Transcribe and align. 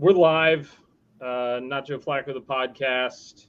We're 0.00 0.12
live. 0.12 0.74
Uh, 1.20 1.60
not 1.62 1.86
Joe 1.86 1.98
Flacco, 1.98 2.32
the 2.32 2.40
podcast. 2.40 3.48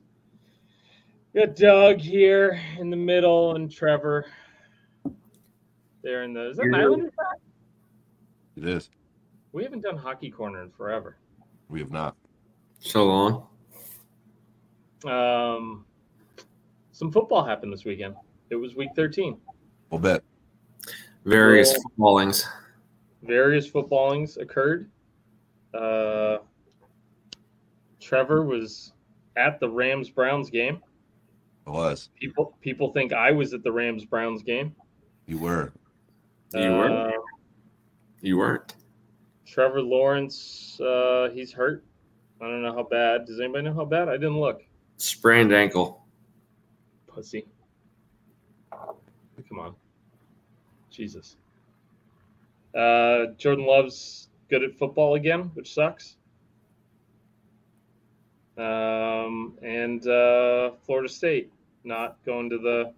Got 1.33 1.55
Doug 1.55 1.99
here 1.99 2.59
in 2.77 2.89
the 2.89 2.97
middle 2.97 3.55
and 3.55 3.71
Trevor 3.71 4.25
there 6.03 6.23
in 6.23 6.33
the. 6.33 6.49
Is 6.49 6.57
that 6.57 6.65
an 6.65 6.75
Islanders? 6.75 7.13
It 8.57 8.65
is. 8.67 8.89
We 9.53 9.63
haven't 9.63 9.79
done 9.79 9.95
hockey 9.95 10.29
corner 10.29 10.61
in 10.61 10.71
forever. 10.71 11.15
We 11.69 11.79
have 11.79 11.89
not. 11.89 12.17
So 12.79 13.05
long. 13.05 13.47
Um, 15.05 15.85
some 16.91 17.13
football 17.13 17.45
happened 17.45 17.71
this 17.71 17.85
weekend. 17.85 18.15
It 18.49 18.57
was 18.57 18.75
week 18.75 18.89
13. 18.97 19.37
We'll 19.89 20.01
bet. 20.01 20.21
Various 21.23 21.69
Well- 21.71 21.81
footballings. 21.83 22.45
Various 23.23 23.67
footballings 23.67 24.35
occurred. 24.35 24.89
Uh, 25.73 26.37
Trevor 27.99 28.43
was 28.43 28.93
at 29.37 29.59
the 29.59 29.69
Rams 29.69 30.09
Browns 30.09 30.49
game. 30.49 30.81
It 31.67 31.69
was. 31.69 32.09
People 32.19 32.55
people 32.61 32.91
think 32.91 33.13
I 33.13 33.31
was 33.31 33.53
at 33.53 33.63
the 33.63 33.71
Rams 33.71 34.05
Browns 34.05 34.43
game. 34.43 34.75
You 35.27 35.37
were. 35.37 35.71
You 36.53 36.71
were. 36.71 36.89
Uh, 36.89 37.11
You 38.21 38.37
weren't. 38.37 38.75
Trevor 39.45 39.81
Lawrence, 39.81 40.79
uh, 40.79 41.29
he's 41.33 41.51
hurt. 41.51 41.83
I 42.41 42.45
don't 42.45 42.63
know 42.63 42.73
how 42.73 42.83
bad. 42.83 43.25
Does 43.25 43.39
anybody 43.39 43.65
know 43.65 43.73
how 43.73 43.85
bad? 43.85 44.09
I 44.09 44.13
didn't 44.13 44.39
look. 44.39 44.63
Sprained 44.97 45.53
ankle. 45.53 46.05
Pussy. 47.07 47.45
Come 48.71 49.59
on. 49.59 49.75
Jesus. 50.89 51.35
Uh, 52.73 53.33
Jordan 53.37 53.65
Love's 53.65 54.29
good 54.51 54.63
at 54.63 54.77
football 54.77 55.15
again, 55.15 55.49
which 55.53 55.73
sucks. 55.73 56.17
Um, 58.57 59.57
and 59.63 60.05
uh, 60.05 60.71
Florida 60.85 61.09
State 61.09 61.51
not 61.83 62.17
going 62.25 62.49
to 62.49 62.57
the 62.59 62.93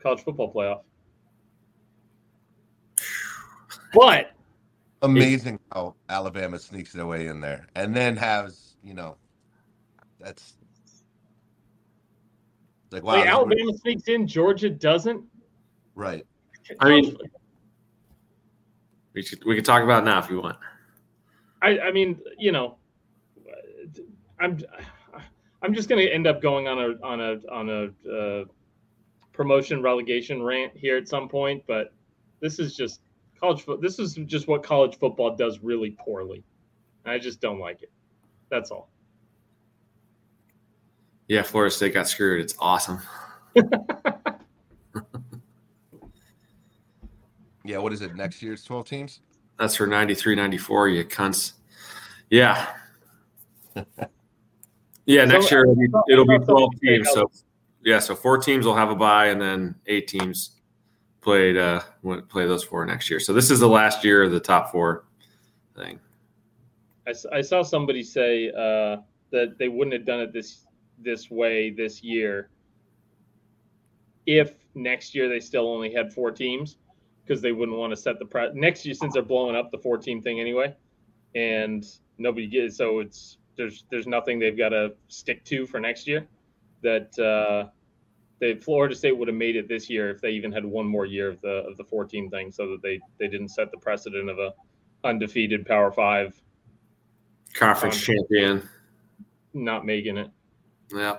college 0.00 0.22
football 0.22 0.52
playoff. 0.52 0.82
But 3.92 4.32
Amazing 5.02 5.58
how 5.72 5.94
Alabama 6.10 6.58
sneaks 6.58 6.92
their 6.92 7.06
way 7.06 7.26
in 7.26 7.40
there 7.40 7.66
and 7.74 7.96
then 7.96 8.16
has, 8.18 8.76
you 8.84 8.92
know, 8.92 9.16
that's 10.20 10.56
like, 12.90 13.02
wow. 13.02 13.14
wait, 13.14 13.24
this- 13.24 13.32
Alabama 13.32 13.78
sneaks 13.78 14.08
in, 14.08 14.26
Georgia 14.26 14.68
doesn't. 14.68 15.24
Right. 15.94 16.26
I 16.80 16.88
mean- 16.90 17.16
We 19.14 19.22
should, 19.22 19.44
we 19.44 19.54
can 19.54 19.64
talk 19.64 19.82
about 19.82 20.02
it 20.02 20.06
now 20.06 20.18
if 20.20 20.30
you 20.30 20.40
want. 20.40 20.56
I, 21.62 21.78
I 21.78 21.92
mean, 21.92 22.18
you 22.38 22.52
know, 22.52 22.78
I'm 24.40 24.58
I'm 25.62 25.74
just 25.74 25.88
going 25.88 26.04
to 26.04 26.12
end 26.12 26.26
up 26.26 26.40
going 26.40 26.66
on 26.68 26.78
a 26.78 27.06
on 27.06 27.20
a 27.20 27.52
on 27.52 27.68
a 27.68 28.10
uh, 28.10 28.44
promotion 29.32 29.82
relegation 29.82 30.42
rant 30.42 30.72
here 30.74 30.96
at 30.96 31.08
some 31.08 31.28
point, 31.28 31.62
but 31.66 31.92
this 32.40 32.58
is 32.58 32.74
just 32.74 33.00
college 33.38 33.62
foot. 33.62 33.82
This 33.82 33.98
is 33.98 34.14
just 34.26 34.48
what 34.48 34.62
college 34.62 34.98
football 34.98 35.36
does 35.36 35.60
really 35.60 35.96
poorly. 35.98 36.44
I 37.04 37.18
just 37.18 37.40
don't 37.40 37.58
like 37.58 37.82
it. 37.82 37.90
That's 38.50 38.70
all. 38.70 38.90
Yeah, 41.28 41.42
Florida 41.42 41.72
State 41.74 41.94
got 41.94 42.08
screwed. 42.08 42.40
It's 42.40 42.54
awesome. 42.58 43.00
Yeah. 47.70 47.78
What 47.78 47.92
is 47.92 48.02
it? 48.02 48.16
Next 48.16 48.42
year's 48.42 48.64
12 48.64 48.86
teams? 48.86 49.20
That's 49.58 49.76
for 49.76 49.86
93, 49.86 50.34
94, 50.34 50.88
you 50.88 51.04
cunts. 51.04 51.52
Yeah. 52.28 52.66
Yeah, 55.06 55.24
next 55.24 55.48
So, 55.48 55.56
year 55.56 55.62
it'll 55.62 55.74
be, 55.74 55.88
it'll 56.12 56.26
be 56.26 56.38
12 56.38 56.70
teams. 56.80 57.10
So, 57.10 57.28
yeah, 57.84 57.98
so 57.98 58.14
four 58.14 58.38
teams 58.38 58.64
will 58.64 58.76
have 58.76 58.90
a 58.90 58.94
bye, 58.94 59.26
and 59.26 59.40
then 59.40 59.74
eight 59.86 60.06
teams 60.06 60.60
played 61.20 61.56
uh 61.56 61.80
play 62.28 62.46
those 62.46 62.62
four 62.62 62.86
next 62.86 63.10
year. 63.10 63.18
So 63.18 63.32
this 63.32 63.50
is 63.50 63.58
the 63.58 63.68
last 63.68 64.04
year 64.04 64.22
of 64.22 64.30
the 64.30 64.38
top 64.38 64.70
four 64.70 65.06
thing. 65.74 65.98
I, 67.08 67.14
I 67.32 67.40
saw 67.40 67.62
somebody 67.62 68.04
say 68.04 68.50
uh, 68.50 68.98
that 69.32 69.58
they 69.58 69.66
wouldn't 69.68 69.94
have 69.94 70.06
done 70.06 70.20
it 70.20 70.32
this 70.32 70.66
this 71.02 71.28
way 71.28 71.70
this 71.70 72.04
year 72.04 72.50
if 74.26 74.52
next 74.74 75.14
year 75.14 75.28
they 75.28 75.40
still 75.40 75.66
only 75.66 75.92
had 75.92 76.12
four 76.12 76.30
teams 76.30 76.76
because 77.30 77.40
they 77.40 77.52
wouldn't 77.52 77.78
want 77.78 77.92
to 77.92 77.96
set 77.96 78.18
the 78.18 78.24
pre- 78.24 78.52
next 78.54 78.84
year 78.84 78.92
since 78.92 79.14
they're 79.14 79.22
blowing 79.22 79.54
up 79.54 79.70
the 79.70 79.78
four 79.78 79.96
team 79.96 80.20
thing 80.20 80.40
anyway 80.40 80.74
and 81.36 81.86
nobody 82.18 82.48
gets 82.48 82.76
so 82.76 82.98
it's 82.98 83.38
there's 83.56 83.84
there's 83.88 84.08
nothing 84.08 84.40
they've 84.40 84.58
got 84.58 84.70
to 84.70 84.92
stick 85.06 85.44
to 85.44 85.64
for 85.64 85.78
next 85.78 86.08
year 86.08 86.26
that 86.82 87.16
uh 87.20 87.68
they 88.40 88.56
Florida 88.56 88.96
State 88.96 89.16
would 89.16 89.28
have 89.28 89.36
made 89.36 89.54
it 89.54 89.68
this 89.68 89.88
year 89.88 90.10
if 90.10 90.20
they 90.20 90.30
even 90.30 90.50
had 90.50 90.64
one 90.64 90.86
more 90.86 91.06
year 91.06 91.28
of 91.28 91.40
the 91.40 91.62
of 91.68 91.76
the 91.76 91.84
14 91.84 92.30
thing 92.30 92.50
so 92.50 92.66
that 92.70 92.82
they 92.82 92.98
they 93.20 93.28
didn't 93.28 93.50
set 93.50 93.70
the 93.70 93.76
precedent 93.78 94.28
of 94.28 94.40
a 94.40 94.52
undefeated 95.04 95.64
power 95.66 95.92
5 95.92 96.42
Conference 97.54 97.96
Um, 97.96 98.00
champion. 98.16 98.68
not 99.54 99.84
making 99.86 100.16
it. 100.16 100.30
Yeah. 100.92 101.18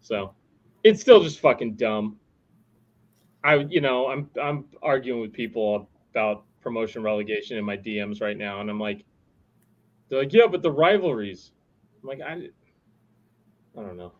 So 0.00 0.34
it's 0.82 1.00
still 1.00 1.22
just 1.22 1.38
fucking 1.40 1.74
dumb. 1.74 2.18
I 3.44 3.56
you 3.56 3.80
know, 3.80 4.08
I'm 4.08 4.30
I'm 4.40 4.66
arguing 4.82 5.20
with 5.20 5.32
people 5.32 5.88
about 6.10 6.44
promotion 6.60 7.02
relegation 7.02 7.56
in 7.56 7.64
my 7.64 7.76
DMs 7.76 8.20
right 8.20 8.36
now, 8.36 8.60
and 8.60 8.70
I'm 8.70 8.78
like, 8.80 9.04
they're 10.08 10.20
like, 10.20 10.32
yeah, 10.32 10.46
but 10.50 10.62
the 10.62 10.70
rivalries. 10.70 11.52
I'm 12.02 12.08
like, 12.08 12.20
I 12.20 12.48
I 13.78 13.82
don't 13.82 13.96
know. 13.96 14.12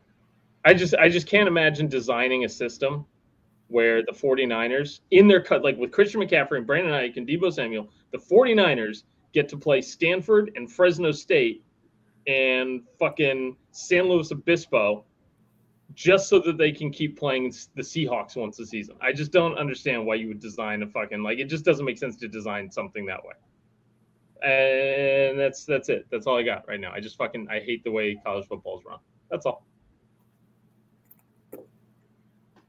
I 0.64 0.74
just 0.74 0.94
I 0.94 1.08
just 1.08 1.26
can't 1.26 1.48
imagine 1.48 1.88
designing 1.88 2.44
a 2.44 2.48
system 2.48 3.06
where 3.68 4.02
the 4.02 4.12
49ers 4.12 5.00
in 5.10 5.26
their 5.26 5.40
cut 5.40 5.62
like 5.62 5.78
with 5.78 5.92
Christian 5.92 6.20
McCaffrey 6.20 6.58
and 6.58 6.66
Brandon 6.66 6.92
Aiyuk 6.92 7.16
and 7.16 7.26
Deebo 7.26 7.52
Samuel, 7.52 7.88
the 8.12 8.18
49ers 8.18 9.04
get 9.32 9.48
to 9.48 9.56
play 9.56 9.80
Stanford 9.80 10.52
and 10.56 10.70
Fresno 10.70 11.10
State 11.10 11.64
and 12.26 12.82
fucking 12.98 13.56
San 13.70 14.04
Luis 14.08 14.30
Obispo 14.30 15.04
just 15.94 16.28
so 16.28 16.38
that 16.41 16.56
they 16.58 16.72
can 16.72 16.91
keep 16.91 17.19
playing 17.19 17.53
the 17.75 17.82
Seahawks 17.82 18.36
once 18.36 18.58
a 18.58 18.66
season. 18.66 18.97
I 19.00 19.12
just 19.12 19.32
don't 19.32 19.56
understand 19.56 20.06
why 20.06 20.14
you 20.16 20.28
would 20.28 20.41
design 20.41 20.82
a 20.82 20.86
fucking 20.86 21.22
like 21.22 21.38
it 21.38 21.47
just 21.47 21.64
doesn't 21.64 21.84
make 21.84 21.98
sense 21.98 22.16
to 22.16 22.28
design 22.28 22.70
something 22.70 23.06
that 23.06 23.20
way. 23.25 23.34
And 24.48 25.38
that's 25.38 25.64
that's 25.64 25.88
it. 25.88 26.06
That's 26.10 26.26
all 26.26 26.38
I 26.38 26.42
got 26.42 26.66
right 26.66 26.81
now. 26.81 26.92
I 26.92 27.00
just 27.00 27.16
fucking 27.16 27.48
I 27.50 27.60
hate 27.60 27.84
the 27.84 27.91
way 27.91 28.19
college 28.25 28.47
football 28.47 28.78
is 28.78 28.84
run. 28.84 28.98
That's 29.31 29.47
all. 29.47 29.64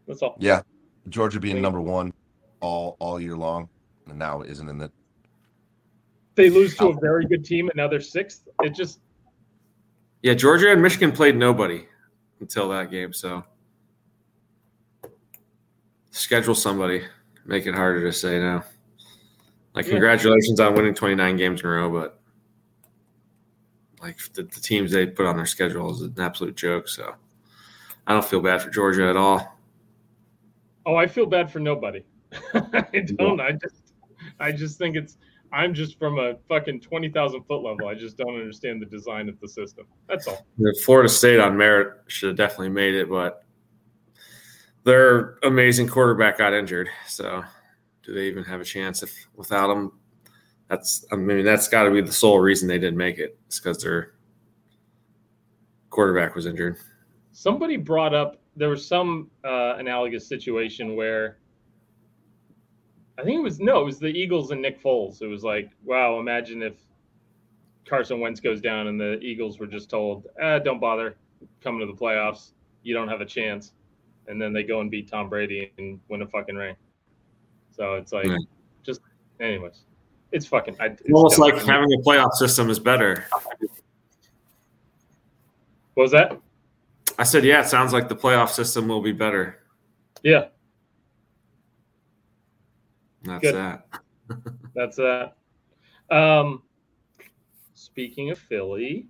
That's 0.08 0.22
all. 0.22 0.36
Yeah. 0.40 0.62
Georgia 1.10 1.40
being 1.40 1.62
number 1.62 1.82
one 1.82 2.14
all 2.62 2.96
all 3.00 3.20
year 3.20 3.36
long 3.36 3.68
and 4.08 4.18
now 4.18 4.42
isn't 4.42 4.70
in 4.70 4.78
the 4.78 4.92
They 6.36 6.50
lose 6.50 6.76
to 6.78 6.88
a 6.90 7.00
very 7.00 7.26
good 7.26 7.44
team 7.44 7.70
and 7.70 7.76
now 7.76 7.88
they're 7.88 8.02
sixth. 8.02 8.48
It 8.62 8.76
just 8.76 9.00
Yeah, 10.22 10.34
Georgia 10.34 10.72
and 10.72 10.82
Michigan 10.82 11.12
played 11.12 11.36
nobody 11.36 11.86
until 12.44 12.68
that 12.70 12.92
game. 12.92 13.14
So 13.14 13.44
schedule 16.12 16.56
somebody. 16.56 17.04
Make 17.46 17.66
it 17.66 17.74
harder 17.74 18.04
to 18.04 18.12
say 18.14 18.38
now. 18.40 18.64
Like, 19.74 19.86
Yeah. 19.86 19.94
congratulations 19.94 20.60
on 20.60 20.76
winning 20.76 20.94
29 20.94 21.36
games 21.38 21.62
in 21.62 21.68
a 21.68 21.70
row, 21.70 21.90
but 21.90 22.20
like 24.02 24.18
the, 24.34 24.44
the 24.44 24.60
teams 24.60 24.92
they 24.92 25.08
put 25.08 25.26
on 25.26 25.38
their 25.38 25.46
schedule 25.46 25.90
is 25.92 26.02
an 26.02 26.14
absolute 26.20 26.56
joke. 26.56 26.88
So 26.88 27.16
I 28.06 28.14
don't 28.14 28.26
feel 28.26 28.42
bad 28.42 28.62
for 28.62 28.70
Georgia 28.70 29.08
at 29.10 29.16
all. 29.18 29.58
Oh, 30.86 30.96
I 30.96 31.08
feel 31.08 31.26
bad 31.26 31.50
for 31.52 31.60
nobody. 31.60 32.04
I 32.54 33.00
don't. 33.18 33.40
I 33.40 33.54
just, 33.54 33.94
I 34.40 34.52
just 34.52 34.78
think 34.78 34.96
it's. 34.98 35.18
I'm 35.54 35.74
just 35.74 36.00
from 36.00 36.18
a 36.18 36.36
fucking 36.50 36.82
twenty 36.82 37.10
thousand 37.10 37.44
foot 37.44 37.62
level. 37.62 37.88
I 37.88 37.94
just 37.94 38.18
don't 38.18 38.36
understand 38.36 38.82
the 38.82 38.88
design 38.88 39.30
of 39.30 39.40
the 39.40 39.48
system. 39.48 39.86
That's 40.10 40.28
all. 40.28 40.46
The 40.58 40.76
Florida 40.84 41.08
State 41.08 41.40
on 41.40 41.56
merit 41.56 42.00
should 42.08 42.30
have 42.30 42.38
definitely 42.38 42.70
made 42.70 42.96
it, 42.96 43.08
but 43.08 43.46
their 44.84 45.38
amazing 45.44 45.88
quarterback 45.88 46.40
got 46.40 46.54
injured. 46.54 46.90
So, 47.08 47.44
do 48.04 48.14
they 48.14 48.28
even 48.28 48.44
have 48.44 48.62
a 48.62 48.66
chance 48.66 49.04
if 49.04 49.16
without 49.36 49.70
him? 49.70 49.92
That's 50.70 51.06
I 51.12 51.18
mean 51.18 51.46
that's 51.46 51.68
got 51.68 51.84
to 51.84 51.92
be 51.92 52.02
the 52.02 52.12
sole 52.12 52.40
reason 52.40 52.68
they 52.68 52.80
didn't 52.80 52.98
make 52.98 53.20
it. 53.20 53.38
It's 53.46 53.60
because 53.60 53.84
their 53.84 54.16
quarterback 55.92 56.34
was 56.34 56.48
injured. 56.48 56.78
Somebody 57.32 57.78
brought 57.78 58.16
up 58.16 58.42
there 58.56 58.70
was 58.70 58.86
some 58.86 59.30
uh, 59.44 59.76
analogous 59.78 60.28
situation 60.28 60.96
where 60.96 61.38
I 63.18 63.24
think 63.24 63.38
it 63.38 63.44
was 63.44 63.60
no, 63.60 63.82
it 63.82 63.86
was 63.86 64.00
the 64.00 64.08
Eagles 64.08 64.52
and 64.52 64.62
Nick 64.62 64.82
Foles. 64.82 65.22
It 65.22 65.28
was 65.28 65.44
like, 65.44 65.70
wow, 65.84 66.20
imagine 66.20 66.64
if 66.64 66.74
Carson 67.86 68.20
Wentz 68.20 68.40
goes 68.40 68.60
down 68.62 68.88
and 68.88 69.00
the 69.00 69.20
Eagles 69.20 69.60
were 69.60 69.68
just 69.68 69.90
told, 69.90 70.28
eh, 70.42 70.60
don't 70.60 70.80
bother 70.80 71.16
coming 71.62 71.80
to 71.80 71.86
the 71.86 71.98
playoffs. 72.00 72.52
You 72.82 72.94
don't 72.94 73.08
have 73.08 73.22
a 73.22 73.26
chance. 73.26 73.74
And 74.28 74.42
then 74.42 74.52
they 74.54 74.64
go 74.64 74.80
and 74.82 74.90
beat 74.90 75.10
Tom 75.12 75.30
Brady 75.30 75.72
and 75.78 76.00
win 76.10 76.22
a 76.22 76.28
fucking 76.28 76.56
ring. 76.56 76.76
So 77.72 77.96
it's 77.96 78.12
like, 78.14 78.26
Yeah. 78.26 78.38
just, 78.84 79.02
anyways, 79.40 79.82
it's 80.32 80.46
fucking. 80.48 80.78
I, 80.80 80.86
it's 80.88 81.02
Almost 81.14 81.38
dumb. 81.38 81.50
like 81.50 81.64
having 81.64 81.94
a 81.94 81.98
playoff 81.98 82.34
system 82.34 82.70
is 82.70 82.80
better. 82.80 83.26
What 85.94 86.04
was 86.04 86.12
that? 86.12 86.40
I 87.20 87.24
said, 87.24 87.44
yeah, 87.44 87.62
it 87.62 87.68
sounds 87.68 87.94
like 87.94 88.10
the 88.10 88.16
playoff 88.16 88.50
system 88.50 88.88
will 88.88 89.02
be 89.02 89.12
better. 89.12 89.60
Yeah, 90.24 90.46
That's 93.24 93.42
Good. 93.42 93.56
that. 93.56 93.86
that's 94.76 94.98
that. 94.98 95.36
Um, 96.10 96.64
speaking 97.74 98.32
of 98.32 98.40
Philly, 98.40 99.08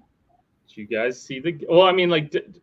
did 0.67 0.77
you 0.77 0.85
guys 0.87 1.21
see 1.21 1.39
the? 1.39 1.65
Well, 1.69 1.83
I 1.83 1.91
mean, 1.91 2.09
like, 2.09 2.31
did, 2.31 2.61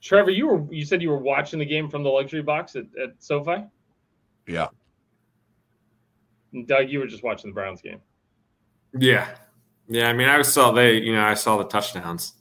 Trevor, 0.00 0.30
you 0.30 0.46
were 0.46 0.72
you 0.72 0.84
said 0.84 1.02
you 1.02 1.10
were 1.10 1.18
watching 1.18 1.58
the 1.58 1.66
game 1.66 1.88
from 1.90 2.02
the 2.02 2.08
luxury 2.08 2.42
box 2.42 2.76
at, 2.76 2.84
at 3.02 3.10
SoFi. 3.18 3.64
Yeah. 4.46 4.68
And 6.52 6.66
Doug, 6.66 6.88
you 6.88 7.00
were 7.00 7.06
just 7.06 7.22
watching 7.22 7.50
the 7.50 7.54
Browns 7.54 7.82
game. 7.82 8.00
Yeah. 8.98 9.28
Yeah. 9.88 10.08
I 10.08 10.12
mean, 10.14 10.28
I 10.28 10.40
saw 10.42 10.70
they, 10.72 10.94
you 10.94 11.12
know, 11.12 11.22
I 11.24 11.34
saw 11.34 11.58
the 11.58 11.64
touchdowns. 11.64 12.34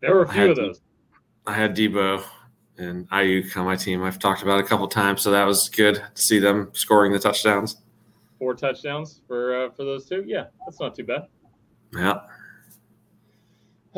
There 0.00 0.14
were 0.14 0.22
a 0.22 0.28
few 0.28 0.40
had 0.40 0.50
of 0.50 0.56
to- 0.56 0.62
those. 0.62 0.80
I 1.46 1.52
had 1.54 1.76
Deebo 1.76 2.24
and 2.82 3.08
Aiyuk 3.10 3.56
on 3.56 3.64
my 3.64 3.76
team. 3.76 4.02
I've 4.02 4.18
talked 4.18 4.42
about 4.42 4.58
it 4.58 4.64
a 4.64 4.68
couple 4.68 4.86
times, 4.88 5.22
so 5.22 5.30
that 5.30 5.44
was 5.46 5.68
good 5.68 5.96
to 6.14 6.22
see 6.22 6.38
them 6.38 6.70
scoring 6.72 7.12
the 7.12 7.18
touchdowns. 7.18 7.76
Four 8.38 8.54
touchdowns 8.54 9.20
for 9.26 9.66
uh, 9.66 9.70
for 9.70 9.84
those 9.84 10.06
two. 10.08 10.24
Yeah, 10.26 10.46
that's 10.66 10.80
not 10.80 10.94
too 10.94 11.04
bad. 11.04 11.26
Yeah. 11.94 12.20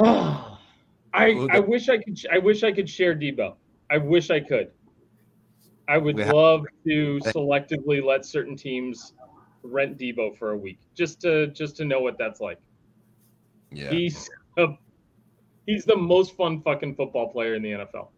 I 1.17 1.47
I 1.53 1.61
wish 1.61 1.89
I 1.89 1.99
could 1.99 2.19
I 2.33 2.39
wish 2.39 2.63
I 2.65 2.73
could 2.73 2.89
share 2.89 3.15
Deebo. 3.15 3.55
I 3.91 3.99
wish 3.99 4.31
I 4.31 4.41
could. 4.41 4.71
I 5.87 5.99
would 5.99 6.17
We 6.17 6.23
have- 6.23 6.35
love 6.35 6.67
to 6.87 7.21
selectively 7.27 8.03
let 8.05 8.25
certain 8.25 8.57
teams 8.57 9.13
rent 9.63 9.99
Deebo 9.99 10.37
for 10.37 10.51
a 10.53 10.57
week 10.57 10.79
just 10.95 11.21
to 11.23 11.47
just 11.49 11.77
to 11.77 11.85
know 11.85 12.01
what 12.01 12.19
that's 12.19 12.41
like. 12.41 12.59
Yeah. 13.71 13.91
He's 13.91 14.29
a, 14.59 14.67
he's 15.67 15.85
the 15.85 15.97
most 15.97 16.37
fun 16.37 16.61
fucking 16.63 16.97
football 16.97 17.29
player 17.31 17.55
in 17.55 17.63
the 17.63 17.71
NFL, 17.73 18.09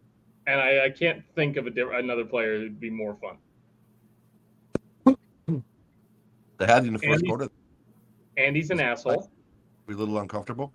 and 0.47 0.59
I, 0.59 0.85
I 0.85 0.89
can't 0.89 1.21
think 1.35 1.57
of 1.57 1.67
a 1.67 1.69
diff- 1.69 1.89
another 1.93 2.25
player 2.25 2.57
who'd 2.57 2.79
be 2.79 2.89
more 2.89 3.15
fun. 3.15 3.37
They 6.57 6.65
had 6.65 6.85
in 6.85 6.93
the 6.93 6.99
first 6.99 7.19
Andy- 7.19 7.27
quarter. 7.27 7.49
And 8.37 8.55
he's 8.55 8.71
an 8.71 8.79
asshole. 8.79 9.29
Be 9.87 9.93
a 9.93 9.97
little 9.97 10.17
uncomfortable. 10.17 10.73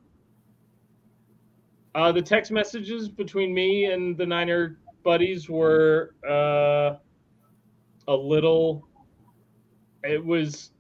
Uh, 1.95 2.13
the 2.13 2.23
text 2.23 2.51
messages 2.51 3.09
between 3.09 3.53
me 3.53 3.87
and 3.87 4.17
the 4.17 4.25
Niner 4.25 4.79
buddies 5.05 5.49
were 5.49 6.15
uh, 6.29 6.97
a 8.09 8.15
little. 8.15 8.89
It 10.03 10.25
was 10.25 10.73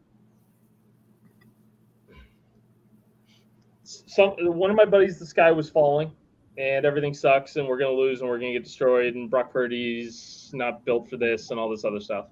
some. 3.84 4.30
One 4.38 4.70
of 4.70 4.76
my 4.76 4.86
buddies, 4.86 5.18
the 5.18 5.26
sky 5.26 5.52
was 5.52 5.68
falling, 5.68 6.12
and 6.58 6.84
everything 6.84 7.14
sucks, 7.14 7.56
and 7.56 7.66
we're 7.66 7.78
gonna 7.78 7.92
lose, 7.92 8.20
and 8.20 8.28
we're 8.28 8.38
gonna 8.38 8.52
get 8.52 8.64
destroyed, 8.64 9.14
and 9.14 9.30
Brock 9.30 9.52
Purdy's 9.52 10.50
not 10.54 10.84
built 10.84 11.08
for 11.08 11.16
this, 11.16 11.50
and 11.50 11.58
all 11.58 11.68
this 11.68 11.84
other 11.84 12.00
stuff. 12.00 12.26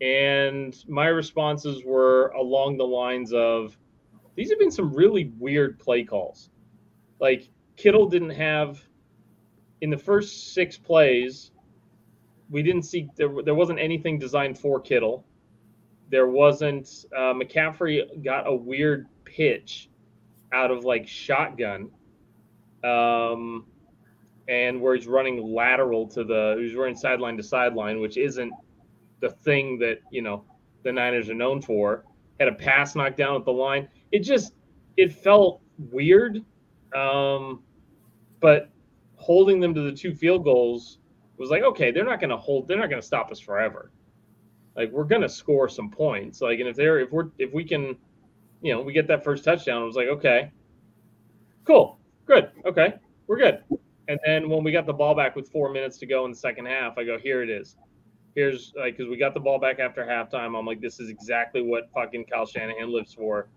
And 0.00 0.76
my 0.88 1.06
responses 1.06 1.84
were 1.84 2.28
along 2.28 2.76
the 2.76 2.86
lines 2.86 3.32
of, 3.32 3.76
"These 4.34 4.50
have 4.50 4.58
been 4.58 4.70
some 4.70 4.92
really 4.92 5.32
weird 5.38 5.78
play 5.78 6.04
calls, 6.04 6.50
like." 7.20 7.48
Kittle 7.76 8.06
didn't 8.06 8.30
have 8.30 8.84
in 9.80 9.90
the 9.90 9.96
first 9.96 10.52
six 10.52 10.76
plays. 10.76 11.52
We 12.50 12.62
didn't 12.62 12.82
see 12.82 13.08
there. 13.16 13.30
There 13.42 13.54
wasn't 13.54 13.78
anything 13.78 14.18
designed 14.18 14.58
for 14.58 14.78
Kittle. 14.78 15.24
There 16.10 16.28
wasn't. 16.28 17.06
Uh, 17.16 17.32
McCaffrey 17.32 18.22
got 18.22 18.46
a 18.46 18.54
weird 18.54 19.06
pitch 19.24 19.88
out 20.52 20.70
of 20.70 20.84
like 20.84 21.08
shotgun, 21.08 21.90
um, 22.84 23.66
and 24.48 24.80
where 24.80 24.94
he's 24.94 25.06
running 25.06 25.54
lateral 25.54 26.06
to 26.08 26.24
the. 26.24 26.56
He's 26.58 26.74
running 26.74 26.96
sideline 26.96 27.36
to 27.36 27.42
sideline, 27.42 28.00
which 28.00 28.16
isn't 28.16 28.52
the 29.20 29.30
thing 29.30 29.78
that 29.78 30.00
you 30.10 30.22
know 30.22 30.44
the 30.82 30.92
Niners 30.92 31.30
are 31.30 31.34
known 31.34 31.62
for. 31.62 32.04
Had 32.40 32.48
a 32.48 32.54
pass 32.54 32.94
knocked 32.94 33.16
down 33.16 33.36
at 33.36 33.44
the 33.44 33.52
line. 33.52 33.88
It 34.10 34.20
just 34.20 34.54
it 34.96 35.12
felt 35.12 35.60
weird. 35.90 36.44
Um, 36.94 37.62
but 38.40 38.70
holding 39.16 39.60
them 39.60 39.74
to 39.74 39.82
the 39.82 39.92
two 39.92 40.14
field 40.14 40.44
goals 40.44 40.98
was 41.38 41.50
like, 41.50 41.62
okay, 41.62 41.90
they're 41.90 42.04
not 42.04 42.20
going 42.20 42.30
to 42.30 42.36
hold, 42.36 42.68
they're 42.68 42.78
not 42.78 42.90
going 42.90 43.00
to 43.00 43.06
stop 43.06 43.30
us 43.30 43.40
forever. 43.40 43.90
Like 44.76 44.90
we're 44.90 45.04
going 45.04 45.22
to 45.22 45.28
score 45.28 45.68
some 45.68 45.90
points. 45.90 46.40
Like, 46.40 46.58
and 46.58 46.68
if 46.68 46.76
they're, 46.76 47.00
if 47.00 47.10
we're, 47.10 47.28
if 47.38 47.52
we 47.52 47.64
can, 47.64 47.96
you 48.60 48.72
know, 48.72 48.80
we 48.80 48.92
get 48.92 49.06
that 49.08 49.24
first 49.24 49.44
touchdown, 49.44 49.82
it 49.82 49.86
was 49.86 49.96
like, 49.96 50.08
okay, 50.08 50.50
cool, 51.64 51.98
good, 52.26 52.50
okay, 52.64 52.94
we're 53.26 53.38
good. 53.38 53.62
And 54.08 54.18
then 54.24 54.48
when 54.48 54.64
we 54.64 54.72
got 54.72 54.86
the 54.86 54.92
ball 54.92 55.14
back 55.14 55.36
with 55.36 55.50
four 55.50 55.72
minutes 55.72 55.98
to 55.98 56.06
go 56.06 56.24
in 56.24 56.32
the 56.32 56.36
second 56.36 56.66
half, 56.66 56.98
I 56.98 57.04
go, 57.04 57.18
here 57.18 57.42
it 57.42 57.50
is. 57.50 57.76
Here's 58.34 58.72
like, 58.76 58.96
because 58.96 59.10
we 59.10 59.16
got 59.16 59.34
the 59.34 59.40
ball 59.40 59.58
back 59.58 59.78
after 59.78 60.04
halftime. 60.04 60.58
I'm 60.58 60.66
like, 60.66 60.80
this 60.80 60.98
is 61.00 61.08
exactly 61.08 61.62
what 61.62 61.90
fucking 61.94 62.24
Kyle 62.24 62.46
Shanahan 62.46 62.92
lives 62.92 63.14
for. 63.14 63.48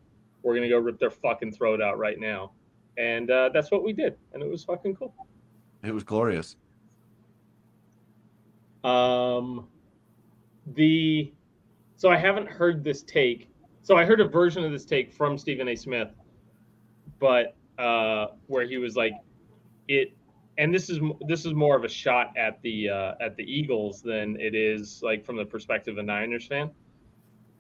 We're 0.44 0.56
gonna 0.56 0.70
go 0.70 0.78
rip 0.78 1.00
their 1.00 1.12
fucking 1.12 1.54
throat 1.54 1.82
out 1.82 1.98
right 1.98 2.20
now 2.20 2.52
and 2.98 3.30
uh, 3.30 3.50
that's 3.54 3.72
what 3.72 3.84
we 3.84 3.94
did, 3.94 4.16
and 4.34 4.42
it 4.42 4.50
was 4.50 4.64
fucking 4.64 4.96
cool. 4.96 5.14
It 5.84 5.94
was 5.94 6.04
glorious. 6.04 6.56
Um, 8.84 9.68
the 10.76 11.34
so 11.98 12.10
I 12.10 12.18
haven't 12.18 12.48
heard 12.48 12.84
this 12.84 13.04
take. 13.04 13.50
So 13.82 13.98
I 13.98 14.06
heard 14.06 14.20
a 14.20 14.28
version 14.28 14.64
of 14.64 14.72
this 14.72 14.86
take 14.86 15.14
from 15.14 15.38
Stephen 15.38 15.68
A. 15.68 15.76
Smith, 15.76 16.10
but 17.20 17.56
uh, 17.78 18.28
where 18.48 18.66
he 18.66 18.78
was 18.78 18.96
like, 18.96 19.14
it, 19.88 20.16
and 20.58 20.74
this 20.74 20.90
is 20.90 21.00
this 21.28 21.46
is 21.46 21.54
more 21.54 21.76
of 21.76 21.84
a 21.84 21.90
shot 21.90 22.34
at 22.38 22.62
the 22.62 22.90
uh, 22.90 23.14
at 23.20 23.36
the 23.36 23.44
Eagles 23.44 24.02
than 24.02 24.40
it 24.40 24.56
is 24.56 25.02
like 25.04 25.26
from 25.26 25.36
the 25.36 25.46
perspective 25.46 25.96
of 25.96 25.98
a 26.00 26.04
Niners 26.04 26.48
fan. 26.48 26.72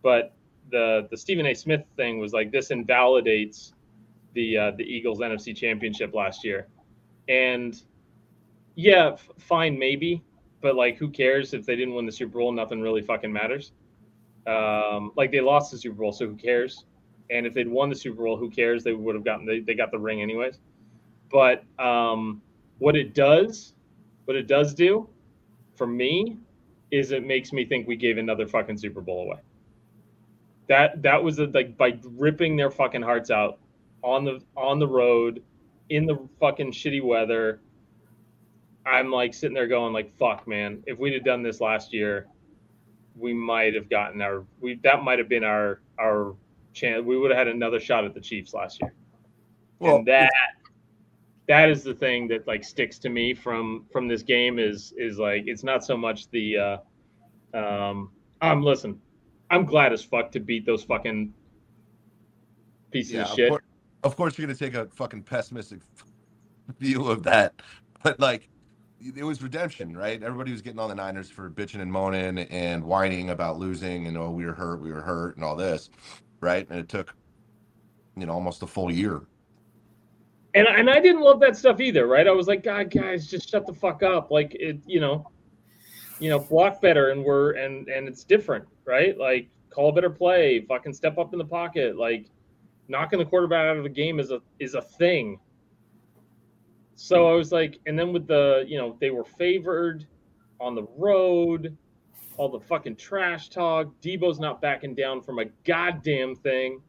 But 0.02 0.34
the 0.72 1.08
the 1.12 1.18
Stephen 1.18 1.46
A. 1.46 1.54
Smith 1.54 1.84
thing 1.98 2.20
was 2.20 2.34
like 2.34 2.52
this 2.52 2.72
invalidates 2.72 3.74
the 4.34 4.58
uh, 4.58 4.72
the 4.72 4.84
Eagles 4.84 5.20
NFC 5.20 5.56
Championship 5.56 6.14
last 6.14 6.44
year, 6.44 6.68
and 7.28 7.82
yeah, 8.76 9.12
f- 9.14 9.30
fine 9.40 9.78
maybe, 9.78 10.24
but 10.62 10.76
like 10.76 10.98
who 10.98 11.10
cares 11.10 11.54
if 11.54 11.66
they 11.66 11.76
didn't 11.76 11.96
win 11.96 12.06
the 12.06 12.12
Super 12.12 12.40
Bowl? 12.40 12.52
Nothing 12.52 12.82
really 12.82 13.02
fucking 13.02 13.32
matters. 13.32 13.72
Um, 14.48 15.12
like 15.16 15.32
they 15.32 15.42
lost 15.42 15.72
the 15.72 15.78
Super 15.78 15.96
Bowl, 15.96 16.12
so 16.12 16.28
who 16.28 16.36
cares? 16.36 16.86
And 17.30 17.45
if 17.45 17.54
they'd 17.54 17.68
won 17.68 17.89
the 17.89 17.95
Super 17.95 18.24
Bowl, 18.24 18.38
who 18.38 18.50
cares? 18.50 18.83
They 18.83 18.94
would 18.94 19.15
have 19.15 19.25
gotten 19.25 19.46
they, 19.46 19.60
they 19.60 19.74
got 19.74 19.91
the 19.91 20.00
ring 20.00 20.22
anyways. 20.22 20.60
But 21.32 21.63
um, 21.79 22.41
what 22.77 22.96
it 22.96 23.13
does, 23.13 23.74
what 24.25 24.38
it 24.38 24.48
does 24.48 24.74
do, 24.74 25.10
for 25.75 25.88
me, 25.88 26.38
is 26.91 27.12
it 27.12 27.25
makes 27.25 27.51
me 27.51 27.65
think 27.65 27.88
we 27.88 27.96
gave 27.96 28.17
another 28.17 28.48
fucking 28.48 28.77
Super 28.77 29.01
Bowl 29.01 29.24
away. 29.24 29.39
That 30.67 31.01
that 31.03 31.24
was 31.24 31.39
a, 31.39 31.46
like 31.46 31.77
by 31.77 32.00
ripping 32.03 32.55
their 32.55 32.72
fucking 32.72 33.01
hearts 33.01 33.29
out 33.29 33.60
on 34.01 34.24
the 34.24 34.41
on 34.55 34.79
the 34.79 34.88
road 34.88 35.41
in 35.89 36.05
the 36.05 36.17
fucking 36.39 36.72
shitty 36.72 37.03
weather. 37.03 37.60
I'm 38.86 39.12
like 39.12 39.34
sitting 39.34 39.55
there 39.55 39.67
going 39.67 39.94
like, 39.94 40.15
"Fuck, 40.17 40.48
man! 40.48 40.84
If 40.86 40.98
we'd 41.00 41.13
have 41.13 41.24
done 41.24 41.44
this 41.44 41.60
last 41.60 41.94
year, 41.94 42.27
we 43.15 43.34
might 43.34 43.74
have 43.75 43.89
gotten 43.89 44.22
our 44.22 44.44
we 44.60 44.79
that 44.84 45.03
might 45.03 45.20
have 45.20 45.29
been 45.29 45.44
our 45.44 45.82
our 46.00 46.36
chance. 46.75 47.03
We 47.03 47.17
would 47.17 47.32
have 47.32 47.38
had 47.38 47.48
another 47.48 47.79
shot 47.79 48.05
at 48.05 48.13
the 48.13 48.22
Chiefs 48.22 48.53
last 48.53 48.82
year." 48.82 48.94
Well, 49.79 49.98
and 49.98 50.08
that 50.08 50.32
that 51.48 51.70
is 51.70 51.84
the 51.84 51.94
thing 51.94 52.27
that 52.29 52.48
like 52.48 52.63
sticks 52.63 52.98
to 53.00 53.10
me 53.10 53.34
from 53.34 53.86
from 53.91 54.08
this 54.08 54.24
game 54.24 54.60
is 54.60 54.94
is 54.98 55.17
like 55.17 55.44
it's 55.48 55.63
not 55.63 55.84
so 55.84 55.96
much 55.96 56.29
the 56.32 56.58
uh 56.58 56.77
um 57.58 58.12
I'm 58.41 58.63
listen, 58.63 59.00
I'm 59.50 59.65
glad 59.65 59.94
as 59.94 60.03
fuck 60.03 60.32
to 60.34 60.39
beat 60.39 60.65
those 60.65 60.84
fucking 60.84 61.34
pieces 62.91 63.13
yeah, 63.13 63.24
of 63.24 63.29
of 63.29 63.36
shit. 63.36 63.50
course, 63.50 63.63
of 64.03 64.15
course 64.15 64.38
you're 64.38 64.48
gonna 64.48 64.58
take 64.58 64.74
a 64.74 64.86
fucking 64.88 65.24
pessimistic 65.24 65.79
view 66.79 67.08
of 67.08 67.24
that, 67.24 67.62
but 68.03 68.20
like 68.20 68.50
it 69.15 69.24
was 69.24 69.44
redemption, 69.44 69.96
right? 69.96 70.24
Everybody 70.24 70.51
was 70.51 70.62
getting 70.62 70.79
on 70.79 70.89
the 70.89 70.96
Niners 70.96 71.29
for 71.29 71.50
bitching 71.50 71.82
and 71.82 71.91
moaning 71.91 72.39
and 72.39 72.84
whining 72.84 73.29
about 73.29 73.60
losing 73.60 74.08
and 74.08 74.17
oh 74.17 74.32
we 74.32 74.46
were 74.46 74.53
hurt, 74.53 74.82
we 74.82 74.91
were 74.91 75.01
hurt, 75.01 75.36
and 75.36 75.46
all 75.46 75.55
this, 75.55 75.89
right? 76.46 76.68
And 76.70 76.80
it 76.80 76.88
took, 76.88 77.14
you 78.16 78.25
know, 78.25 78.34
almost 78.34 78.64
a 78.64 78.68
full 78.68 78.92
year. 78.92 79.24
And 80.54 80.68
and 80.68 80.90
I 80.90 81.02
didn't 81.02 81.22
love 81.22 81.42
that 81.42 81.58
stuff 81.58 81.82
either, 81.82 82.08
right? 82.08 82.28
I 82.28 82.32
was 82.32 82.48
like, 82.48 82.64
God, 82.64 82.90
guys, 82.90 83.28
just 83.28 83.50
shut 83.50 83.68
the 83.68 83.74
fuck 83.74 84.04
up. 84.04 84.32
Like 84.32 84.56
it, 84.56 84.80
you 84.86 85.02
know, 85.02 85.30
you 86.20 86.30
know, 86.30 86.40
block 86.40 86.82
better, 86.82 87.10
and 87.10 87.24
we're 87.25 87.52
and 87.54 87.90
and 87.90 88.08
it's 88.08 88.24
different, 88.24 88.66
right? 88.86 89.18
Like 89.18 89.50
call 89.70 89.90
a 89.90 89.94
better 89.94 90.10
play, 90.10 90.62
fucking 90.62 90.94
step 90.94 91.18
up 91.18 91.34
in 91.34 91.40
the 91.40 91.46
pocket, 91.46 91.98
like 91.98 92.28
knocking 92.88 93.20
the 93.20 93.25
quarterback 93.25 93.66
out 93.66 93.75
of 93.78 93.84
the 93.84 93.90
game 93.90 94.20
is 94.20 94.32
a 94.32 94.42
is 94.60 94.75
a 94.75 94.82
thing. 94.82 95.40
So 96.96 97.28
I 97.28 97.34
was 97.34 97.52
like, 97.52 97.80
and 97.86 98.00
then 98.00 98.14
with 98.14 98.25
the, 98.25 98.64
you 98.66 98.78
know, 98.78 98.96
they 99.02 99.10
were 99.10 99.25
favored 99.25 100.08
on 100.62 100.75
the 100.75 100.86
road, 100.98 101.78
all 102.38 102.50
the 102.50 102.60
fucking 102.60 102.96
trash 102.98 103.50
talk. 103.50 103.88
Deebo's 104.01 104.39
not 104.39 104.62
backing 104.62 104.94
down 104.96 105.22
from 105.22 105.39
a 105.39 105.46
goddamn 105.65 106.36
thing. 106.36 106.82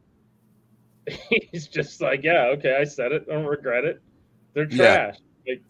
He's 1.52 1.68
just 1.68 2.00
like, 2.00 2.22
yeah, 2.24 2.46
okay, 2.56 2.76
I 2.80 2.84
said 2.84 3.12
it. 3.12 3.24
I 3.30 3.34
don't 3.34 3.46
regret 3.46 3.84
it. 3.84 4.00
They're 4.54 4.68
Yeah. 4.70 4.96
trash. 5.12 5.16
Like, 5.46 5.62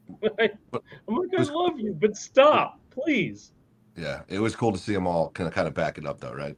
But- 0.71 0.83
I'm 1.09 1.15
like, 1.17 1.29
I 1.37 1.41
was- 1.41 1.51
love 1.51 1.79
you, 1.79 1.93
but 2.01 2.17
stop, 2.17 2.81
please. 2.91 3.53
Yeah, 3.97 4.23
it 4.29 4.39
was 4.39 4.55
cool 4.55 4.73
to 4.73 4.79
see 4.79 4.93
them 4.93 5.07
all 5.07 5.31
kind 5.31 5.49
of 5.49 5.55
kind 5.55 5.67
of 5.67 5.73
back 5.75 5.97
it 5.99 6.07
up 6.07 6.21
though, 6.21 6.33
right? 6.35 6.57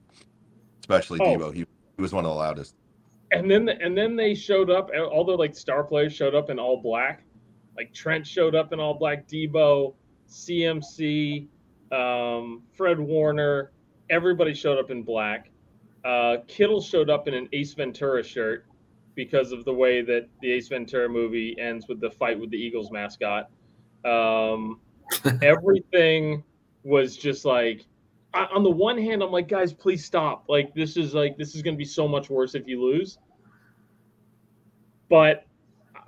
Especially 0.80 1.20
Oh. 1.20 1.25
Deebo. 1.37 1.54
He, 1.54 1.60
he 1.96 2.02
was 2.02 2.12
one 2.12 2.25
of 2.25 2.30
the 2.30 2.34
loudest. 2.37 2.75
And 3.30 3.48
then 3.50 3.68
and 3.68 3.96
then 3.96 4.16
they 4.16 4.34
showed 4.34 4.70
up. 4.70 4.90
All 5.12 5.25
the 5.25 5.32
like 5.37 5.54
star 5.54 5.84
players 5.84 6.12
showed 6.14 6.34
up 6.34 6.50
in 6.50 6.58
all 6.58 6.80
black. 6.82 7.22
Like 7.76 7.92
Trent 7.92 8.26
showed 8.26 8.54
up 8.56 8.72
in 8.72 8.80
all 8.80 8.94
black. 8.94 9.28
Deebo, 9.28 9.94
CMC, 10.28 11.46
um, 11.92 12.62
Fred 12.76 12.99
Warner, 12.99 13.73
everybody 14.11 14.54
showed 14.54 14.78
up 14.78 14.90
in 14.90 15.02
black. 15.02 15.50
Uh, 16.04 16.38
Kittle 16.47 16.80
showed 16.80 17.11
up 17.11 17.28
in 17.28 17.35
an 17.35 17.49
Ace 17.52 17.75
Ventura 17.75 18.23
shirt 18.23 18.66
because 19.14 19.52
of 19.52 19.64
the 19.64 19.73
way 19.75 20.02
that 20.02 20.28
the 20.40 20.52
Ace 20.52 20.68
Ventura 20.68 21.09
movie 21.09 21.57
ends 21.59 21.88
with 21.88 22.00
the 22.00 22.11
fight 22.11 22.38
with 22.38 22.50
the 22.50 22.57
Eagles 22.57 22.90
mascot. 22.90 23.50
Um, 24.04 24.80
everything 25.42 26.45
was 26.85 27.16
just 27.16 27.45
like 27.45 27.87
I- 28.35 28.49
on 28.54 28.62
the 28.62 28.71
one 28.71 28.99
hand 28.99 29.23
i'm 29.23 29.30
like 29.30 29.49
guys 29.49 29.73
please 29.73 30.04
stop 30.04 30.45
like 30.49 30.75
this 30.75 30.97
is 30.97 31.14
like 31.14 31.37
this 31.37 31.54
is 31.54 31.62
going 31.62 31.75
to 31.75 31.78
be 31.78 31.85
so 31.85 32.07
much 32.07 32.30
worse 32.30 32.54
if 32.54 32.66
you 32.66 32.83
lose 32.83 33.18
but 35.09 35.45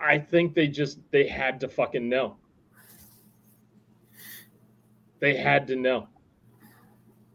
i 0.00 0.18
think 0.18 0.54
they 0.54 0.68
just 0.68 0.98
they 1.10 1.26
had 1.26 1.60
to 1.60 1.68
fucking 1.68 2.08
know 2.08 2.36
they 5.20 5.36
had 5.36 5.66
to 5.68 5.76
know 5.76 6.08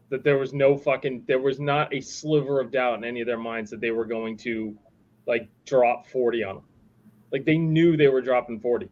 that 0.08 0.22
there 0.22 0.38
was 0.38 0.52
no 0.52 0.76
fucking 0.76 1.24
there 1.26 1.40
was 1.40 1.58
not 1.58 1.92
a 1.94 2.00
sliver 2.00 2.60
of 2.60 2.70
doubt 2.70 2.98
in 2.98 3.04
any 3.04 3.20
of 3.20 3.26
their 3.26 3.38
minds 3.38 3.70
that 3.70 3.80
they 3.80 3.90
were 3.90 4.04
going 4.04 4.36
to 4.36 4.76
like 5.26 5.48
drop 5.64 6.06
40 6.06 6.44
on 6.44 6.54
them 6.56 6.64
like 7.32 7.44
they 7.44 7.58
knew 7.58 7.96
they 7.96 8.08
were 8.08 8.20
dropping 8.20 8.60
40 8.60 8.88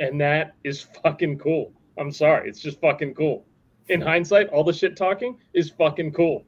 and 0.00 0.20
that 0.20 0.54
is 0.64 0.82
fucking 1.02 1.38
cool. 1.38 1.72
I'm 1.96 2.10
sorry. 2.10 2.48
It's 2.48 2.58
just 2.60 2.80
fucking 2.80 3.14
cool. 3.14 3.46
In 3.88 4.00
hindsight 4.00 4.48
all 4.48 4.64
the 4.64 4.72
shit 4.72 4.96
talking 4.96 5.38
is 5.54 5.70
fucking 5.70 6.12
cool. 6.12 6.44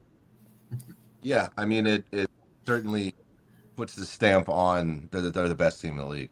Yeah, 1.23 1.49
I 1.57 1.65
mean 1.65 1.87
it. 1.87 2.05
It 2.13 2.31
certainly 2.67 3.15
puts 3.77 3.95
the 3.95 4.05
stamp 4.05 4.49
on 4.49 5.09
that 5.13 5.33
they're 5.33 5.49
the 5.49 5.55
best 5.55 5.81
team 5.81 5.93
in 5.93 5.99
the 5.99 6.07
league. 6.07 6.31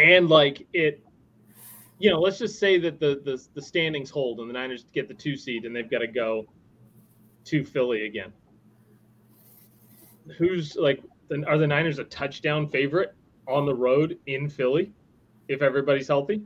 and 0.00 0.28
like 0.28 0.66
it 0.72 1.04
you 2.00 2.10
know 2.10 2.18
let's 2.18 2.38
just 2.38 2.58
say 2.58 2.78
that 2.78 2.98
the 2.98 3.20
the, 3.24 3.40
the 3.54 3.62
standings 3.62 4.10
hold 4.10 4.40
and 4.40 4.48
the 4.48 4.54
niners 4.54 4.86
get 4.92 5.06
the 5.06 5.14
two 5.14 5.36
seed 5.36 5.66
and 5.66 5.76
they've 5.76 5.90
got 5.90 5.98
to 5.98 6.08
go 6.08 6.46
to 7.44 7.64
philly 7.64 8.06
again. 8.06 8.32
Who's 10.38 10.76
like 10.76 11.02
are 11.46 11.58
the 11.58 11.66
niners 11.66 11.98
a 11.98 12.04
touchdown 12.04 12.66
favorite 12.66 13.14
on 13.46 13.66
the 13.66 13.74
road 13.74 14.18
in 14.26 14.48
philly 14.48 14.92
if 15.48 15.60
everybody's 15.60 16.08
healthy? 16.08 16.42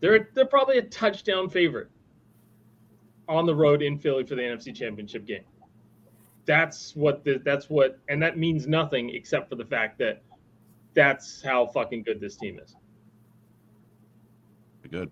They're 0.00 0.30
they're 0.34 0.46
probably 0.46 0.78
a 0.78 0.82
touchdown 0.82 1.50
favorite 1.50 1.88
on 3.28 3.44
the 3.44 3.54
road 3.54 3.82
in 3.82 3.98
philly 3.98 4.24
for 4.24 4.36
the 4.36 4.42
nfc 4.42 4.74
championship 4.74 5.26
game. 5.26 5.44
That's 6.46 6.96
what 6.96 7.24
the 7.24 7.42
that's 7.44 7.68
what 7.68 7.98
and 8.08 8.22
that 8.22 8.38
means 8.38 8.66
nothing 8.66 9.10
except 9.10 9.50
for 9.50 9.56
the 9.56 9.66
fact 9.66 9.98
that 9.98 10.22
that's 10.94 11.42
how 11.42 11.66
fucking 11.66 12.04
good 12.04 12.20
this 12.20 12.38
team 12.38 12.58
is. 12.58 12.74
Good. 14.90 15.10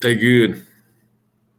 They 0.00 0.14
good. 0.14 0.66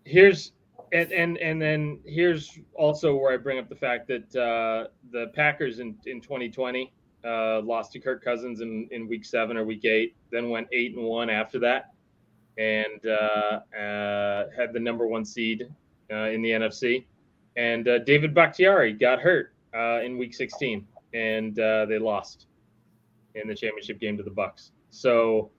Here's 0.04 0.52
and 0.94 1.12
and 1.12 1.38
and 1.38 1.62
then 1.62 2.00
here's 2.06 2.60
also 2.76 3.16
where 3.16 3.34
I 3.34 3.38
bring 3.38 3.60
up 3.60 3.70
the 3.70 3.76
fact 3.76 4.08
that 4.08 4.36
uh, 4.36 4.90
the 5.12 5.28
Packers 5.34 5.80
in 5.80 5.96
in 6.06 6.22
2020 6.22 6.94
uh, 7.26 7.62
lost 7.62 7.92
to 7.94 8.00
Kirk 8.00 8.24
Cousins 8.24 8.62
in 8.62 8.88
in 8.92 9.08
week 9.08 9.26
seven 9.26 9.58
or 9.58 9.66
week 9.66 9.86
eight, 9.86 10.16
then 10.32 10.50
went 10.50 10.68
eight 10.72 10.96
and 10.96 11.04
one 11.04 11.30
after 11.30 11.60
that, 11.60 11.92
and 12.58 13.06
uh, 13.08 13.60
uh, 13.76 14.46
had 14.56 14.74
the 14.74 14.80
number 14.80 15.08
one 15.08 15.26
seed 15.26 15.68
uh, 16.12 16.30
in 16.30 16.42
the 16.42 16.52
NFC. 16.52 17.06
And 17.58 17.88
uh, 17.88 18.00
David 18.00 18.34
Bakhtiari 18.34 18.94
got 18.94 19.20
hurt 19.20 19.54
uh, 19.74 20.02
in 20.02 20.18
week 20.18 20.34
16, 20.34 20.86
and 21.14 21.58
uh, 21.58 21.86
they 21.86 21.98
lost 21.98 22.48
in 23.36 23.48
the 23.48 23.56
championship 23.56 24.00
game 24.00 24.18
to 24.18 24.24
the 24.24 24.32
Bucs. 24.32 24.72
So 24.90 25.52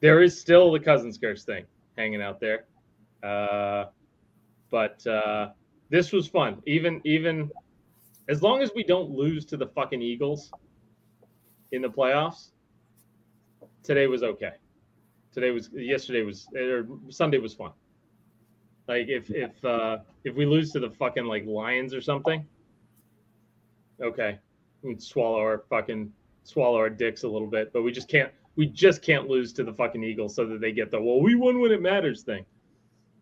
there 0.00 0.22
is 0.22 0.38
still 0.38 0.72
the 0.72 0.80
Cousins 0.80 1.18
curse 1.18 1.44
thing 1.44 1.64
hanging 1.96 2.22
out 2.22 2.40
there. 2.40 2.64
Uh, 3.22 3.86
but 4.70 5.06
uh, 5.06 5.50
this 5.90 6.12
was 6.12 6.26
fun. 6.26 6.62
Even 6.66 7.00
even 7.04 7.50
as 8.28 8.42
long 8.42 8.62
as 8.62 8.70
we 8.74 8.82
don't 8.82 9.10
lose 9.10 9.44
to 9.46 9.56
the 9.56 9.66
fucking 9.66 10.02
Eagles 10.02 10.50
in 11.72 11.82
the 11.82 11.88
playoffs, 11.88 12.50
today 13.82 14.06
was 14.06 14.22
okay. 14.22 14.52
Today 15.32 15.50
was 15.50 15.70
yesterday 15.72 16.22
was 16.22 16.48
or 16.56 16.86
Sunday 17.08 17.38
was 17.38 17.54
fun. 17.54 17.72
Like 18.88 19.08
if 19.08 19.30
if 19.30 19.64
uh, 19.64 19.98
if 20.24 20.34
we 20.34 20.44
lose 20.46 20.72
to 20.72 20.80
the 20.80 20.90
fucking 20.90 21.24
like 21.24 21.46
Lions 21.46 21.94
or 21.94 22.00
something, 22.00 22.46
okay, 24.02 24.38
we 24.82 24.94
can 24.94 25.00
swallow 25.00 25.38
our 25.38 25.64
fucking 25.70 26.12
swallow 26.44 26.76
our 26.76 26.90
dicks 26.90 27.22
a 27.22 27.28
little 27.28 27.48
bit, 27.48 27.72
but 27.72 27.82
we 27.82 27.92
just 27.92 28.08
can't 28.08 28.32
we 28.56 28.66
just 28.66 29.02
can't 29.02 29.28
lose 29.28 29.52
to 29.54 29.64
the 29.64 29.72
fucking 29.72 30.02
Eagles 30.04 30.34
so 30.34 30.46
that 30.46 30.60
they 30.60 30.72
get 30.72 30.90
the 30.90 31.00
well 31.00 31.20
we 31.20 31.34
won 31.34 31.60
when 31.60 31.72
it 31.72 31.82
matters 31.82 32.22
thing. 32.22 32.44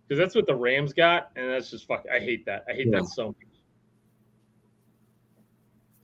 Because 0.06 0.18
that's 0.18 0.34
what 0.34 0.46
the 0.46 0.54
Rams 0.54 0.92
got, 0.92 1.30
and 1.36 1.48
that's 1.48 1.70
just 1.70 1.86
fuck. 1.86 2.04
I 2.12 2.18
hate 2.18 2.44
that. 2.46 2.64
I 2.68 2.72
hate 2.72 2.88
Yeah. 2.88 3.00
that 3.00 3.06
so 3.06 3.28
much. 3.28 3.36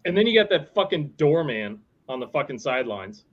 And 0.04 0.16
then 0.16 0.26
you 0.26 0.38
got 0.38 0.48
that 0.50 0.72
fucking 0.74 1.08
doorman 1.18 1.80
on 2.08 2.20
the 2.20 2.28
fucking 2.28 2.58
sidelines. 2.58 3.24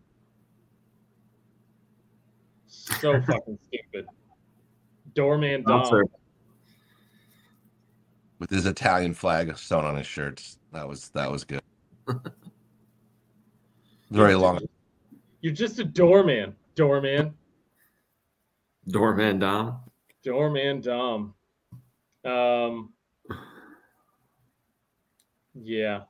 So 2.68 3.22
fucking 3.28 3.58
stupid. 3.68 4.06
Doorman 5.14 5.64
Dom. 5.64 6.04
With 8.40 8.50
his 8.50 8.66
Italian 8.66 9.14
flag 9.14 9.58
sewn 9.58 9.86
on 9.86 9.96
his 9.96 10.06
shirts. 10.06 10.58
That 10.74 10.86
was 10.88 11.08
that 11.10 11.32
was 11.32 11.46
good. 11.46 11.62
Very 14.12 14.36
long. 14.36 14.60
You're 15.46 15.54
just 15.54 15.78
a 15.78 15.84
doorman. 15.84 16.56
Doorman. 16.74 17.36
Doorman 18.88 19.38
Dom. 19.38 19.80
Doorman 20.24 20.82
Dom. 20.82 21.36
Um 22.24 22.94
Yeah. 25.54 26.06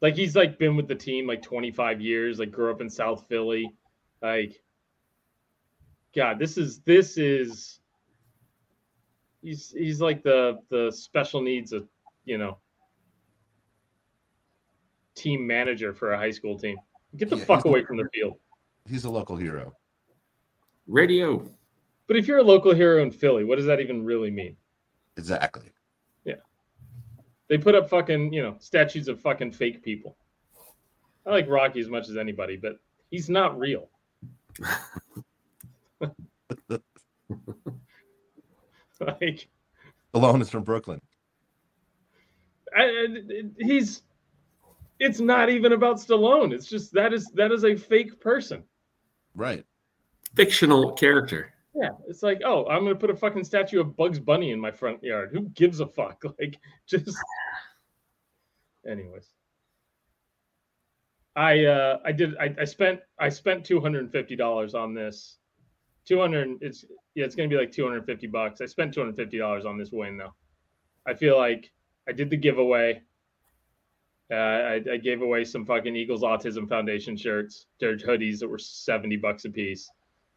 Like 0.00 0.16
he's 0.16 0.34
like 0.34 0.58
been 0.58 0.74
with 0.74 0.88
the 0.88 0.96
team 0.96 1.28
like 1.28 1.40
25 1.40 2.00
years, 2.00 2.40
like 2.40 2.50
grew 2.50 2.72
up 2.72 2.80
in 2.80 2.90
South 2.90 3.26
Philly. 3.28 3.72
Like 4.22 4.60
God, 6.12 6.40
this 6.40 6.58
is 6.58 6.80
this 6.80 7.16
is 7.16 7.78
he's 9.40 9.70
he's 9.70 10.00
like 10.00 10.24
the 10.24 10.58
the 10.68 10.90
special 10.90 11.42
needs 11.42 11.72
of, 11.72 11.86
you 12.24 12.38
know, 12.38 12.58
team 15.14 15.46
manager 15.46 15.94
for 15.94 16.10
a 16.10 16.18
high 16.18 16.32
school 16.32 16.58
team. 16.58 16.76
Get 17.16 17.30
the 17.30 17.36
Yeah, 17.36 17.44
fuck 17.44 17.64
away 17.64 17.84
from 17.84 17.98
the 17.98 18.08
field. 18.12 18.36
He's 18.88 19.04
a 19.04 19.10
local 19.10 19.36
hero. 19.36 19.74
Radio. 20.86 21.48
But 22.06 22.16
if 22.16 22.26
you're 22.26 22.38
a 22.38 22.42
local 22.42 22.74
hero 22.74 23.02
in 23.02 23.10
Philly, 23.10 23.44
what 23.44 23.56
does 23.56 23.66
that 23.66 23.80
even 23.80 24.04
really 24.04 24.30
mean? 24.30 24.56
Exactly. 25.16 25.70
Yeah. 26.24 26.36
They 27.48 27.58
put 27.58 27.74
up 27.74 27.90
fucking, 27.90 28.32
you 28.32 28.42
know, 28.42 28.56
statues 28.60 29.08
of 29.08 29.20
fucking 29.20 29.52
fake 29.52 29.82
people. 29.82 30.16
I 31.26 31.30
like 31.30 31.48
Rocky 31.48 31.80
as 31.80 31.88
much 31.88 32.08
as 32.08 32.16
anybody, 32.16 32.56
but 32.56 32.78
he's 33.10 33.28
not 33.28 33.58
real. 33.58 33.90
like, 39.00 39.48
Alone 40.14 40.40
is 40.40 40.48
from 40.48 40.62
Brooklyn. 40.64 41.00
I, 42.74 42.82
I- 42.84 43.42
he's. 43.58 44.02
It's 45.00 45.20
not 45.20 45.48
even 45.48 45.72
about 45.74 45.98
Stallone. 45.98 46.52
It's 46.52 46.66
just 46.66 46.92
that 46.94 47.12
is 47.12 47.26
that 47.34 47.52
is 47.52 47.64
a 47.64 47.76
fake 47.76 48.18
person. 48.20 48.64
Right. 49.38 49.64
Fictional 50.34 50.92
character. 50.94 51.54
Yeah, 51.72 51.90
it's 52.08 52.24
like, 52.24 52.40
oh, 52.44 52.66
I'm 52.66 52.82
gonna 52.82 52.96
put 52.96 53.08
a 53.08 53.14
fucking 53.14 53.44
statue 53.44 53.80
of 53.80 53.96
Bugs 53.96 54.18
Bunny 54.18 54.50
in 54.50 54.58
my 54.58 54.72
front 54.72 55.00
yard. 55.00 55.30
Who 55.32 55.42
gives 55.50 55.80
a 55.80 55.86
fuck? 55.86 56.22
Like, 56.40 56.58
just. 56.88 57.16
Anyways, 58.88 59.28
I 61.36 61.66
uh 61.66 61.98
I 62.04 62.10
did 62.10 62.36
I, 62.38 62.54
I 62.60 62.64
spent 62.64 63.00
I 63.20 63.28
spent 63.28 63.64
two 63.64 63.80
hundred 63.80 64.00
and 64.00 64.12
fifty 64.12 64.34
dollars 64.34 64.74
on 64.74 64.92
this. 64.92 65.36
Two 66.04 66.18
hundred. 66.18 66.58
It's 66.60 66.84
yeah, 67.14 67.24
it's 67.24 67.36
gonna 67.36 67.48
be 67.48 67.56
like 67.56 67.70
two 67.70 67.84
hundred 67.84 67.98
and 67.98 68.06
fifty 68.06 68.26
bucks. 68.26 68.60
I 68.60 68.66
spent 68.66 68.92
two 68.92 69.00
hundred 69.00 69.10
and 69.10 69.18
fifty 69.18 69.38
dollars 69.38 69.64
on 69.64 69.78
this 69.78 69.92
win 69.92 70.16
though. 70.16 70.34
I 71.06 71.14
feel 71.14 71.36
like 71.36 71.70
I 72.08 72.12
did 72.12 72.28
the 72.28 72.36
giveaway. 72.36 73.02
Uh, 74.30 74.34
I, 74.34 74.82
I 74.92 74.96
gave 74.98 75.22
away 75.22 75.44
some 75.44 75.64
fucking 75.64 75.96
Eagles 75.96 76.22
Autism 76.22 76.68
Foundation 76.68 77.16
shirts, 77.16 77.66
they're 77.80 77.96
hoodies 77.96 78.40
that 78.40 78.48
were 78.48 78.58
seventy 78.58 79.16
bucks 79.16 79.46
a 79.46 79.50
piece. 79.50 79.90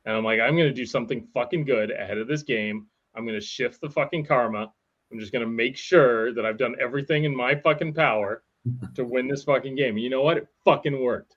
And 0.06 0.16
I'm 0.16 0.24
like, 0.24 0.40
I'm 0.40 0.56
gonna 0.56 0.74
do 0.74 0.86
something 0.86 1.28
fucking 1.34 1.66
good 1.66 1.92
ahead 1.92 2.18
of 2.18 2.28
this 2.28 2.44
game. 2.44 2.88
I'm 3.16 3.26
gonna 3.26 3.42
shift 3.42 3.82
the 3.82 3.90
fucking 3.90 4.26
karma. 4.26 4.72
I'm 5.12 5.20
just 5.20 5.34
gonna 5.34 5.48
make 5.48 5.76
sure 5.76 6.34
that 6.34 6.46
I've 6.46 6.58
done 6.58 6.76
everything 6.80 7.26
in 7.26 7.36
my 7.36 7.54
fucking 7.56 7.94
power 7.94 8.44
to 8.96 9.04
win 9.04 9.28
this 9.28 9.44
fucking 9.44 9.76
game. 9.76 9.98
You 9.98 10.10
know 10.10 10.22
what? 10.22 10.38
It 10.38 10.48
fucking 10.64 11.04
worked. 11.04 11.36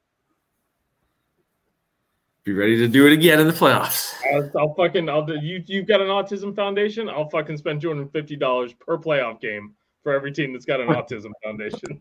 Be 2.44 2.52
ready 2.52 2.76
to 2.76 2.87
do 2.87 3.06
it 3.06 3.12
again 3.12 3.40
in 3.40 3.46
the 3.46 3.54
playoffs. 3.54 4.14
I'll, 4.32 4.50
I'll 4.56 4.75
fucking 4.75 5.08
I'll 5.08 5.25
do 5.25 5.38
you 5.42 5.64
you've 5.66 5.87
got 5.87 6.00
an 6.00 6.08
autism 6.08 6.54
foundation. 6.54 7.08
I'll 7.08 7.28
fucking 7.30 7.56
spend 7.56 7.80
two 7.80 7.88
hundred 7.88 8.12
fifty 8.12 8.37
dollars 8.37 8.75
per 8.75 8.96
playoff 8.96 9.40
game 9.40 9.75
for 10.02 10.12
every 10.12 10.30
team 10.30 10.52
that's 10.52 10.66
got 10.66 10.80
an 10.80 10.88
autism 10.90 11.30
foundation. 11.42 12.00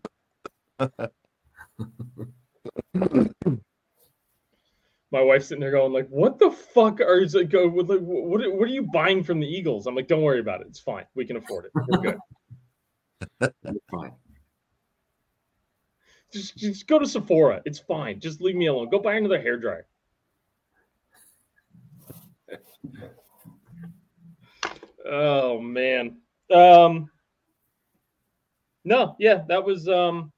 My 5.14 5.22
wife's 5.22 5.48
sitting 5.48 5.62
there 5.62 5.72
going 5.72 5.94
like, 5.94 6.08
"What 6.10 6.40
the 6.40 6.50
fuck 6.50 7.00
are 7.00 7.20
you 7.20 7.28
like? 7.28 7.52
What, 7.54 8.02
what, 8.02 8.02
what 8.02 8.42
are 8.42 8.68
you 8.68 8.82
buying 8.92 9.24
from 9.24 9.40
the 9.40 9.48
Eagles?" 9.48 9.86
I'm 9.86 9.96
like, 9.96 10.08
"Don't 10.08 10.24
worry 10.24 10.40
about 10.40 10.62
it. 10.62 10.68
It's 10.68 10.80
fine. 10.80 11.06
We 11.14 11.26
can 11.26 11.38
afford 11.38 11.66
it. 11.66 11.72
We're 11.76 12.00
good. 12.00 12.18
Fine. 13.92 14.12
just, 16.34 16.58
just 16.58 16.88
go 16.88 17.00
to 17.00 17.06
Sephora. 17.06 17.62
It's 17.66 17.80
fine. 17.80 18.20
Just 18.20 18.42
leave 18.42 18.56
me 18.56 18.66
alone. 18.66 18.90
Go 18.90 19.00
buy 19.00 19.14
another 19.16 19.40
hair 19.40 19.58
dryer." 19.58 19.86
Oh 25.06 25.60
man. 25.60 26.18
Um 26.52 27.10
No, 28.84 29.16
yeah, 29.20 29.44
that 29.48 29.64
was 29.64 29.88
um 29.88 30.32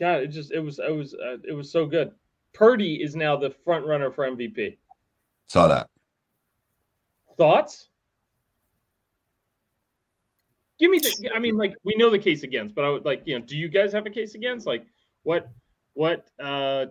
God, 0.00 0.22
it 0.22 0.28
just 0.28 0.50
it 0.50 0.60
was 0.60 0.78
it 0.78 0.94
was 0.94 1.14
uh, 1.14 1.36
it 1.46 1.52
was 1.52 1.70
so 1.70 1.86
good. 1.86 2.12
Purdy 2.54 3.02
is 3.02 3.14
now 3.14 3.36
the 3.36 3.50
front 3.64 3.86
runner 3.86 4.10
for 4.10 4.28
MVP. 4.28 4.78
Saw 5.46 5.68
that. 5.68 5.88
Thoughts? 7.36 7.88
Give 10.78 10.90
me 10.90 10.98
the 10.98 11.30
I 11.34 11.38
mean 11.38 11.58
like 11.58 11.74
we 11.84 11.94
know 11.96 12.08
the 12.08 12.18
case 12.18 12.42
against, 12.42 12.74
but 12.74 12.84
I 12.84 12.88
would 12.88 13.04
like, 13.04 13.22
you 13.26 13.38
know, 13.38 13.44
do 13.44 13.56
you 13.56 13.68
guys 13.68 13.92
have 13.92 14.06
a 14.06 14.10
case 14.10 14.34
against? 14.34 14.66
Like 14.66 14.86
what 15.22 15.50
what 15.92 16.26
uh 16.42 16.86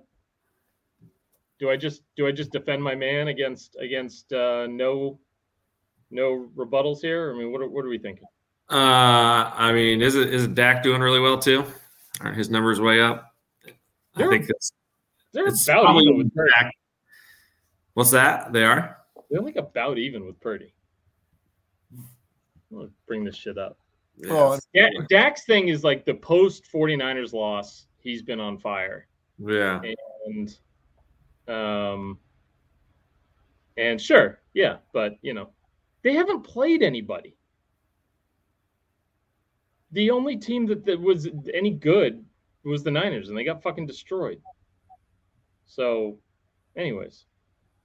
do 1.60 1.72
I 1.72 1.76
just 1.76 2.04
do 2.16 2.28
I 2.28 2.32
just 2.32 2.52
defend 2.52 2.84
my 2.84 2.94
man 2.94 3.30
against 3.30 3.76
against 3.80 4.32
uh 4.32 4.68
no 4.68 5.20
no 6.12 6.50
rebuttals 6.56 7.02
here? 7.02 7.34
I 7.34 7.38
mean, 7.38 7.52
what 7.52 7.62
are, 7.62 7.68
what 7.68 7.84
are 7.84 7.90
we 7.90 7.98
thinking? 7.98 8.26
Uh, 8.70 9.50
I 9.56 9.72
mean, 9.72 10.04
is 10.04 10.16
it 10.16 10.32
is 10.32 10.44
it 10.44 10.54
Dak 10.54 10.84
doing 10.84 11.02
really 11.02 11.20
well 11.20 11.40
too? 11.40 11.66
Are 12.22 12.34
his 12.34 12.50
numbers 12.50 12.80
way 12.82 13.02
up? 13.02 13.34
They're- 14.16 14.28
I 14.28 14.38
think 14.38 14.50
it's, 14.50 14.72
They're 15.32 15.48
it's 15.48 15.68
about 15.68 16.02
even 16.02 16.18
with 16.18 16.34
Purdy. 16.34 16.52
Dak. 16.60 16.74
What's 17.94 18.12
that? 18.12 18.52
They 18.54 18.64
are. 18.66 18.98
They're 19.30 19.42
like 19.42 19.56
about 19.58 19.98
even 19.98 20.26
with 20.26 20.40
Purdy. 20.40 20.74
I'm 21.98 22.08
gonna 22.78 22.90
bring 23.08 23.24
this 23.24 23.36
shit 23.36 23.58
up. 23.58 23.78
Well, 24.28 24.60
Yeah, 24.74 24.90
Dak's 25.10 25.46
thing 25.46 25.70
is 25.70 25.84
like 25.84 26.06
the 26.06 26.14
post 26.14 26.66
49ers 26.74 27.32
loss, 27.34 27.88
he's 28.00 28.22
been 28.22 28.40
on 28.40 28.58
fire. 28.58 29.08
yeah. 29.40 29.82
And 30.26 30.58
um 31.48 32.20
and 33.78 34.00
sure, 34.02 34.42
yeah, 34.54 34.78
but 34.94 35.14
you 35.22 35.34
know, 35.34 35.50
they 36.04 36.14
haven't 36.14 36.42
played 36.44 36.84
anybody. 36.84 37.38
The 39.92 40.12
only 40.12 40.38
team 40.38 40.66
that, 40.68 40.86
that 40.86 41.00
was 41.00 41.28
any 41.54 41.72
good 41.72 42.24
was 42.64 42.84
the 42.84 42.92
Niners, 42.92 43.30
and 43.30 43.38
they 43.38 43.44
got 43.44 43.64
fucking 43.64 43.88
destroyed. 43.88 44.42
So, 45.66 46.18
anyways, 46.76 47.26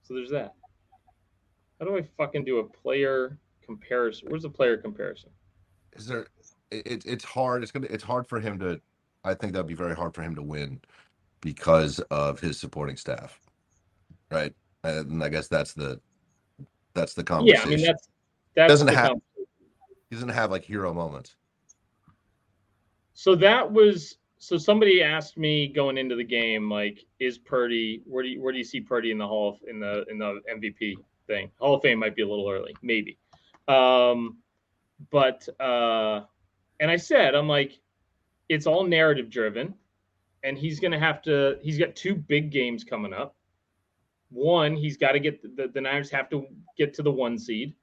so 0.02 0.14
there's 0.14 0.30
that. 0.30 0.54
How 1.80 1.86
do 1.86 1.96
I 1.96 2.02
fucking 2.16 2.44
do 2.44 2.58
a 2.58 2.64
player 2.64 3.38
comparison? 3.64 4.28
Where's 4.28 4.42
the 4.42 4.50
player 4.50 4.76
comparison? 4.76 5.30
is 5.96 6.06
there 6.08 6.26
it, 6.72 6.84
it- 6.86 7.06
it's 7.06 7.22
hard 7.24 7.62
it's 7.62 7.70
gonna 7.70 7.86
it's 7.88 8.02
hard 8.02 8.26
for 8.26 8.40
him 8.40 8.58
to 8.58 8.80
i 9.22 9.32
think 9.32 9.52
that'd 9.52 9.64
be 9.68 9.74
very 9.74 9.94
hard 9.94 10.12
for 10.12 10.22
him 10.22 10.34
to 10.34 10.42
win 10.42 10.80
because 11.40 12.00
of 12.10 12.40
his 12.40 12.58
supporting 12.58 12.96
staff 12.96 13.38
right 14.32 14.52
and 14.82 15.22
i 15.22 15.28
guess 15.28 15.46
that's 15.46 15.72
the 15.72 16.00
that's 16.94 17.14
the 17.14 17.22
conversation. 17.22 17.60
Yeah, 17.60 17.74
I 17.74 17.76
mean 17.76 17.86
that's 17.86 18.08
that's 18.56 18.72
Doesn't 18.72 18.88
have- 18.88 19.12
he 20.10 20.16
doesn't 20.16 20.30
have 20.30 20.50
like 20.50 20.64
hero 20.64 20.92
moments 20.92 21.36
So 23.14 23.36
that 23.36 23.72
was 23.72 24.18
so 24.38 24.58
somebody 24.58 25.02
asked 25.02 25.38
me 25.38 25.68
going 25.68 25.96
into 25.96 26.16
the 26.16 26.24
game, 26.24 26.68
like, 26.68 27.06
is 27.20 27.38
Purdy 27.38 28.02
where 28.04 28.22
do 28.22 28.28
you 28.28 28.42
where 28.42 28.52
do 28.52 28.58
you 28.58 28.64
see 28.64 28.80
Purdy 28.80 29.10
in 29.10 29.18
the 29.18 29.26
hall 29.26 29.50
of, 29.50 29.68
in 29.68 29.80
the 29.80 30.04
in 30.10 30.18
the 30.18 30.40
MVP 30.52 30.96
thing? 31.26 31.50
Hall 31.58 31.76
of 31.76 31.82
Fame 31.82 32.00
might 32.00 32.14
be 32.14 32.22
a 32.22 32.28
little 32.28 32.50
early, 32.50 32.76
maybe. 32.82 33.16
Um, 33.68 34.38
but 35.10 35.48
uh, 35.60 36.22
and 36.80 36.90
I 36.90 36.96
said, 36.96 37.34
I'm 37.34 37.48
like, 37.48 37.78
it's 38.48 38.66
all 38.66 38.84
narrative 38.84 39.30
driven, 39.30 39.74
and 40.42 40.58
he's 40.58 40.80
gonna 40.80 40.98
have 40.98 41.22
to. 41.22 41.58
He's 41.62 41.78
got 41.78 41.94
two 41.94 42.16
big 42.16 42.50
games 42.50 42.82
coming 42.82 43.14
up. 43.14 43.36
One, 44.30 44.74
he's 44.74 44.96
got 44.96 45.12
to 45.12 45.20
get 45.20 45.56
the, 45.56 45.68
the 45.68 45.80
Niners 45.80 46.10
have 46.10 46.28
to 46.30 46.46
get 46.76 46.92
to 46.94 47.02
the 47.02 47.12
one 47.12 47.38
seed. 47.38 47.74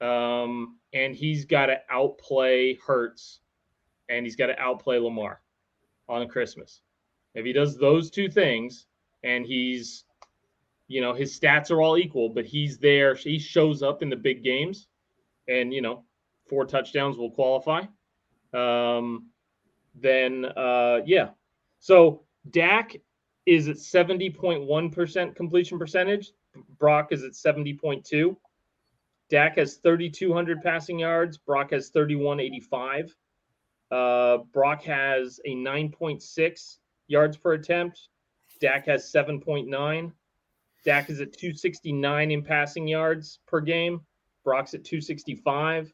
Um, 0.00 0.78
and 0.94 1.14
he's 1.14 1.44
got 1.44 1.66
to 1.66 1.80
outplay 1.90 2.74
Hurts 2.76 3.40
and 4.08 4.24
he's 4.24 4.36
got 4.36 4.46
to 4.46 4.58
outplay 4.58 4.98
Lamar 4.98 5.40
on 6.08 6.26
Christmas. 6.28 6.82
If 7.34 7.44
he 7.44 7.52
does 7.52 7.76
those 7.76 8.10
two 8.10 8.28
things 8.28 8.86
and 9.22 9.44
he's, 9.44 10.04
you 10.88 11.00
know, 11.00 11.12
his 11.12 11.38
stats 11.38 11.70
are 11.70 11.82
all 11.82 11.98
equal, 11.98 12.28
but 12.28 12.46
he's 12.46 12.78
there, 12.78 13.14
he 13.14 13.38
shows 13.38 13.82
up 13.82 14.02
in 14.02 14.08
the 14.08 14.16
big 14.16 14.42
games 14.42 14.88
and, 15.48 15.72
you 15.72 15.82
know, 15.82 16.04
four 16.48 16.64
touchdowns 16.64 17.18
will 17.18 17.30
qualify. 17.30 17.82
Um, 18.54 19.28
then, 19.94 20.44
uh, 20.44 21.00
yeah. 21.04 21.30
So 21.80 22.22
Dak 22.50 22.96
is 23.46 23.68
at 23.68 23.76
70.1% 23.76 25.36
completion 25.36 25.78
percentage. 25.78 26.32
Brock 26.78 27.12
is 27.12 27.22
at 27.22 27.32
70.2. 27.32 28.36
Dak 29.28 29.56
has 29.56 29.76
3,200 29.76 30.62
passing 30.62 30.98
yards. 30.98 31.36
Brock 31.36 31.72
has 31.72 31.88
3,185. 31.90 33.14
Uh, 33.90 34.38
Brock 34.52 34.82
has 34.82 35.40
a 35.44 35.54
9.6 35.54 36.78
yards 37.08 37.36
per 37.36 37.52
attempt. 37.52 38.08
Dak 38.60 38.86
has 38.86 39.10
7.9. 39.12 40.12
Dak 40.84 41.10
is 41.10 41.20
at 41.20 41.32
269 41.32 42.30
in 42.30 42.42
passing 42.42 42.88
yards 42.88 43.40
per 43.46 43.60
game. 43.60 44.00
Brock's 44.44 44.74
at 44.74 44.84
265. 44.84 45.92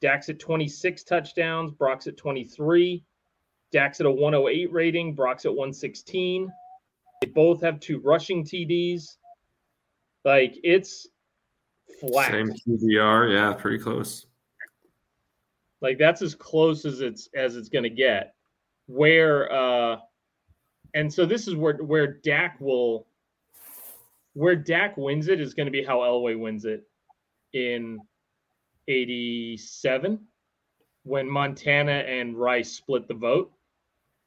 Dak's 0.00 0.28
at 0.28 0.38
26 0.38 1.04
touchdowns. 1.04 1.72
Brock's 1.72 2.06
at 2.06 2.16
23. 2.16 3.04
Dak's 3.70 4.00
at 4.00 4.06
a 4.06 4.10
108 4.10 4.72
rating. 4.72 5.14
Brock's 5.14 5.44
at 5.44 5.52
116. 5.52 6.50
They 7.20 7.28
both 7.28 7.62
have 7.62 7.78
two 7.78 8.00
rushing 8.00 8.44
TDs. 8.44 9.16
Like 10.24 10.56
it's 10.64 11.06
flat. 12.00 12.30
Same 12.32 12.50
QBR. 12.50 13.32
Yeah, 13.32 13.52
pretty 13.54 13.78
close. 13.78 14.26
Like 15.82 15.98
that's 15.98 16.22
as 16.22 16.34
close 16.34 16.84
as 16.86 17.00
it's 17.00 17.28
as 17.34 17.56
it's 17.56 17.68
going 17.68 17.82
to 17.82 17.90
get. 17.90 18.34
Where 18.86 19.52
uh 19.52 19.96
and 20.94 21.12
so 21.12 21.26
this 21.26 21.48
is 21.48 21.56
where 21.56 21.76
where 21.76 22.06
Dak 22.06 22.56
will 22.60 23.06
where 24.34 24.56
Dak 24.56 24.96
wins 24.96 25.28
it 25.28 25.40
is 25.40 25.54
going 25.54 25.66
to 25.66 25.72
be 25.72 25.84
how 25.84 25.98
Elway 25.98 26.38
wins 26.38 26.64
it 26.64 26.84
in 27.52 28.00
87 28.88 30.18
when 31.04 31.28
Montana 31.28 31.92
and 31.92 32.36
Rice 32.36 32.72
split 32.72 33.08
the 33.08 33.14
vote 33.14 33.52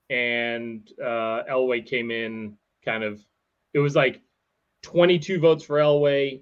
and 0.09 0.87
uh 1.01 1.43
Elway 1.49 1.85
came 1.85 2.11
in 2.11 2.57
kind 2.83 3.03
of 3.03 3.19
it 3.73 3.79
was 3.79 3.95
like 3.95 4.21
22 4.83 5.39
votes 5.39 5.63
for 5.63 5.77
Elway 5.77 6.41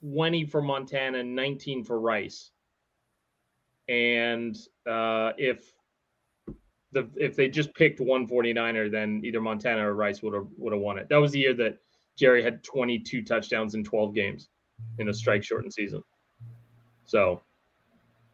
20 0.00 0.46
for 0.46 0.62
Montana 0.62 1.22
19 1.22 1.84
for 1.84 2.00
Rice 2.00 2.50
and 3.88 4.56
uh, 4.88 5.32
if 5.38 5.72
the 6.92 7.08
if 7.16 7.36
they 7.36 7.48
just 7.48 7.74
picked 7.74 8.00
one 8.00 8.26
49er, 8.26 8.90
then 8.90 9.22
either 9.24 9.40
Montana 9.40 9.88
or 9.88 9.94
Rice 9.94 10.22
would 10.22 10.34
have 10.34 10.46
would 10.56 10.72
have 10.72 10.82
won 10.82 10.98
it. 10.98 11.08
That 11.08 11.16
was 11.16 11.32
the 11.32 11.40
year 11.40 11.54
that 11.54 11.78
Jerry 12.16 12.42
had 12.42 12.62
22 12.64 13.22
touchdowns 13.22 13.74
in 13.74 13.84
12 13.84 14.14
games 14.14 14.48
in 14.98 15.08
a 15.08 15.14
strike 15.14 15.44
shortened 15.44 15.72
season. 15.72 16.02
So 17.04 17.42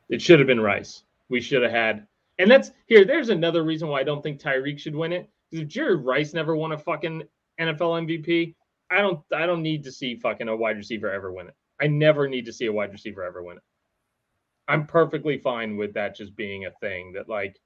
it 0.08 0.20
should 0.20 0.38
have 0.38 0.46
been 0.46 0.60
Rice. 0.60 1.04
We 1.28 1.40
should 1.40 1.62
have 1.62 1.72
had, 1.72 2.06
and 2.38 2.50
that's 2.50 2.72
here. 2.86 3.04
There's 3.04 3.28
another 3.28 3.62
reason 3.62 3.88
why 3.88 4.00
I 4.00 4.04
don't 4.04 4.22
think 4.22 4.40
Tyreek 4.40 4.78
should 4.78 4.94
win 4.94 5.12
it. 5.12 5.28
Because 5.50 5.64
if 5.64 5.68
Jerry 5.68 5.96
Rice 5.96 6.34
never 6.34 6.56
won 6.56 6.72
a 6.72 6.78
fucking 6.78 7.22
NFL 7.60 8.06
MVP, 8.06 8.54
I 8.90 9.00
don't 9.00 9.20
I 9.34 9.46
don't 9.46 9.62
need 9.62 9.84
to 9.84 9.92
see 9.92 10.16
fucking 10.16 10.48
a 10.48 10.56
wide 10.56 10.76
receiver 10.76 11.10
ever 11.10 11.32
win 11.32 11.48
it. 11.48 11.54
I 11.80 11.86
never 11.86 12.28
need 12.28 12.46
to 12.46 12.52
see 12.52 12.66
a 12.66 12.72
wide 12.72 12.92
receiver 12.92 13.22
ever 13.22 13.42
win 13.42 13.56
it. 13.56 13.62
I'm 14.68 14.86
perfectly 14.86 15.38
fine 15.38 15.76
with 15.76 15.92
that 15.94 16.16
just 16.16 16.34
being 16.36 16.66
a 16.66 16.70
thing 16.80 17.12
that 17.12 17.28
like 17.28 17.56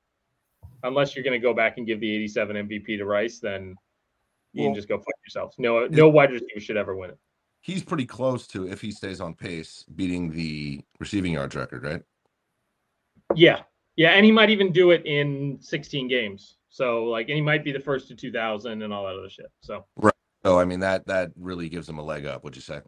unless 0.82 1.14
you're 1.14 1.24
going 1.24 1.38
to 1.40 1.44
go 1.44 1.54
back 1.54 1.78
and 1.78 1.86
give 1.86 2.00
the 2.00 2.10
87 2.16 2.56
MVP 2.68 2.98
to 2.98 3.04
Rice 3.04 3.38
then 3.40 3.74
you 4.52 4.62
Well- 4.62 4.70
can 4.70 4.74
just 4.74 4.88
go 4.88 4.96
fuck 4.98 5.06
yourselves. 5.26 5.54
No 5.58 5.86
no 5.86 6.08
wide 6.08 6.30
receiver 6.32 6.60
should 6.60 6.76
ever 6.76 6.96
win 6.96 7.10
it. 7.10 7.18
he's 7.60 7.82
pretty 7.84 8.06
close 8.06 8.46
to 8.48 8.68
if 8.68 8.80
he 8.80 8.90
stays 8.90 9.20
on 9.20 9.34
pace 9.34 9.84
beating 9.96 10.30
the 10.30 10.80
receiving 11.00 11.32
yards 11.34 11.54
record 11.56 11.82
right 11.84 12.02
Yeah. 13.34 13.62
Yeah, 13.96 14.10
and 14.10 14.24
he 14.24 14.30
might 14.30 14.48
even 14.50 14.70
do 14.72 14.92
it 14.92 15.04
in 15.06 15.58
16 15.60 16.06
games. 16.06 16.56
So 16.68 17.04
like, 17.06 17.28
and 17.28 17.34
he 17.36 17.42
might 17.42 17.64
be 17.64 17.72
the 17.72 17.80
first 17.80 18.06
to 18.08 18.14
2,000 18.14 18.82
and 18.82 18.92
all 18.92 19.04
that 19.06 19.16
other 19.18 19.28
shit. 19.28 19.46
So 19.60 19.84
right. 19.96 20.14
So 20.44 20.58
I 20.58 20.64
mean 20.64 20.78
that 20.80 21.04
that 21.08 21.32
really 21.36 21.68
gives 21.68 21.88
him 21.88 21.98
a 21.98 22.02
leg 22.02 22.24
up. 22.26 22.44
Would 22.44 22.54
you 22.54 22.62
say? 22.62 22.80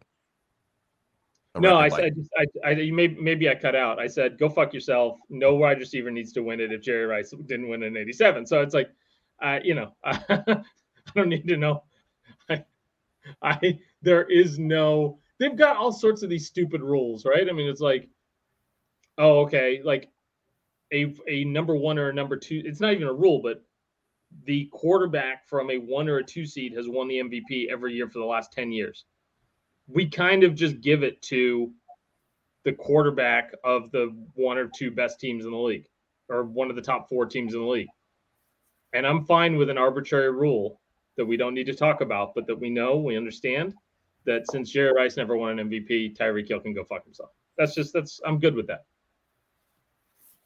No, 1.59 1.75
I 1.75 1.85
I 1.87 2.09
just, 2.09 2.29
I, 2.37 2.45
I, 2.65 2.71
you 2.71 2.93
may, 2.93 3.09
maybe 3.09 3.49
I 3.49 3.55
cut 3.55 3.75
out. 3.75 3.99
I 3.99 4.07
said, 4.07 4.37
go 4.37 4.47
fuck 4.47 4.73
yourself. 4.73 5.19
No 5.29 5.55
wide 5.55 5.79
receiver 5.79 6.09
needs 6.09 6.31
to 6.33 6.43
win 6.43 6.61
it 6.61 6.71
if 6.71 6.81
Jerry 6.81 7.05
Rice 7.05 7.33
didn't 7.45 7.67
win 7.67 7.83
in 7.83 7.97
87. 7.97 8.45
So 8.45 8.61
it's 8.61 8.73
like, 8.73 8.89
uh, 9.41 9.59
you 9.61 9.75
know, 9.75 9.93
I 10.03 10.63
don't 11.13 11.27
need 11.27 11.47
to 11.49 11.57
know. 11.57 11.83
I, 12.49 12.63
I, 13.41 13.79
there 14.01 14.23
is 14.23 14.59
no, 14.59 15.19
they've 15.39 15.57
got 15.57 15.75
all 15.75 15.91
sorts 15.91 16.23
of 16.23 16.29
these 16.29 16.47
stupid 16.47 16.81
rules, 16.81 17.25
right? 17.25 17.49
I 17.49 17.51
mean, 17.51 17.67
it's 17.67 17.81
like, 17.81 18.07
oh, 19.17 19.41
okay, 19.41 19.81
like 19.83 20.09
a, 20.93 21.13
a 21.27 21.43
number 21.43 21.75
one 21.75 21.99
or 21.99 22.09
a 22.09 22.13
number 22.13 22.37
two, 22.37 22.61
it's 22.63 22.79
not 22.79 22.93
even 22.93 23.07
a 23.09 23.13
rule, 23.13 23.41
but 23.41 23.61
the 24.45 24.69
quarterback 24.71 25.45
from 25.45 25.69
a 25.69 25.77
one 25.77 26.07
or 26.07 26.19
a 26.19 26.23
two 26.23 26.45
seed 26.45 26.73
has 26.77 26.87
won 26.87 27.09
the 27.09 27.19
MVP 27.19 27.69
every 27.69 27.93
year 27.93 28.07
for 28.07 28.19
the 28.19 28.25
last 28.25 28.53
10 28.53 28.71
years 28.71 29.03
we 29.93 30.09
kind 30.09 30.43
of 30.43 30.55
just 30.55 30.81
give 30.81 31.03
it 31.03 31.21
to 31.23 31.71
the 32.63 32.73
quarterback 32.73 33.51
of 33.63 33.91
the 33.91 34.15
one 34.35 34.57
or 34.57 34.69
two 34.75 34.91
best 34.91 35.19
teams 35.19 35.45
in 35.45 35.51
the 35.51 35.57
league 35.57 35.87
or 36.29 36.43
one 36.43 36.69
of 36.69 36.75
the 36.75 36.81
top 36.81 37.09
four 37.09 37.25
teams 37.25 37.53
in 37.53 37.61
the 37.61 37.67
league. 37.67 37.89
And 38.93 39.05
I'm 39.05 39.25
fine 39.25 39.57
with 39.57 39.69
an 39.69 39.77
arbitrary 39.77 40.31
rule 40.31 40.79
that 41.17 41.25
we 41.25 41.37
don't 41.37 41.53
need 41.53 41.65
to 41.65 41.75
talk 41.75 42.01
about, 42.01 42.33
but 42.35 42.47
that 42.47 42.59
we 42.59 42.69
know, 42.69 42.97
we 42.97 43.17
understand 43.17 43.73
that 44.25 44.49
since 44.51 44.69
Jerry 44.69 44.93
Rice 44.93 45.17
never 45.17 45.35
won 45.35 45.59
an 45.59 45.69
MVP, 45.69 46.17
Tyreek 46.17 46.47
Hill 46.47 46.59
can 46.59 46.73
go 46.73 46.83
fuck 46.83 47.03
himself. 47.03 47.31
That's 47.57 47.73
just 47.73 47.93
that's 47.93 48.21
I'm 48.25 48.39
good 48.39 48.55
with 48.55 48.67
that. 48.67 48.85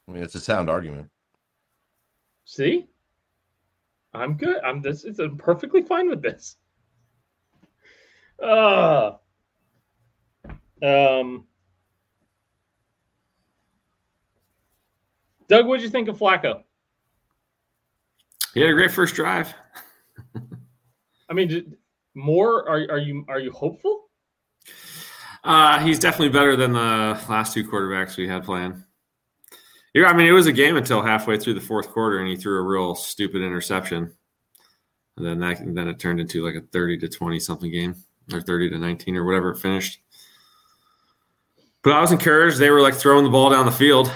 I 0.08 0.12
mean, 0.12 0.22
it's 0.22 0.34
a 0.34 0.40
sound 0.40 0.70
argument. 0.70 1.08
See? 2.44 2.86
I'm 4.14 4.34
good. 4.36 4.62
I'm 4.64 4.80
this 4.80 5.04
it's 5.04 5.18
I'm 5.18 5.36
perfectly 5.36 5.82
fine 5.82 6.08
with 6.08 6.22
this. 6.22 6.56
Uh 8.42 9.12
um 10.82 11.46
Doug, 15.48 15.66
what'd 15.66 15.82
you 15.82 15.90
think 15.90 16.08
of 16.08 16.18
Flacco? 16.18 16.62
He 18.52 18.60
had 18.60 18.70
a 18.70 18.72
great 18.72 18.90
first 18.90 19.14
drive. 19.14 19.54
I 21.28 21.32
mean, 21.34 21.76
more 22.14 22.68
are 22.68 22.86
are 22.90 22.98
you 22.98 23.24
are 23.28 23.38
you 23.38 23.52
hopeful? 23.52 24.08
Uh, 25.44 25.78
he's 25.78 26.00
definitely 26.00 26.30
better 26.30 26.56
than 26.56 26.72
the 26.72 27.20
last 27.28 27.54
two 27.54 27.62
quarterbacks 27.62 28.16
we 28.16 28.26
had 28.26 28.42
playing. 28.42 28.82
Yeah, 29.94 30.06
I 30.06 30.12
mean, 30.12 30.26
it 30.26 30.32
was 30.32 30.46
a 30.46 30.52
game 30.52 30.76
until 30.76 31.00
halfway 31.00 31.38
through 31.38 31.54
the 31.54 31.60
fourth 31.60 31.88
quarter, 31.88 32.18
and 32.18 32.28
he 32.28 32.36
threw 32.36 32.58
a 32.58 32.62
real 32.62 32.94
stupid 32.94 33.42
interception. 33.42 34.12
And 35.16 35.26
then 35.26 35.38
that, 35.38 35.62
then 35.64 35.88
it 35.88 35.98
turned 35.98 36.20
into 36.20 36.44
like 36.44 36.56
a 36.56 36.60
thirty 36.60 36.98
to 36.98 37.08
twenty 37.08 37.38
something 37.38 37.70
game, 37.70 37.94
or 38.32 38.40
thirty 38.40 38.68
to 38.68 38.78
nineteen, 38.78 39.16
or 39.16 39.24
whatever 39.24 39.50
it 39.50 39.58
finished. 39.58 40.00
But 41.86 41.94
I 41.94 42.00
was 42.00 42.10
encouraged. 42.10 42.58
They 42.58 42.70
were 42.70 42.80
like 42.80 42.94
throwing 42.94 43.22
the 43.22 43.30
ball 43.30 43.48
down 43.48 43.64
the 43.64 43.70
field. 43.70 44.12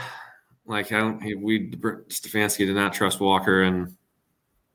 Like 0.66 0.90
I 0.90 0.98
don't, 0.98 1.22
we 1.40 1.70
Stefanski 1.70 2.66
did 2.66 2.74
not 2.74 2.92
trust 2.92 3.20
Walker 3.20 3.62
and 3.62 3.96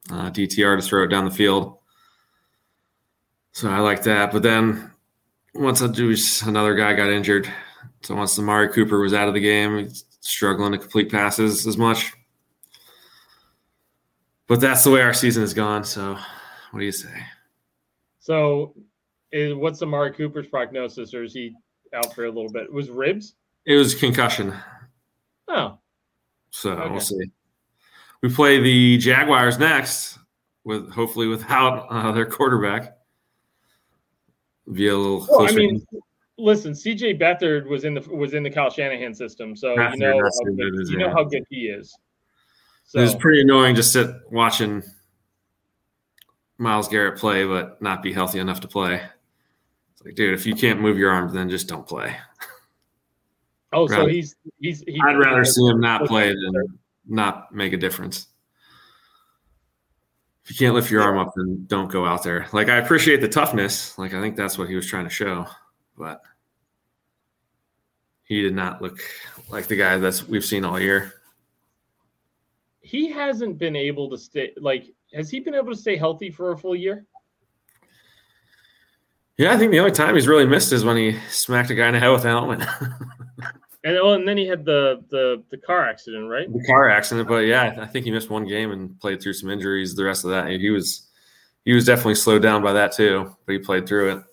uh, 0.10 0.32
DTR 0.32 0.80
to 0.80 0.82
throw 0.82 1.04
it 1.04 1.08
down 1.08 1.26
the 1.26 1.32
field. 1.32 1.80
So 3.52 3.70
I 3.70 3.80
like 3.80 4.04
that. 4.04 4.32
But 4.32 4.44
then 4.44 4.92
once 5.54 5.82
I 5.82 5.88
do, 5.88 6.16
another 6.46 6.74
guy 6.74 6.94
got 6.94 7.10
injured. 7.10 7.52
So 8.02 8.16
once 8.16 8.40
Amari 8.40 8.70
Cooper 8.70 9.02
was 9.02 9.14
out 9.14 9.28
of 9.28 9.34
the 9.34 9.42
game, 9.42 9.90
struggling 10.22 10.72
to 10.72 10.78
complete 10.78 11.12
passes 11.12 11.68
as 11.68 11.78
much. 11.78 12.14
But 14.48 14.62
that's 14.62 14.86
the 14.86 14.92
way 14.92 15.02
our 15.02 15.14
season 15.14 15.44
has 15.44 15.54
gone. 15.54 15.84
So 15.84 16.18
what 16.72 16.80
do 16.80 16.86
you 16.86 16.94
say? 16.94 17.14
So, 18.22 18.74
is, 19.34 19.54
what's 19.54 19.82
Amari 19.82 20.14
Cooper's 20.14 20.48
prognosis, 20.48 21.14
or 21.14 21.26
is 21.26 21.34
he 21.34 21.56
out 21.94 22.14
for 22.14 22.26
a 22.26 22.30
little 22.32 22.52
bit? 22.52 22.64
It 22.64 22.74
was 22.74 22.90
ribs? 22.90 23.36
It 23.66 23.76
was 23.76 23.96
concussion. 23.96 24.54
Oh, 25.48 25.78
So 26.52 26.72
Okay. 26.72 26.90
we'll 26.90 27.00
see. 27.00 27.32
We 28.22 28.30
play 28.30 28.60
the 28.60 28.98
Jaguars 28.98 29.60
next, 29.60 30.18
with 30.64 30.92
hopefully 30.92 31.28
without 31.28 31.88
uh, 31.90 32.12
their 32.12 32.26
quarterback. 32.26 32.98
Be 34.72 34.88
a 34.88 34.96
little 34.98 35.28
well, 35.30 35.48
I 35.48 35.52
mean, 35.52 35.86
listen, 36.40 36.74
CJ 36.74 37.20
Beathard 37.22 37.68
was 37.68 37.84
in 37.84 37.94
the 37.94 38.02
was 38.02 38.34
in 38.34 38.42
the 38.42 38.50
Kyle 38.50 38.72
Shanahan 38.72 39.14
system, 39.14 39.56
so 39.56 39.76
Beathard, 39.76 39.94
you 39.94 40.00
know 40.00 40.20
how 40.24 40.56
good, 40.56 40.82
is, 40.82 40.90
you 40.90 40.98
know 40.98 41.08
yeah. 41.08 41.14
how 41.14 41.24
good 41.24 41.44
he 41.50 41.68
is. 41.68 41.96
it 42.96 43.00
was 43.00 43.14
pretty 43.16 43.42
annoying 43.42 43.76
to 43.76 43.84
sit 43.84 44.10
watching 44.32 44.82
Myles 46.58 46.88
Garrett 46.88 47.20
play, 47.20 47.46
but 47.46 47.80
not 47.82 48.02
be 48.02 48.12
healthy 48.12 48.40
enough 48.40 48.60
to 48.62 48.68
play. 48.68 49.02
Like, 50.06 50.16
dude, 50.16 50.36
if 50.36 50.46
you 50.46 50.56
can't 50.56 50.80
move 50.80 51.00
your 51.00 51.10
arms, 51.12 51.34
then 51.34 51.50
just 51.50 51.68
don't 51.68 51.88
play. 51.88 52.16
oh, 53.74 53.88
so 53.88 53.98
rather- 53.98 54.10
he's 54.10 54.36
he's 54.60 54.82
he, 54.82 55.02
I'd 55.04 55.18
rather 55.18 55.44
see 55.44 55.66
him 55.66 55.82
not 55.82 56.06
play 56.06 56.30
than 56.30 56.80
not 57.08 57.54
make 57.54 57.74
a 57.74 57.78
difference. 57.78 58.28
If 60.44 60.52
you 60.52 60.58
can't 60.58 60.76
lift 60.76 60.92
your 60.92 61.02
arm 61.02 61.18
up, 61.18 61.34
then 61.36 61.66
don't 61.66 61.92
go 61.92 62.06
out 62.06 62.22
there. 62.22 62.46
Like 62.54 62.70
I 62.70 62.78
appreciate 62.78 63.20
the 63.20 63.28
toughness. 63.28 63.98
Like 63.98 64.14
I 64.14 64.22
think 64.22 64.36
that's 64.36 64.60
what 64.60 64.70
he 64.70 64.76
was 64.76 64.86
trying 64.86 65.06
to 65.06 65.10
show, 65.10 65.48
but 65.98 66.22
he 68.26 68.44
did 68.44 68.54
not 68.54 68.80
look 68.80 69.00
like 69.50 69.66
the 69.66 69.76
guy 69.76 69.98
that's 69.98 70.28
we've 70.28 70.46
seen 70.46 70.64
all 70.64 70.80
year. 70.80 71.14
he 72.82 73.10
hasn't 73.10 73.58
been 73.58 73.76
able 73.76 74.08
to 74.12 74.18
stay 74.20 74.52
like 74.58 74.94
has 75.16 75.32
he 75.32 75.40
been 75.40 75.56
able 75.56 75.72
to 75.72 75.80
stay 75.80 75.96
healthy 75.96 76.30
for 76.30 76.52
a 76.52 76.58
full 76.58 76.76
year? 76.76 77.08
Yeah, 79.38 79.54
I 79.54 79.58
think 79.58 79.72
the 79.72 79.80
only 79.80 79.92
time 79.92 80.16
he's 80.16 80.28
really 80.28 80.46
missed 80.46 80.72
is 80.72 80.86
when 80.86 80.96
he 80.96 81.20
smacked 81.30 81.70
a 81.70 81.76
guy 81.76 81.88
in 81.88 81.94
the 81.94 82.00
head 82.00 82.10
with 82.10 82.24
a 82.24 82.30
helmet. 82.30 82.68
And 83.86 83.94
well, 84.02 84.14
and 84.14 84.28
then 84.28 84.36
he 84.36 84.48
had 84.48 84.66
the 84.66 85.04
the 85.12 85.44
the 85.52 85.58
car 85.58 85.88
accident, 85.88 86.28
right? 86.28 86.52
the 86.52 86.66
car 86.66 86.90
accident, 86.90 87.28
but 87.28 87.46
yeah, 87.46 87.76
I 87.80 87.86
think 87.86 88.06
he 88.06 88.12
missed 88.12 88.32
one 88.32 88.48
game 88.48 88.72
and 88.72 89.00
played 89.00 89.22
through 89.22 89.34
some 89.34 89.52
injuries. 89.52 89.96
The 89.96 90.04
rest 90.04 90.24
of 90.24 90.32
that, 90.32 90.48
he 90.50 90.72
was 90.72 91.08
he 91.66 91.74
was 91.74 91.86
definitely 91.86 92.16
slowed 92.16 92.42
down 92.42 92.64
by 92.64 92.74
that 92.74 92.94
too, 92.94 93.36
but 93.46 93.54
he 93.54 93.60
played 93.60 93.88
through 93.88 94.18
it. 94.18 94.24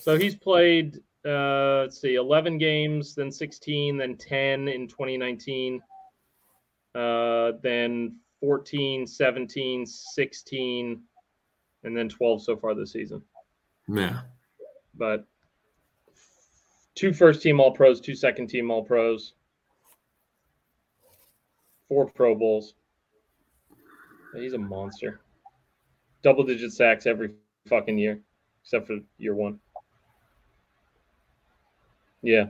So 0.00 0.16
he's 0.16 0.34
played 0.34 1.02
uh 1.26 1.80
let's 1.82 2.00
see, 2.00 2.14
11 2.14 2.56
games, 2.56 3.14
then 3.14 3.30
16, 3.30 3.98
then 3.98 4.16
10 4.16 4.68
in 4.68 4.88
2019. 4.88 5.82
Uh 6.94 7.52
then 7.62 8.16
14, 8.40 9.06
17, 9.06 9.84
16 9.84 11.02
and 11.84 11.96
then 11.96 12.08
12 12.08 12.42
so 12.42 12.56
far 12.56 12.74
this 12.74 12.92
season. 12.92 13.22
Yeah, 13.88 14.22
But 14.96 15.24
two 16.96 17.12
first 17.12 17.40
team 17.40 17.60
all 17.60 17.70
pros, 17.70 18.00
two 18.00 18.16
second 18.16 18.48
team 18.48 18.70
all 18.70 18.82
pros. 18.82 19.34
Four 21.88 22.10
Pro 22.10 22.34
Bowls. 22.34 22.74
He's 24.34 24.54
a 24.54 24.58
monster. 24.58 25.20
Double 26.22 26.42
digit 26.42 26.72
sacks 26.72 27.06
every 27.06 27.30
fucking 27.68 27.96
year, 27.96 28.18
except 28.64 28.88
for 28.88 28.98
year 29.18 29.34
one. 29.34 29.60
Yeah. 32.22 32.46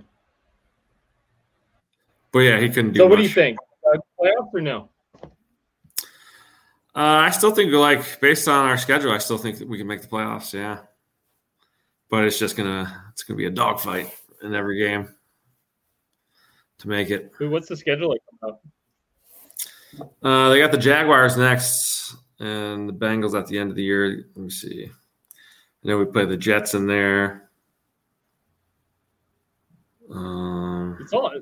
but 2.32 2.38
yeah, 2.40 2.58
he 2.60 2.68
couldn't 2.70 2.92
do. 2.92 3.00
So 3.00 3.06
what 3.06 3.16
do 3.16 3.22
you 3.22 3.28
think? 3.28 3.58
Uh, 3.86 3.98
playoff 4.18 4.48
or 4.54 4.60
no? 4.62 4.88
Uh, 5.22 5.28
I 6.94 7.30
still 7.30 7.50
think, 7.50 7.72
like, 7.74 8.20
based 8.20 8.48
on 8.48 8.64
our 8.66 8.78
schedule, 8.78 9.12
I 9.12 9.18
still 9.18 9.36
think 9.36 9.58
that 9.58 9.68
we 9.68 9.76
can 9.76 9.86
make 9.86 10.00
the 10.00 10.08
playoffs. 10.08 10.54
Yeah, 10.54 10.78
but 12.10 12.24
it's 12.24 12.38
just 12.38 12.56
gonna 12.56 13.04
it's 13.12 13.22
gonna 13.22 13.38
be 13.38 13.46
a 13.46 13.50
dogfight 13.50 14.14
in 14.42 14.54
every 14.54 14.78
game 14.78 15.08
to 16.78 16.88
make 16.88 17.10
it. 17.10 17.32
What's 17.38 17.68
the 17.68 17.76
schedule 17.76 18.10
like? 18.10 18.56
Uh, 20.22 20.48
they 20.50 20.58
got 20.58 20.72
the 20.72 20.78
Jaguars 20.78 21.36
next, 21.36 22.16
and 22.38 22.88
the 22.88 22.92
Bengals 22.92 23.38
at 23.38 23.46
the 23.46 23.58
end 23.58 23.70
of 23.70 23.76
the 23.76 23.82
year. 23.82 24.26
Let 24.34 24.44
me 24.44 24.50
see. 24.50 24.84
I 24.84 25.88
know 25.88 25.98
we 25.98 26.04
play 26.04 26.26
the 26.26 26.36
Jets 26.36 26.74
in 26.74 26.86
there. 26.86 27.50
Um, 30.12 30.98
It's 31.00 31.12
all. 31.12 31.32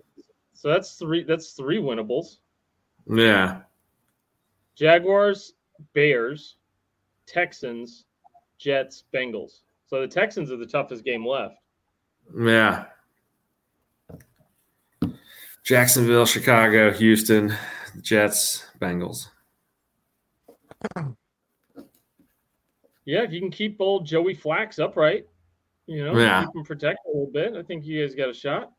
So 0.54 0.68
that's 0.68 0.92
three. 0.92 1.24
That's 1.24 1.52
three 1.52 1.78
winnables. 1.78 2.38
yeah, 3.06 3.62
Jaguars, 4.76 5.54
Bears, 5.92 6.56
Texans, 7.26 8.04
Jets, 8.58 9.04
Bengals. 9.12 9.60
So 9.94 10.00
the 10.00 10.08
Texans 10.08 10.50
are 10.50 10.56
the 10.56 10.66
toughest 10.66 11.04
game 11.04 11.24
left. 11.24 11.54
yeah. 12.36 12.86
Jacksonville, 15.62 16.26
Chicago, 16.26 16.90
Houston, 16.92 17.54
Jets, 18.02 18.66
Bengals. 18.80 19.28
Yeah, 23.04 23.22
if 23.22 23.30
you 23.32 23.38
can 23.38 23.52
keep 23.52 23.76
old 23.80 24.04
Joey 24.04 24.34
Flax 24.34 24.80
upright, 24.80 25.28
you 25.86 26.04
know, 26.04 26.18
Yeah. 26.18 26.44
keep 26.44 26.56
him 26.56 26.64
protected 26.64 26.98
a 27.06 27.16
little 27.16 27.30
bit. 27.32 27.54
I 27.54 27.62
think 27.62 27.84
you 27.84 28.04
guys 28.04 28.16
got 28.16 28.30
a 28.30 28.34
shot. 28.34 28.72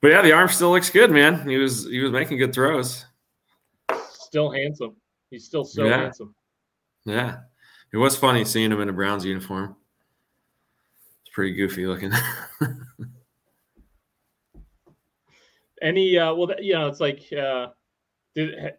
But 0.00 0.08
yeah, 0.10 0.22
the 0.22 0.32
arm 0.32 0.48
still 0.48 0.72
looks 0.72 0.90
good, 0.90 1.12
man. 1.12 1.48
He 1.48 1.56
was 1.56 1.84
he 1.84 2.00
was 2.00 2.10
making 2.10 2.38
good 2.38 2.52
throws. 2.52 3.06
Still 4.10 4.50
handsome. 4.50 4.96
He's 5.30 5.44
still 5.46 5.62
so 5.64 5.84
Yeah. 5.84 5.98
handsome. 5.98 6.34
Yeah, 7.04 7.42
it 7.92 7.96
was 7.96 8.16
funny 8.16 8.44
seeing 8.44 8.72
him 8.72 8.80
in 8.80 8.88
a 8.88 8.92
Browns 8.92 9.24
uniform. 9.24 9.76
Pretty 11.34 11.54
goofy 11.54 11.86
looking. 11.86 12.12
Any 15.82 16.16
uh 16.16 16.32
well 16.32 16.48
you 16.60 16.74
know, 16.74 16.86
it's 16.86 17.00
like 17.00 17.24
uh 17.32 17.66
did 18.34 18.74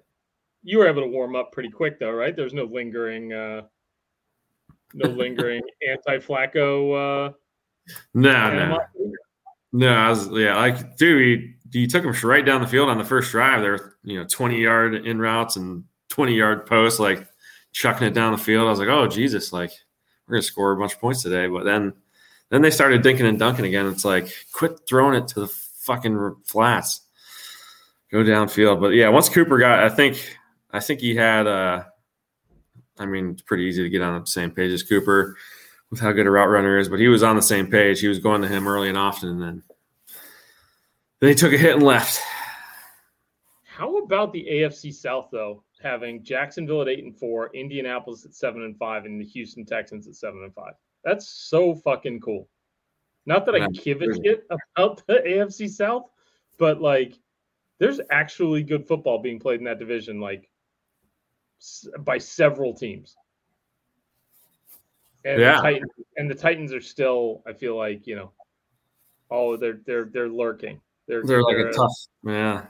you 0.63 0.79
were 0.79 0.87
able 0.87 1.01
to 1.01 1.07
warm 1.07 1.35
up 1.35 1.51
pretty 1.51 1.69
quick 1.69 1.99
though, 1.99 2.11
right? 2.11 2.33
There's 2.35 2.53
no 2.53 2.63
lingering 2.63 3.33
uh 3.33 3.63
no 4.93 5.09
lingering 5.15 5.61
anti 5.87 6.17
Flacco 6.19 7.27
uh 7.27 7.33
no, 8.13 8.51
no, 8.51 8.79
no. 9.73 9.93
I 9.93 10.09
was 10.09 10.29
yeah, 10.31 10.57
like 10.57 10.97
dude, 10.97 11.55
he, 11.71 11.79
he 11.81 11.87
took 11.87 12.03
him 12.03 12.13
right 12.27 12.45
down 12.45 12.61
the 12.61 12.67
field 12.67 12.89
on 12.89 12.97
the 12.97 13.03
first 13.03 13.31
drive. 13.31 13.61
There, 13.61 13.73
were, 13.73 13.97
you 14.03 14.17
know, 14.17 14.25
twenty 14.25 14.61
yard 14.61 14.95
in 15.05 15.19
routes 15.19 15.57
and 15.57 15.83
twenty 16.09 16.33
yard 16.33 16.65
posts, 16.65 16.99
like 16.99 17.27
chucking 17.73 18.07
it 18.07 18.13
down 18.13 18.31
the 18.31 18.37
field. 18.37 18.65
I 18.65 18.71
was 18.71 18.79
like, 18.79 18.87
oh 18.87 19.07
Jesus, 19.07 19.53
like 19.53 19.71
we're 20.27 20.37
gonna 20.37 20.41
score 20.41 20.71
a 20.71 20.77
bunch 20.77 20.93
of 20.93 20.99
points 20.99 21.21
today. 21.21 21.47
But 21.47 21.65
then, 21.65 21.93
then 22.49 22.61
they 22.61 22.71
started 22.71 23.03
dinking 23.03 23.27
and 23.27 23.39
dunking 23.39 23.65
again. 23.65 23.87
It's 23.87 24.05
like 24.05 24.33
quit 24.51 24.81
throwing 24.87 25.15
it 25.15 25.27
to 25.29 25.41
the 25.41 25.47
fucking 25.47 26.35
flats. 26.45 27.01
Go 28.11 28.19
downfield. 28.19 28.79
But 28.79 28.89
yeah, 28.89 29.09
once 29.09 29.29
Cooper 29.29 29.57
got, 29.57 29.79
I 29.79 29.89
think, 29.89 30.37
I 30.71 30.79
think 30.79 31.01
he 31.01 31.15
had. 31.15 31.47
uh 31.47 31.83
I 32.97 33.05
mean, 33.05 33.31
it's 33.31 33.41
pretty 33.41 33.63
easy 33.63 33.83
to 33.83 33.89
get 33.89 34.01
on 34.01 34.21
the 34.21 34.25
same 34.25 34.51
page 34.51 34.71
as 34.71 34.81
Cooper 34.81 35.35
with 35.89 35.99
how 35.99 36.11
good 36.13 36.27
a 36.27 36.31
route 36.31 36.49
runner 36.49 36.77
is, 36.77 36.87
but 36.87 36.99
he 36.99 37.09
was 37.09 37.23
on 37.23 37.35
the 37.35 37.41
same 37.41 37.67
page. 37.67 37.99
He 37.99 38.07
was 38.07 38.19
going 38.19 38.41
to 38.41 38.47
him 38.47 38.67
early 38.67 38.87
and 38.87 38.97
often, 38.97 39.29
and 39.29 39.41
then 39.41 39.63
then 41.19 41.29
he 41.29 41.35
took 41.35 41.53
a 41.53 41.57
hit 41.57 41.75
and 41.75 41.83
left. 41.83 42.21
How 43.63 43.97
about 43.97 44.31
the 44.31 44.47
AFC 44.49 44.93
South 44.93 45.27
though, 45.31 45.63
having 45.81 46.23
Jacksonville 46.23 46.81
at 46.81 46.87
eight 46.87 47.03
and 47.03 47.17
four, 47.17 47.49
Indianapolis 47.53 48.25
at 48.25 48.33
seven 48.33 48.63
and 48.63 48.77
five, 48.77 49.05
and 49.05 49.19
the 49.19 49.25
Houston 49.25 49.65
Texans 49.65 50.07
at 50.07 50.15
seven 50.15 50.43
and 50.43 50.53
five? 50.53 50.73
That's 51.05 51.29
so 51.29 51.75
fucking 51.75 52.19
cool. 52.19 52.49
Not 53.27 53.45
that 53.45 53.55
I 53.55 53.67
give 53.67 54.01
a 54.01 54.13
shit 54.23 54.45
about 54.49 55.05
the 55.07 55.13
AFC 55.27 55.69
South, 55.69 56.09
but 56.57 56.81
like, 56.81 57.13
there's 57.79 58.01
actually 58.11 58.63
good 58.63 58.87
football 58.87 59.19
being 59.21 59.39
played 59.39 59.59
in 59.59 59.65
that 59.65 59.79
division, 59.79 60.19
like 60.19 60.49
by 61.99 62.17
several 62.17 62.73
teams. 62.73 63.15
And 65.23 65.41
Yeah. 65.41 65.57
the 65.57 65.61
Titans, 65.61 65.91
and 66.17 66.29
the 66.29 66.35
Titans 66.35 66.73
are 66.73 66.81
still, 66.81 67.43
I 67.47 67.53
feel 67.53 67.75
like, 67.77 68.05
you 68.07 68.15
know, 68.15 68.31
oh, 69.31 69.57
they're 69.57 69.81
they're 69.85 70.05
they're 70.05 70.29
lurking. 70.29 70.79
They're 71.07 71.23
They're 71.23 71.41
like 71.41 71.55
they're 71.55 71.69
a 71.69 71.73
tough, 71.73 72.07
yeah, 72.23 72.65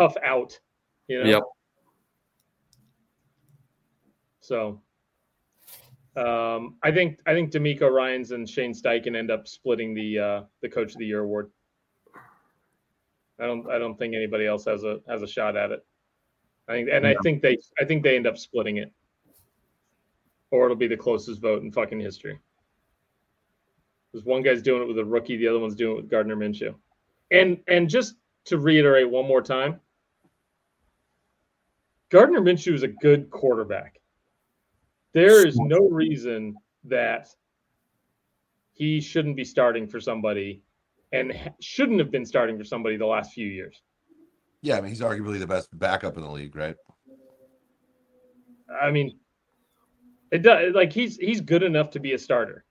tough 0.00 0.16
out. 0.24 0.58
You 1.08 1.22
know? 1.22 1.28
Yep. 1.28 1.42
So 4.40 4.80
um, 6.18 6.76
I 6.82 6.90
think 6.90 7.20
I 7.26 7.32
think 7.32 7.52
DeMeco 7.52 7.90
Ryans 7.90 8.32
and 8.32 8.48
Shane 8.48 8.72
Steichen 8.72 9.16
end 9.16 9.30
up 9.30 9.46
splitting 9.46 9.94
the 9.94 10.18
uh, 10.18 10.42
the 10.62 10.68
Coach 10.68 10.92
of 10.92 10.98
the 10.98 11.06
Year 11.06 11.20
award. 11.20 11.50
I 13.40 13.46
don't 13.46 13.70
I 13.70 13.78
don't 13.78 13.96
think 13.96 14.14
anybody 14.14 14.46
else 14.46 14.64
has 14.64 14.82
a 14.82 15.00
has 15.08 15.22
a 15.22 15.28
shot 15.28 15.56
at 15.56 15.70
it. 15.70 15.86
I 16.68 16.72
think 16.72 16.88
and 16.92 17.06
I 17.06 17.14
think 17.22 17.40
they 17.40 17.56
I 17.80 17.84
think 17.84 18.02
they 18.02 18.16
end 18.16 18.26
up 18.26 18.36
splitting 18.36 18.78
it. 18.78 18.92
Or 20.50 20.64
it'll 20.64 20.76
be 20.76 20.88
the 20.88 20.96
closest 20.96 21.40
vote 21.40 21.62
in 21.62 21.70
fucking 21.70 22.00
history. 22.00 22.38
Because 24.10 24.24
one 24.24 24.42
guy's 24.42 24.62
doing 24.62 24.82
it 24.82 24.88
with 24.88 24.98
a 24.98 25.04
rookie, 25.04 25.36
the 25.36 25.46
other 25.46 25.58
one's 25.58 25.74
doing 25.76 25.98
it 25.98 26.02
with 26.02 26.10
Gardner 26.10 26.36
Minshew. 26.36 26.74
And 27.30 27.60
and 27.68 27.88
just 27.88 28.16
to 28.46 28.58
reiterate 28.58 29.08
one 29.08 29.28
more 29.28 29.42
time, 29.42 29.78
Gardner 32.08 32.40
Minshew 32.40 32.72
is 32.72 32.82
a 32.82 32.88
good 32.88 33.30
quarterback. 33.30 34.00
There 35.18 35.44
is 35.44 35.56
no 35.58 35.88
reason 35.88 36.54
that 36.84 37.28
he 38.72 39.00
shouldn't 39.00 39.34
be 39.34 39.44
starting 39.44 39.88
for 39.88 39.98
somebody 39.98 40.62
and 41.10 41.52
shouldn't 41.60 41.98
have 41.98 42.12
been 42.12 42.24
starting 42.24 42.56
for 42.56 42.62
somebody 42.62 42.96
the 42.96 43.06
last 43.06 43.32
few 43.32 43.48
years. 43.48 43.82
Yeah, 44.62 44.76
I 44.76 44.80
mean 44.80 44.90
he's 44.90 45.00
arguably 45.00 45.40
the 45.40 45.46
best 45.46 45.76
backup 45.76 46.16
in 46.16 46.22
the 46.22 46.30
league, 46.30 46.54
right? 46.54 46.76
I 48.80 48.92
mean, 48.92 49.18
it 50.30 50.42
does 50.42 50.72
like 50.74 50.92
he's 50.92 51.16
he's 51.16 51.40
good 51.40 51.64
enough 51.64 51.90
to 51.90 51.98
be 51.98 52.12
a 52.12 52.18
starter. 52.18 52.64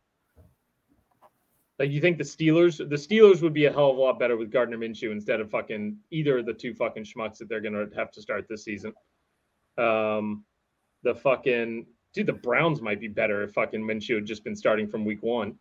Like 1.79 1.91
you 1.91 1.99
think 1.99 2.17
the 2.17 2.23
Steelers, 2.23 2.77
the 2.77 2.95
Steelers 2.95 3.41
would 3.41 3.53
be 3.53 3.65
a 3.65 3.73
hell 3.73 3.91
of 3.91 3.97
a 3.97 3.99
lot 3.99 4.19
better 4.19 4.37
with 4.37 4.51
Gardner 4.51 4.77
Minshew 4.77 5.11
instead 5.11 5.41
of 5.41 5.51
fucking 5.51 5.97
either 6.11 6.37
of 6.37 6.45
the 6.45 6.53
two 6.53 6.73
fucking 6.73 7.03
schmucks 7.03 7.39
that 7.39 7.49
they're 7.49 7.59
gonna 7.59 7.87
have 7.93 8.11
to 8.11 8.21
start 8.21 8.47
this 8.47 8.63
season. 8.63 8.93
Um, 9.77 10.45
the 11.03 11.13
fucking 11.13 11.85
dude, 12.17 12.25
the 12.25 12.33
Browns 12.33 12.81
might 12.81 12.99
be 12.99 13.07
better 13.07 13.43
if 13.43 13.53
fucking 13.53 13.81
Minshew 13.81 14.15
had 14.15 14.25
just 14.25 14.43
been 14.43 14.55
starting 14.55 14.87
from 14.87 15.05
week 15.05 15.21
one. 15.21 15.55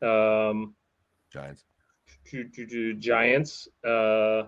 Um, 0.00 0.74
Giants. 1.30 1.64
Giants, 2.98 3.68
uh, 3.84 4.44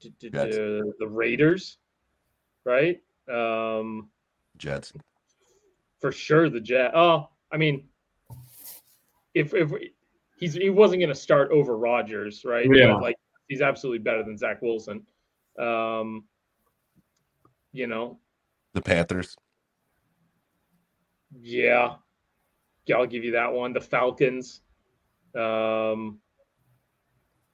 the 0.00 1.06
Raiders, 1.06 1.76
right? 2.64 3.00
Um, 3.30 4.08
Jets. 4.56 4.92
for 6.00 6.12
sure 6.12 6.48
the 6.48 6.60
Jet. 6.60 6.92
Oh, 6.94 7.28
I 7.52 7.58
mean, 7.58 7.86
if 9.34 9.52
if 9.52 9.70
he's 10.38 10.54
he 10.54 10.70
wasn't 10.70 11.00
going 11.00 11.10
to 11.10 11.14
start 11.14 11.50
over 11.50 11.76
Rodgers, 11.76 12.42
right? 12.44 12.66
Yeah. 12.72 12.94
But, 12.94 13.02
like 13.02 13.16
he's 13.48 13.60
absolutely 13.60 13.98
better 13.98 14.22
than 14.22 14.38
Zach 14.38 14.62
Wilson. 14.62 15.06
Um, 15.58 16.24
you 17.72 17.86
know, 17.86 18.18
The 18.72 18.80
Panthers. 18.80 19.36
Yeah, 21.40 21.94
yeah, 22.86 22.96
I'll 22.96 23.06
give 23.06 23.24
you 23.24 23.32
that 23.32 23.52
one. 23.52 23.72
The 23.72 23.80
Falcons. 23.80 24.60
Um, 25.34 26.20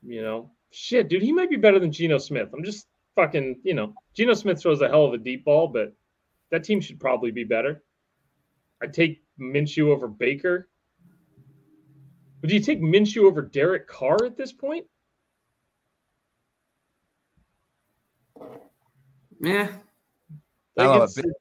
you 0.03 0.23
know, 0.23 0.51
shit, 0.71 1.09
dude, 1.09 1.23
he 1.23 1.33
might 1.33 1.51
be 1.51 1.57
better 1.57 1.79
than 1.79 1.91
Geno 1.93 2.19
Smith. 2.19 2.51
I'm 2.55 2.63
just 2.65 2.87
fucking, 3.17 3.61
you 3.65 3.75
know, 3.75 3.95
Geno 4.15 4.35
Smith 4.35 4.61
throws 4.61 4.81
a 4.81 4.89
hell 4.89 5.05
of 5.07 5.15
a 5.15 5.19
deep 5.19 5.45
ball, 5.45 5.69
but 5.69 5.93
that 6.51 6.63
team 6.65 6.81
should 6.81 7.01
probably 7.01 7.31
be 7.31 7.45
better. 7.45 7.83
I'd 8.83 8.93
take 8.95 9.23
Minshew 9.41 9.89
over 9.89 10.07
Baker. 10.09 10.69
Would 12.43 12.51
you 12.51 12.61
take 12.61 12.81
Minshew 12.83 13.25
over 13.25 13.41
Derek 13.43 13.87
Carr 13.89 14.25
at 14.25 14.37
this 14.37 14.53
point? 14.53 14.87
yeah. 19.41 19.69
I 20.79 20.83
don't 20.83 20.99
know, 20.99 21.05
it's- 21.05 21.15
Ba- 21.15 21.33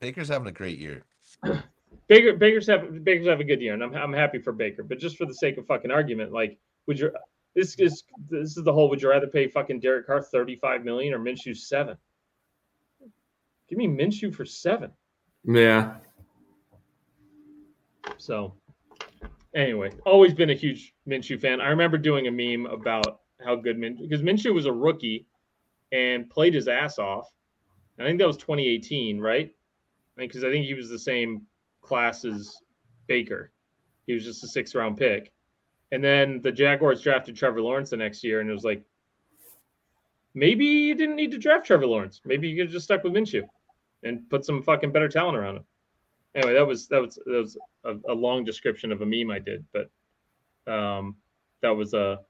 Baker's 0.00 0.28
having 0.28 0.48
a 0.48 0.52
great 0.52 0.78
year. 0.78 1.04
Baker 2.08 2.34
Baker's 2.34 2.66
have 2.66 3.04
Baker's 3.04 3.26
have 3.26 3.40
a 3.40 3.44
good 3.44 3.60
year, 3.60 3.74
and 3.74 3.82
I'm 3.82 3.94
I'm 3.94 4.12
happy 4.12 4.38
for 4.38 4.52
Baker. 4.52 4.82
But 4.82 4.98
just 4.98 5.16
for 5.16 5.26
the 5.26 5.34
sake 5.34 5.58
of 5.58 5.66
fucking 5.66 5.90
argument, 5.90 6.32
like, 6.32 6.58
would 6.86 6.98
you? 6.98 7.10
This 7.54 7.74
is 7.76 8.04
this 8.28 8.56
is 8.56 8.64
the 8.64 8.72
whole. 8.72 8.88
Would 8.90 9.02
you 9.02 9.08
rather 9.08 9.26
pay 9.26 9.48
fucking 9.48 9.80
Derek 9.80 10.06
Carr 10.06 10.22
35 10.22 10.84
million 10.84 11.14
or 11.14 11.18
Minshew 11.18 11.56
seven? 11.56 11.96
Give 13.68 13.78
me 13.78 13.88
Minshew 13.88 14.32
for 14.32 14.44
seven. 14.44 14.92
Yeah. 15.44 15.94
So, 18.18 18.54
anyway, 19.54 19.90
always 20.04 20.34
been 20.34 20.50
a 20.50 20.54
huge 20.54 20.94
Minshew 21.08 21.40
fan. 21.40 21.60
I 21.60 21.68
remember 21.68 21.98
doing 21.98 22.28
a 22.28 22.30
meme 22.30 22.66
about 22.66 23.20
how 23.44 23.56
good 23.56 23.78
Min 23.78 23.96
because 23.96 24.22
Minshew 24.22 24.54
was 24.54 24.66
a 24.66 24.72
rookie 24.72 25.26
and 25.92 26.28
played 26.30 26.54
his 26.54 26.68
ass 26.68 26.98
off. 26.98 27.30
I 27.98 28.04
think 28.04 28.18
that 28.18 28.26
was 28.26 28.36
2018, 28.36 29.18
right? 29.18 29.54
Because 30.16 30.44
I 30.44 30.50
think 30.50 30.66
he 30.66 30.74
was 30.74 30.88
the 30.88 30.98
same 30.98 31.42
class 31.82 32.24
as 32.24 32.56
Baker. 33.06 33.52
He 34.06 34.14
was 34.14 34.24
just 34.24 34.44
a 34.44 34.48
sixth 34.48 34.74
round 34.74 34.96
pick. 34.96 35.32
And 35.92 36.02
then 36.02 36.40
the 36.42 36.52
Jaguars 36.52 37.02
drafted 37.02 37.36
Trevor 37.36 37.60
Lawrence 37.60 37.90
the 37.90 37.96
next 37.96 38.24
year, 38.24 38.40
and 38.40 38.50
it 38.50 38.52
was 38.52 38.64
like, 38.64 38.82
maybe 40.34 40.64
you 40.64 40.94
didn't 40.94 41.16
need 41.16 41.30
to 41.30 41.38
draft 41.38 41.66
Trevor 41.66 41.86
Lawrence. 41.86 42.20
Maybe 42.24 42.48
you 42.48 42.62
could 42.62 42.72
just 42.72 42.84
stuck 42.84 43.04
with 43.04 43.12
Minshew 43.12 43.42
and 44.02 44.28
put 44.28 44.44
some 44.44 44.62
fucking 44.62 44.92
better 44.92 45.08
talent 45.08 45.36
around 45.36 45.56
him. 45.56 45.64
Anyway, 46.34 46.54
that 46.54 46.66
was 46.66 46.86
that 46.88 47.00
was 47.00 47.18
that 47.24 47.32
was 47.32 47.56
a, 47.84 47.94
a 48.10 48.14
long 48.14 48.44
description 48.44 48.92
of 48.92 49.00
a 49.00 49.06
meme 49.06 49.30
I 49.30 49.38
did, 49.38 49.64
but 49.72 49.90
um, 50.70 51.16
that 51.62 51.70
was 51.70 51.94
a 51.94 52.20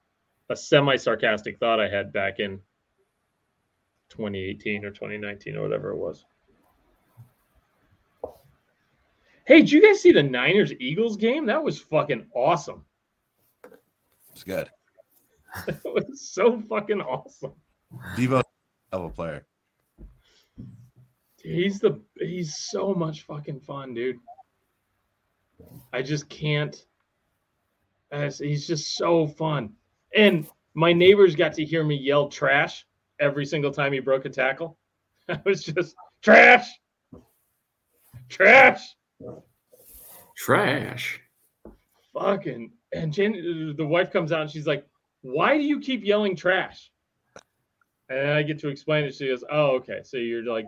a 0.49 0.57
semi 0.57 0.97
sarcastic 0.97 1.59
thought 1.59 1.81
I 1.81 1.89
had 1.89 2.13
back 2.13 2.39
in 2.39 2.61
2018 4.11 4.85
or 4.85 4.91
2019 4.91 5.57
or 5.57 5.63
whatever 5.63 5.91
it 5.91 5.97
was. 5.97 6.25
Hey, 9.47 9.61
did 9.61 9.71
you 9.71 9.81
guys 9.81 10.01
see 10.01 10.11
the 10.11 10.25
Niners 10.25 10.73
Eagles 10.81 11.17
game? 11.17 11.47
That 11.47 11.63
was 11.63 11.79
fucking 11.79 12.27
awesome. 12.35 12.85
It's 14.33 14.45
good. 14.45 14.69
It 15.69 15.81
was 15.85 16.29
so 16.29 16.61
fucking 16.69 17.01
awesome. 17.01 17.55
Deebo, 18.15 18.43
hell 18.93 19.05
of 19.05 19.05
a 19.05 19.09
player. 19.09 19.47
He's 21.43 21.81
the 21.81 21.99
he's 22.19 22.59
so 22.59 22.93
much 22.93 23.23
fucking 23.23 23.61
fun, 23.61 23.95
dude. 23.95 24.19
I 25.95 26.03
just 26.03 26.29
can't. 26.29 26.77
He's 28.13 28.67
just 28.67 28.97
so 28.97 29.27
fun. 29.27 29.73
And 30.15 30.47
My 30.75 30.93
neighbors 30.93 31.35
got 31.35 31.55
to 31.55 31.65
hear 31.65 31.85
me 31.85 31.97
yell 31.97 32.29
trash 32.29 32.87
every 33.19 33.47
single 33.47 33.71
time 33.71 33.95
he 33.95 34.01
broke 34.01 34.27
a 34.27 34.29
tackle. 34.29 34.77
I 35.31 35.41
was 35.47 35.65
just 35.65 35.95
trash, 36.21 36.69
trash, 38.29 38.83
Trash. 40.37 41.21
fucking. 42.13 42.73
And 42.93 43.13
Jen, 43.13 43.75
the 43.77 43.87
wife 43.87 44.13
comes 44.13 44.33
out 44.33 44.43
and 44.43 44.51
she's 44.51 44.67
like, 44.67 44.87
"Why 45.23 45.59
do 45.59 45.65
you 45.65 45.81
keep 45.81 46.05
yelling 46.05 46.37
trash?" 46.37 46.91
And 48.09 48.19
then 48.19 48.29
I 48.29 48.43
get 48.43 48.59
to 48.61 48.69
explain 48.69 49.05
it. 49.05 49.15
She 49.15 49.29
goes, 49.29 49.45
"Oh, 49.51 49.77
okay. 49.77 50.01
So 50.05 50.17
you're 50.19 50.45
like, 50.45 50.67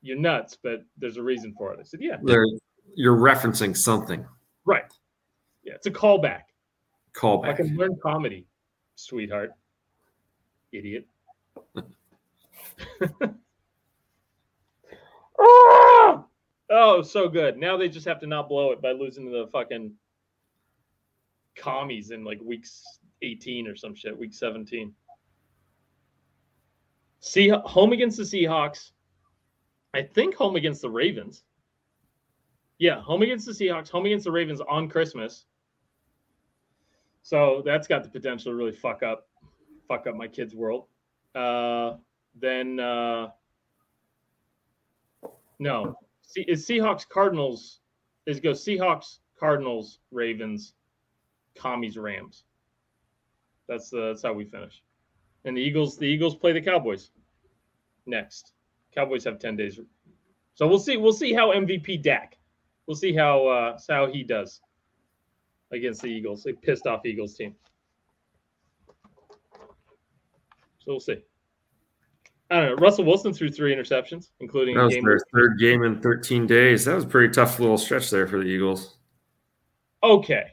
you're 0.00 0.18
nuts, 0.18 0.56
but 0.62 0.84
there's 0.96 1.18
a 1.18 1.22
reason 1.22 1.54
for 1.56 1.72
it." 1.72 1.80
I 1.80 1.82
said, 1.82 2.00
"Yeah, 2.00 2.16
They're, 2.22 2.46
you're 2.94 3.16
referencing 3.16 3.76
something. 3.76 4.26
right. 4.64 4.90
Yeah, 5.62 5.74
it's 5.74 5.86
a 5.86 5.90
callback. 5.90 6.42
Callback. 7.14 7.48
I 7.48 7.52
can 7.54 7.76
learn 7.76 7.96
comedy, 8.02 8.46
sweetheart. 8.96 9.52
Idiot. 10.72 11.06
oh! 15.38 15.80
oh, 16.74 17.02
so 17.02 17.28
good. 17.28 17.56
Now 17.56 17.76
they 17.76 17.88
just 17.88 18.06
have 18.06 18.20
to 18.20 18.26
not 18.26 18.48
blow 18.48 18.72
it 18.72 18.82
by 18.82 18.92
losing 18.92 19.24
to 19.26 19.30
the 19.30 19.46
fucking 19.48 19.92
commies 21.56 22.10
in 22.10 22.24
like 22.24 22.40
weeks 22.40 22.82
18 23.22 23.68
or 23.68 23.76
some 23.76 23.94
shit, 23.94 24.16
week 24.18 24.34
17. 24.34 24.92
See 27.20 27.48
home 27.48 27.92
against 27.92 28.18
the 28.18 28.24
Seahawks. 28.24 28.90
I 29.94 30.02
think 30.02 30.34
home 30.34 30.56
against 30.56 30.82
the 30.82 30.90
Ravens. 30.90 31.44
Yeah, 32.78 33.00
home 33.00 33.22
against 33.22 33.46
the 33.46 33.52
Seahawks, 33.52 33.88
home 33.88 34.06
against 34.06 34.24
the 34.24 34.32
Ravens 34.32 34.60
on 34.68 34.88
Christmas. 34.88 35.46
So 37.22 37.62
that's 37.64 37.86
got 37.86 38.02
the 38.02 38.10
potential 38.10 38.52
to 38.52 38.56
really 38.56 38.72
fuck 38.72 39.02
up, 39.02 39.28
fuck 39.88 40.06
up 40.06 40.16
my 40.16 40.28
kids' 40.28 40.54
world. 40.54 40.86
Uh, 41.34 41.94
then 42.38 42.80
uh, 42.80 43.28
no, 45.58 45.96
See, 46.26 46.42
is 46.42 46.66
Seahawks 46.66 47.08
Cardinals 47.08 47.80
is 48.26 48.40
go 48.40 48.52
Seahawks 48.52 49.18
Cardinals 49.38 49.98
Ravens, 50.10 50.74
Commies 51.54 51.96
Rams. 51.96 52.44
That's 53.68 53.92
uh, 53.92 54.08
that's 54.08 54.22
how 54.22 54.32
we 54.32 54.44
finish. 54.44 54.82
And 55.44 55.56
the 55.56 55.60
Eagles, 55.60 55.96
the 55.96 56.06
Eagles 56.06 56.34
play 56.34 56.52
the 56.52 56.60
Cowboys 56.60 57.10
next. 58.06 58.52
Cowboys 58.94 59.24
have 59.24 59.38
ten 59.38 59.56
days, 59.56 59.78
so 60.54 60.66
we'll 60.66 60.78
see. 60.78 60.96
We'll 60.96 61.12
see 61.12 61.32
how 61.32 61.52
MVP 61.52 62.02
Dak. 62.02 62.38
We'll 62.86 62.96
see 62.96 63.14
how 63.14 63.46
uh, 63.46 63.78
how 63.88 64.06
he 64.06 64.22
does 64.22 64.60
against 65.72 66.02
the 66.02 66.08
Eagles, 66.08 66.46
a 66.46 66.52
pissed 66.52 66.86
off 66.86 67.04
Eagles 67.04 67.34
team. 67.34 67.54
So 70.78 70.92
we'll 70.92 71.00
see. 71.00 71.22
I 72.54 72.60
don't 72.60 72.68
know. 72.70 72.74
Russell 72.76 73.04
Wilson 73.04 73.32
threw 73.34 73.50
three 73.50 73.74
interceptions, 73.74 74.30
including 74.38 74.76
That 74.76 74.84
was 74.84 74.94
game. 74.94 75.04
their 75.04 75.18
third 75.34 75.58
game 75.58 75.82
in 75.82 76.00
13 76.00 76.46
days. 76.46 76.84
That 76.84 76.94
was 76.94 77.02
a 77.04 77.08
pretty 77.08 77.32
tough 77.32 77.58
little 77.58 77.76
stretch 77.76 78.10
there 78.10 78.28
for 78.28 78.38
the 78.38 78.44
Eagles. 78.44 78.96
Okay, 80.04 80.44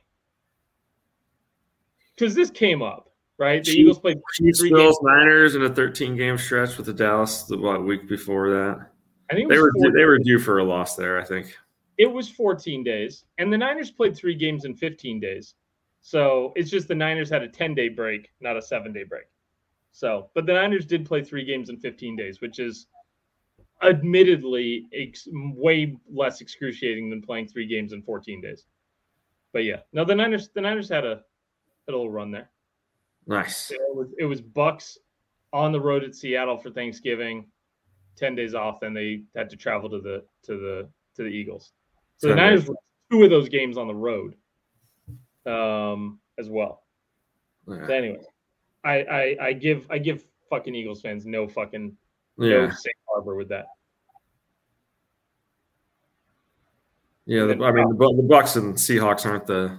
because 2.15 2.33
this 2.33 2.49
came 2.49 2.81
up 2.81 3.11
right. 3.37 3.63
The 3.63 3.71
Chiefs- 3.71 3.77
Eagles 3.79 3.99
played 3.99 4.17
Chiefs, 4.33 4.59
three 4.61 4.69
Bills, 4.71 4.97
games. 4.97 4.99
Niners 5.03 5.55
in 5.55 5.63
a 5.63 5.69
13 5.69 6.15
game 6.15 6.37
stretch 6.37 6.77
with 6.77 6.85
the 6.87 6.93
Dallas 6.93 7.43
the 7.43 7.57
what, 7.57 7.83
week 7.83 8.07
before 8.07 8.49
that. 8.49 8.87
I 9.29 9.35
think 9.35 9.49
They 9.49 9.59
were 9.59 9.71
four- 9.73 9.91
they 9.91 10.05
were 10.05 10.17
due 10.19 10.39
for 10.39 10.57
a 10.59 10.63
loss 10.63 10.95
there, 10.95 11.19
I 11.19 11.23
think. 11.23 11.55
it 11.97 12.07
was 12.07 12.29
14 12.29 12.83
days, 12.83 13.25
and 13.37 13.51
the 13.53 13.57
Niners 13.57 13.91
played 13.91 14.15
three 14.15 14.35
games 14.35 14.65
in 14.65 14.73
15 14.75 15.19
days. 15.19 15.53
So 16.01 16.51
it's 16.55 16.71
just 16.71 16.87
the 16.87 16.95
Niners 16.95 17.29
had 17.29 17.43
a 17.43 17.47
10 17.47 17.75
day 17.75 17.89
break, 17.89 18.29
not 18.39 18.57
a 18.57 18.61
seven 18.61 18.91
day 18.91 19.03
break. 19.03 19.25
So, 19.91 20.29
but 20.33 20.45
the 20.45 20.53
Niners 20.53 20.85
did 20.85 21.05
play 21.05 21.23
three 21.23 21.43
games 21.43 21.69
in 21.69 21.77
15 21.77 22.15
days, 22.15 22.41
which 22.41 22.59
is 22.59 22.87
admittedly 23.83 24.87
ex- 24.93 25.27
way 25.31 25.95
less 26.11 26.41
excruciating 26.41 27.09
than 27.09 27.21
playing 27.21 27.47
three 27.47 27.67
games 27.67 27.93
in 27.93 28.01
14 28.01 28.41
days. 28.41 28.65
But 29.53 29.65
yeah, 29.65 29.77
no, 29.91 30.05
the 30.05 30.15
Niners, 30.15 30.49
the 30.53 30.61
Niners 30.61 30.87
had 30.87 31.05
a, 31.05 31.21
had 31.87 31.93
a 31.93 31.97
little 31.97 32.09
run 32.09 32.31
there. 32.31 32.49
Nice. 33.27 33.71
It 33.71 33.79
was, 33.93 34.07
it 34.17 34.25
was 34.25 34.41
Bucs 34.41 34.97
on 35.51 35.71
the 35.71 35.81
road 35.81 36.03
at 36.03 36.15
Seattle 36.15 36.57
for 36.57 36.69
Thanksgiving, 36.69 37.45
10 38.17 38.35
days 38.35 38.55
off. 38.55 38.79
Then 38.79 38.93
they 38.93 39.23
had 39.35 39.49
to 39.49 39.57
travel 39.57 39.89
to 39.89 39.99
the, 39.99 40.23
to 40.43 40.57
the, 40.57 40.89
to 41.15 41.23
the 41.23 41.29
Eagles. 41.29 41.73
So 42.17 42.29
the 42.29 42.35
Niners 42.35 42.67
were 42.67 42.75
two 43.11 43.23
of 43.23 43.29
those 43.29 43.49
games 43.49 43.77
on 43.77 43.87
the 43.87 43.95
road 43.95 44.35
um, 45.45 46.19
as 46.39 46.49
well. 46.49 46.83
Yeah. 47.67 47.87
So 47.87 47.93
anyway, 47.93 48.21
I, 48.83 48.93
I 49.03 49.37
I 49.47 49.53
give 49.53 49.85
I 49.89 49.97
give 49.97 50.23
fucking 50.49 50.73
Eagles 50.73 51.01
fans 51.01 51.25
no 51.25 51.47
fucking 51.47 51.95
no 52.37 52.45
Yeah. 52.47 52.71
safe 52.71 52.93
harbor 53.09 53.35
with 53.35 53.49
that. 53.49 53.67
Yeah, 57.25 57.45
the, 57.45 57.63
I 57.63 57.71
mean 57.71 57.89
the, 57.89 57.95
the 57.95 58.23
Bucs 58.27 58.57
and 58.57 58.73
Seahawks 58.75 59.25
aren't 59.25 59.45
the 59.45 59.77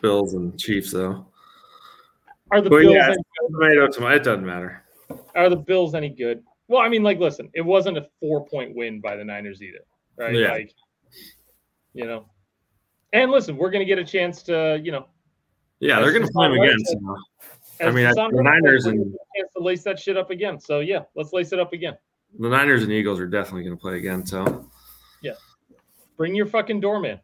Bills 0.00 0.34
and 0.34 0.58
Chiefs 0.58 0.92
though. 0.92 1.26
Are 2.50 2.60
the 2.60 2.70
But 2.70 2.80
Bills 2.82 2.94
yeah, 2.94 3.06
any, 3.08 3.16
tomato, 3.50 3.88
tomato, 3.88 4.14
it 4.16 4.22
doesn't 4.24 4.46
matter. 4.46 4.82
are 5.34 5.50
the 5.50 5.56
Bills 5.56 5.94
any 5.94 6.08
good? 6.08 6.42
Well, 6.68 6.80
I 6.80 6.88
mean, 6.88 7.02
like, 7.02 7.18
listen, 7.18 7.50
it 7.52 7.60
wasn't 7.60 7.98
a 7.98 8.08
four 8.20 8.46
point 8.46 8.74
win 8.74 9.00
by 9.00 9.16
the 9.16 9.24
Niners 9.24 9.60
either, 9.60 9.80
right? 10.16 10.34
Yeah. 10.34 10.52
Like, 10.52 10.72
you 11.92 12.06
know, 12.06 12.26
and 13.12 13.30
listen, 13.30 13.56
we're 13.56 13.70
gonna 13.70 13.84
get 13.84 13.98
a 13.98 14.04
chance 14.04 14.42
to, 14.44 14.80
you 14.82 14.92
know, 14.92 15.06
Yeah, 15.80 16.00
they're 16.00 16.12
going 16.12 16.24
to 16.24 16.32
play 16.32 16.48
them 16.48 16.58
again. 16.60 16.78
So. 16.84 17.16
I 17.80 17.90
mean, 17.90 18.06
I- 18.06 18.12
the 18.12 18.42
Niners 18.42 18.86
and- 18.86 19.14
chance 19.36 19.52
to 19.56 19.62
lace 19.62 19.82
that 19.84 19.98
shit 19.98 20.16
up 20.16 20.30
again. 20.30 20.58
So 20.60 20.80
yeah, 20.80 21.00
let's 21.14 21.32
lace 21.32 21.52
it 21.52 21.58
up 21.58 21.72
again. 21.72 21.96
The 22.38 22.48
Niners 22.48 22.82
and 22.82 22.90
Eagles 22.92 23.20
are 23.20 23.26
definitely 23.26 23.64
going 23.64 23.76
to 23.76 23.80
play 23.80 23.96
again. 23.98 24.24
So 24.26 24.68
yeah, 25.22 25.32
Bring 26.16 26.34
your 26.34 26.46
fucking 26.46 26.80
doorman. 26.80 27.20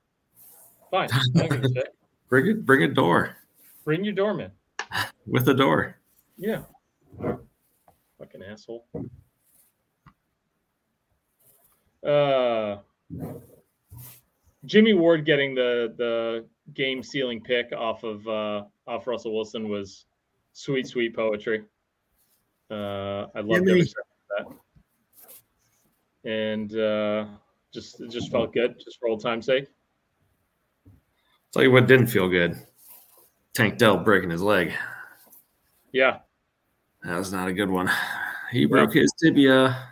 Fine, 0.90 1.08
I 1.12 1.20
don't 1.34 1.50
give 1.50 1.64
a 1.64 1.72
shit. 1.74 1.94
bring 2.28 2.46
it, 2.48 2.66
bring 2.66 2.82
a 2.82 2.88
door 2.88 3.36
Bring 3.84 4.04
your 4.04 4.14
doorman. 4.14 4.50
with 5.26 5.48
a 5.48 5.54
door. 5.54 5.96
Yeah. 6.36 6.62
Fucking 8.18 8.42
asshole. 8.42 8.86
Uh, 12.06 12.78
Jimmy 14.64 14.94
Ward 14.94 15.24
getting 15.26 15.54
the 15.54 15.94
the 15.96 16.46
game 16.74 17.02
sealing 17.02 17.42
pick 17.42 17.72
off 17.72 18.04
of 18.04 18.26
uh, 18.26 18.64
off 18.86 19.06
Russell 19.06 19.34
Wilson 19.34 19.68
was 19.68 20.06
sweet, 20.60 20.86
sweet 20.86 21.16
poetry. 21.16 21.64
Uh, 22.70 23.26
I 23.34 23.40
love 23.40 23.58
Jimmy. 23.58 23.70
every 23.70 23.82
second 23.82 24.04
of 24.38 24.54
that, 26.24 26.30
and 26.30 26.76
uh, 26.76 27.24
just 27.72 28.00
it 28.00 28.10
just 28.10 28.30
felt 28.30 28.52
good, 28.52 28.76
just 28.78 28.98
for 29.00 29.08
old 29.08 29.22
time's 29.22 29.46
sake. 29.46 29.66
Tell 31.52 31.62
you 31.62 31.72
what 31.72 31.88
didn't 31.88 32.06
feel 32.06 32.28
good. 32.28 32.56
Tank 33.54 33.78
Dell 33.78 33.96
breaking 33.96 34.30
his 34.30 34.42
leg. 34.42 34.72
Yeah, 35.92 36.18
That 37.02 37.18
was 37.18 37.32
not 37.32 37.48
a 37.48 37.52
good 37.52 37.68
one. 37.68 37.90
He 38.52 38.64
broke 38.66 38.94
his 38.94 39.12
tibia. 39.20 39.88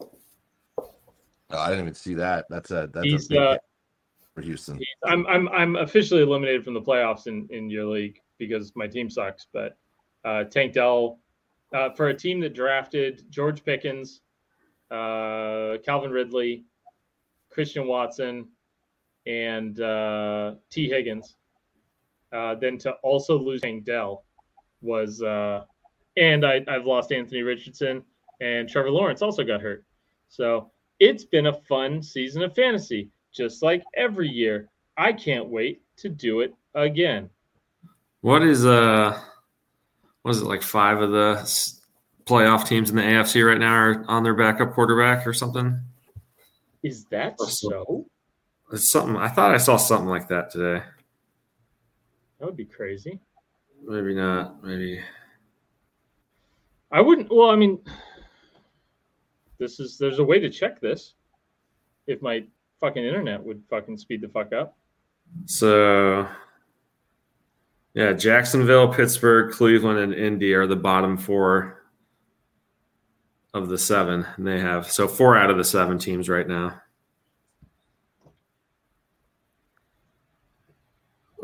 Oh, 0.00 1.58
I 1.58 1.68
didn't 1.68 1.84
even 1.84 1.94
see 1.94 2.14
that. 2.14 2.44
That's 2.50 2.70
a 2.70 2.90
that's 2.92 3.06
He's, 3.06 3.26
a 3.26 3.28
big 3.28 3.38
uh, 3.38 3.58
for 4.34 4.42
Houston. 4.42 4.78
I'm 5.06 5.26
I'm 5.26 5.48
I'm 5.48 5.76
officially 5.76 6.22
eliminated 6.22 6.64
from 6.64 6.74
the 6.74 6.82
playoffs 6.82 7.26
in 7.26 7.48
in 7.50 7.70
your 7.70 7.86
league 7.86 8.20
because 8.38 8.72
my 8.74 8.86
team 8.86 9.10
sucks. 9.10 9.46
But 9.52 9.76
uh, 10.24 10.44
Tank 10.44 10.72
Dell, 10.72 11.18
uh, 11.72 11.90
for 11.90 12.08
a 12.08 12.14
team 12.14 12.40
that 12.40 12.54
drafted 12.54 13.24
George 13.30 13.64
Pickens, 13.64 14.20
uh, 14.90 15.78
Calvin 15.84 16.10
Ridley, 16.10 16.64
Christian 17.50 17.86
Watson, 17.86 18.48
and 19.26 19.80
uh, 19.80 20.54
Tee 20.70 20.88
Higgins, 20.88 21.36
uh, 22.32 22.54
then 22.56 22.78
to 22.78 22.92
also 23.02 23.38
lose 23.38 23.60
Tank 23.60 23.84
Dell 23.84 24.24
was, 24.82 25.22
uh, 25.22 25.64
and 26.16 26.44
I, 26.44 26.64
I've 26.68 26.84
lost 26.84 27.12
Anthony 27.12 27.42
Richardson 27.42 28.02
and 28.40 28.68
Trevor 28.68 28.90
Lawrence 28.90 29.22
also 29.22 29.44
got 29.44 29.60
hurt. 29.60 29.84
So 30.28 30.70
it's 31.00 31.24
been 31.24 31.46
a 31.46 31.52
fun 31.52 32.02
season 32.02 32.42
of 32.42 32.54
fantasy, 32.54 33.10
just 33.32 33.62
like 33.62 33.82
every 33.94 34.28
year. 34.28 34.68
I 34.96 35.12
can't 35.12 35.48
wait 35.48 35.82
to 35.98 36.08
do 36.08 36.40
it 36.40 36.54
again. 36.74 37.30
What 38.24 38.42
is 38.42 38.64
uh, 38.64 39.20
what 40.22 40.30
is 40.30 40.40
it 40.40 40.46
like? 40.46 40.62
Five 40.62 41.02
of 41.02 41.10
the 41.10 41.34
playoff 42.24 42.66
teams 42.66 42.88
in 42.88 42.96
the 42.96 43.02
AFC 43.02 43.46
right 43.46 43.58
now 43.58 43.74
are 43.74 44.02
on 44.08 44.22
their 44.22 44.32
backup 44.32 44.72
quarterback 44.72 45.26
or 45.26 45.34
something. 45.34 45.78
Is 46.82 47.04
that 47.10 47.38
so? 47.38 48.06
It's 48.72 48.90
something. 48.90 49.14
I 49.16 49.28
thought 49.28 49.54
I 49.54 49.58
saw 49.58 49.76
something 49.76 50.08
like 50.08 50.26
that 50.28 50.50
today. 50.50 50.82
That 52.38 52.46
would 52.46 52.56
be 52.56 52.64
crazy. 52.64 53.20
Maybe 53.86 54.14
not. 54.14 54.64
Maybe. 54.64 55.02
I 56.92 57.02
wouldn't. 57.02 57.30
Well, 57.30 57.50
I 57.50 57.56
mean, 57.56 57.78
this 59.58 59.78
is 59.78 59.98
there's 59.98 60.18
a 60.18 60.24
way 60.24 60.38
to 60.40 60.48
check 60.48 60.80
this. 60.80 61.12
If 62.06 62.22
my 62.22 62.42
fucking 62.80 63.04
internet 63.04 63.44
would 63.44 63.62
fucking 63.68 63.98
speed 63.98 64.22
the 64.22 64.28
fuck 64.28 64.54
up. 64.54 64.78
So 65.44 66.26
Yeah, 67.94 68.12
Jacksonville, 68.12 68.92
Pittsburgh, 68.92 69.52
Cleveland, 69.52 70.00
and 70.00 70.14
Indy 70.14 70.52
are 70.52 70.66
the 70.66 70.76
bottom 70.76 71.16
four 71.16 71.84
of 73.54 73.68
the 73.68 73.78
seven. 73.78 74.26
And 74.36 74.46
they 74.46 74.58
have 74.58 74.90
so 74.90 75.06
four 75.06 75.36
out 75.36 75.48
of 75.48 75.56
the 75.56 75.64
seven 75.64 75.98
teams 75.98 76.28
right 76.28 76.46
now 76.46 76.80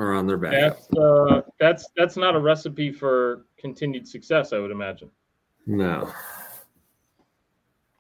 are 0.01 0.15
on 0.15 0.27
their 0.27 0.39
back. 0.39 0.53
That's 0.53 0.89
uh, 0.99 1.43
that's 1.61 1.89
that's 1.97 2.17
not 2.17 2.35
a 2.35 2.41
recipe 2.41 2.91
for 2.91 3.47
continued 3.59 4.09
success, 4.09 4.53
I 4.53 4.59
would 4.59 4.71
imagine. 4.71 5.11
No. 5.67 6.11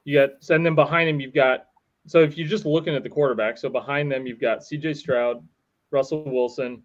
You 0.04 0.18
got 0.18 0.30
send 0.40 0.64
them 0.64 0.74
behind 0.74 1.08
him. 1.08 1.20
You've 1.20 1.34
got 1.34 1.66
so 2.06 2.20
if 2.20 2.36
you're 2.36 2.48
just 2.48 2.64
looking 2.64 2.96
at 2.96 3.02
the 3.02 3.08
quarterback, 3.08 3.58
so 3.58 3.68
behind 3.68 4.10
them 4.10 4.26
you've 4.26 4.40
got 4.40 4.64
C.J. 4.64 4.94
Stroud, 4.94 5.46
Russell 5.90 6.24
Wilson. 6.24 6.82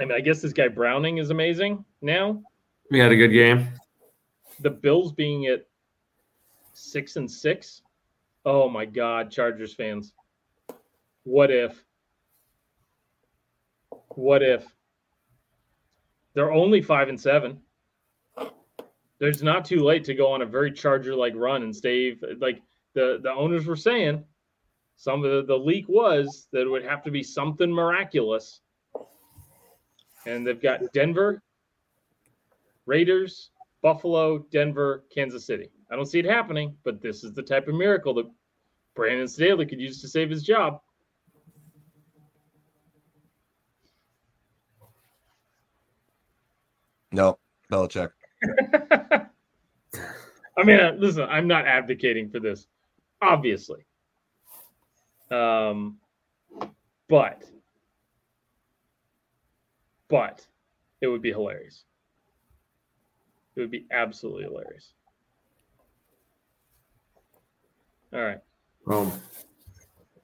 I 0.00 0.04
mean, 0.04 0.12
I 0.12 0.20
guess 0.20 0.40
this 0.40 0.52
guy 0.52 0.68
Browning 0.68 1.18
is 1.18 1.30
amazing 1.30 1.84
now. 2.02 2.42
We 2.90 2.98
had 2.98 3.12
a 3.12 3.16
good 3.16 3.32
game. 3.32 3.68
The 4.60 4.70
Bills 4.70 5.12
being 5.12 5.46
at 5.46 5.66
six 6.72 7.16
and 7.16 7.30
six. 7.30 7.82
Oh 8.44 8.68
my 8.68 8.84
God, 8.84 9.30
Chargers 9.30 9.74
fans. 9.74 10.12
What 11.24 11.50
if? 11.50 11.84
What 14.14 14.42
if? 14.42 14.64
They're 16.34 16.52
only 16.52 16.80
five 16.80 17.08
and 17.08 17.20
seven. 17.20 17.60
There's 19.18 19.42
not 19.42 19.64
too 19.64 19.80
late 19.80 20.04
to 20.04 20.14
go 20.14 20.30
on 20.30 20.42
a 20.42 20.46
very 20.46 20.70
Charger 20.70 21.14
like 21.14 21.34
run 21.34 21.64
and 21.64 21.74
stay 21.74 22.16
like 22.38 22.62
the 22.94 23.18
the 23.22 23.30
owners 23.30 23.66
were 23.66 23.76
saying. 23.76 24.24
Some 24.96 25.24
of 25.24 25.30
the, 25.30 25.44
the 25.44 25.58
leak 25.58 25.88
was 25.88 26.48
that 26.52 26.62
it 26.62 26.68
would 26.68 26.84
have 26.84 27.02
to 27.04 27.10
be 27.10 27.22
something 27.22 27.70
miraculous. 27.70 28.60
And 30.28 30.46
they've 30.46 30.60
got 30.60 30.80
Denver, 30.92 31.42
Raiders, 32.84 33.50
Buffalo, 33.82 34.40
Denver, 34.50 35.04
Kansas 35.14 35.46
City. 35.46 35.70
I 35.90 35.96
don't 35.96 36.04
see 36.04 36.18
it 36.18 36.26
happening, 36.26 36.76
but 36.84 37.00
this 37.00 37.24
is 37.24 37.32
the 37.32 37.42
type 37.42 37.66
of 37.66 37.74
miracle 37.74 38.12
that 38.14 38.26
Brandon 38.94 39.26
Staley 39.26 39.64
could 39.64 39.80
use 39.80 40.02
to 40.02 40.08
save 40.08 40.28
his 40.28 40.42
job. 40.42 40.80
No, 47.10 47.38
Belichick. 47.72 48.10
I 50.58 50.64
mean, 50.64 50.78
uh, 50.78 50.94
listen, 50.98 51.22
I'm 51.30 51.46
not 51.46 51.66
advocating 51.66 52.28
for 52.28 52.38
this, 52.38 52.66
obviously. 53.22 53.80
Um, 55.30 55.98
but, 57.08 57.44
but 60.08 60.46
it 61.00 61.06
would 61.06 61.22
be 61.22 61.30
hilarious. 61.30 61.84
It 63.56 63.60
would 63.60 63.70
be 63.70 63.86
absolutely 63.90 64.44
hilarious. 64.44 64.92
All 68.12 68.20
right. 68.20 68.40
Um, 68.90 69.12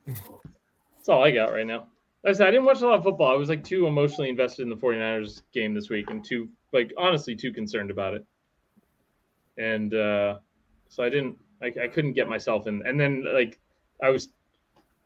That's 0.07 1.09
all 1.09 1.23
I 1.23 1.31
got 1.31 1.53
right 1.53 1.67
now. 1.67 1.87
Like 2.23 2.31
I 2.31 2.33
said, 2.33 2.47
I 2.49 2.51
didn't 2.51 2.65
watch 2.65 2.81
a 2.81 2.87
lot 2.87 2.99
of 2.99 3.05
football. 3.05 3.31
I 3.31 3.37
was 3.37 3.51
like 3.51 3.63
too 3.63 3.87
emotionally 3.87 4.31
invested 4.31 4.63
in 4.63 4.71
the 4.71 4.77
49ers 4.77 5.43
game 5.53 5.75
this 5.75 5.91
week 5.91 6.09
and 6.09 6.25
too, 6.25 6.49
like, 6.73 6.93
honestly, 6.97 7.37
too 7.37 7.53
concerned 7.53 7.91
about 7.91 8.15
it. 8.15 8.25
And 9.59 9.93
uh, 9.95 10.39
so 10.89 11.05
I 11.05 11.11
didn't, 11.11 11.37
I, 11.63 11.67
I 11.83 11.89
couldn't 11.89 12.15
get 12.15 12.29
myself 12.29 12.67
in. 12.67 12.83
And 12.87 12.99
then, 12.99 13.25
like, 13.35 13.61
I 14.03 14.09
was 14.09 14.31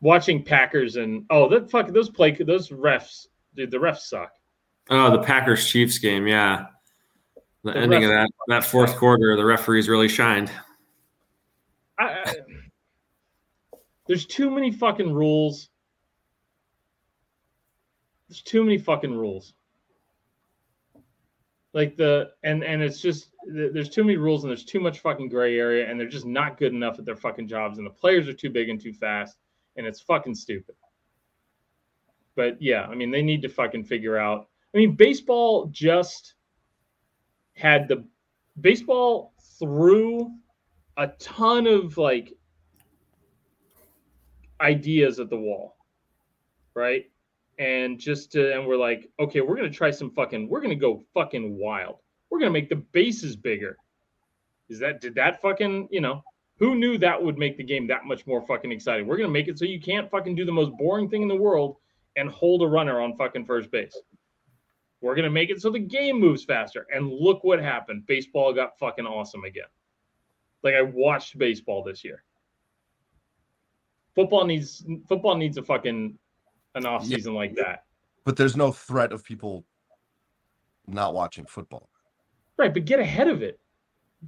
watching 0.00 0.44
Packers 0.44 0.96
and, 0.96 1.24
oh, 1.30 1.48
that 1.48 1.70
fuck, 1.70 1.88
those 1.88 2.10
play, 2.10 2.30
those 2.32 2.68
refs, 2.68 3.26
dude, 3.56 3.72
the 3.72 3.78
refs 3.78 4.02
suck. 4.02 4.37
Oh, 4.90 5.10
the 5.10 5.22
Packers 5.22 5.66
Chiefs 5.66 5.98
game. 5.98 6.26
Yeah. 6.26 6.66
The, 7.64 7.72
The 7.72 7.78
ending 7.78 8.04
of 8.04 8.10
that, 8.10 8.30
that 8.48 8.64
fourth 8.64 8.96
quarter, 8.96 9.36
the 9.36 9.44
referees 9.44 9.88
really 9.88 10.08
shined. 10.08 10.50
I, 11.98 12.04
I, 12.04 12.34
there's 14.06 14.26
too 14.26 14.50
many 14.50 14.70
fucking 14.70 15.12
rules. 15.12 15.68
There's 18.28 18.42
too 18.42 18.64
many 18.64 18.78
fucking 18.78 19.14
rules. 19.14 19.54
Like 21.74 21.96
the 21.96 22.30
and 22.42 22.64
and 22.64 22.82
it's 22.82 23.00
just 23.00 23.30
there's 23.46 23.90
too 23.90 24.02
many 24.02 24.16
rules 24.16 24.42
and 24.42 24.50
there's 24.50 24.64
too 24.64 24.80
much 24.80 25.00
fucking 25.00 25.28
gray 25.28 25.58
area 25.58 25.88
and 25.88 26.00
they're 26.00 26.08
just 26.08 26.26
not 26.26 26.58
good 26.58 26.72
enough 26.72 26.98
at 26.98 27.04
their 27.04 27.16
fucking 27.16 27.46
jobs 27.46 27.78
and 27.78 27.86
the 27.86 27.90
players 27.90 28.26
are 28.26 28.32
too 28.32 28.50
big 28.50 28.68
and 28.68 28.80
too 28.80 28.92
fast 28.92 29.36
and 29.76 29.86
it's 29.86 30.00
fucking 30.00 30.34
stupid. 30.34 30.74
But 32.34 32.60
yeah, 32.60 32.86
I 32.86 32.94
mean 32.94 33.10
they 33.10 33.22
need 33.22 33.42
to 33.42 33.48
fucking 33.48 33.84
figure 33.84 34.16
out. 34.16 34.48
I 34.74 34.78
mean 34.78 34.94
baseball 34.94 35.66
just 35.72 36.34
had 37.54 37.88
the 37.88 38.04
baseball 38.60 39.32
threw 39.58 40.32
a 40.96 41.08
ton 41.18 41.66
of 41.66 41.96
like 41.96 42.34
ideas 44.60 45.20
at 45.20 45.30
the 45.30 45.36
wall, 45.36 45.76
right? 46.74 47.10
And 47.58 47.98
just 47.98 48.32
to, 48.32 48.54
and 48.54 48.66
we're 48.66 48.76
like, 48.76 49.08
okay, 49.18 49.40
we're 49.40 49.56
gonna 49.56 49.70
try 49.70 49.90
some 49.90 50.10
fucking, 50.10 50.48
we're 50.48 50.60
gonna 50.60 50.76
go 50.76 51.04
fucking 51.14 51.58
wild. 51.58 51.96
We're 52.30 52.38
gonna 52.38 52.50
make 52.50 52.68
the 52.68 52.76
bases 52.76 53.36
bigger. 53.36 53.76
Is 54.68 54.78
that 54.80 55.00
did 55.00 55.14
that 55.14 55.40
fucking 55.40 55.88
you 55.90 56.00
know? 56.00 56.22
Who 56.58 56.74
knew 56.74 56.98
that 56.98 57.22
would 57.22 57.38
make 57.38 57.56
the 57.56 57.62
game 57.62 57.86
that 57.86 58.04
much 58.04 58.26
more 58.26 58.44
fucking 58.44 58.72
exciting? 58.72 59.06
We're 59.06 59.16
gonna 59.16 59.28
make 59.28 59.48
it 59.48 59.58
so 59.58 59.64
you 59.64 59.80
can't 59.80 60.10
fucking 60.10 60.34
do 60.34 60.44
the 60.44 60.52
most 60.52 60.72
boring 60.76 61.08
thing 61.08 61.22
in 61.22 61.28
the 61.28 61.36
world 61.36 61.76
and 62.16 62.28
hold 62.28 62.62
a 62.62 62.66
runner 62.66 63.00
on 63.00 63.16
fucking 63.16 63.46
first 63.46 63.70
base. 63.70 63.96
We're 65.00 65.14
gonna 65.14 65.30
make 65.30 65.50
it 65.50 65.60
so 65.62 65.70
the 65.70 65.78
game 65.78 66.18
moves 66.18 66.44
faster. 66.44 66.86
And 66.92 67.08
look 67.10 67.44
what 67.44 67.60
happened. 67.60 68.06
Baseball 68.06 68.52
got 68.52 68.78
fucking 68.78 69.06
awesome 69.06 69.44
again. 69.44 69.68
Like 70.62 70.74
I 70.74 70.82
watched 70.82 71.38
baseball 71.38 71.82
this 71.84 72.02
year. 72.04 72.24
Football 74.14 74.44
needs 74.46 74.84
football 75.06 75.36
needs 75.36 75.56
a 75.58 75.62
fucking 75.62 76.18
an 76.74 76.86
off 76.86 77.04
Yeah. 77.04 77.16
season 77.16 77.34
like 77.34 77.54
that. 77.56 77.84
But 78.24 78.36
there's 78.36 78.56
no 78.56 78.72
threat 78.72 79.12
of 79.12 79.24
people 79.24 79.64
not 80.86 81.14
watching 81.14 81.46
football. 81.46 81.88
Right, 82.56 82.74
but 82.74 82.84
get 82.84 82.98
ahead 82.98 83.28
of 83.28 83.42
it. 83.42 83.60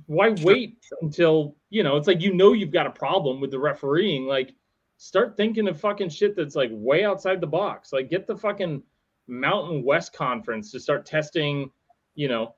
Why 0.06 0.32
Sure. 0.34 0.46
wait 0.46 0.78
until 1.02 1.56
you 1.70 1.82
know? 1.82 1.96
It's 1.96 2.06
like 2.06 2.20
you 2.20 2.32
know 2.32 2.52
you've 2.52 2.70
got 2.70 2.86
a 2.86 2.90
problem 2.92 3.40
with 3.40 3.50
the 3.50 3.58
refereeing. 3.58 4.26
Like, 4.26 4.54
start 4.98 5.36
thinking 5.36 5.66
of 5.66 5.80
fucking 5.80 6.10
shit 6.10 6.36
that's 6.36 6.54
like 6.54 6.70
way 6.72 7.04
outside 7.04 7.40
the 7.40 7.46
box. 7.48 7.92
Like, 7.92 8.08
get 8.08 8.26
the 8.28 8.36
fucking 8.36 8.82
Mountain 9.31 9.85
West 9.85 10.12
Conference 10.12 10.70
to 10.72 10.81
start 10.81 11.07
testing. 11.07 11.70
You 12.14 12.28
know, 12.28 12.55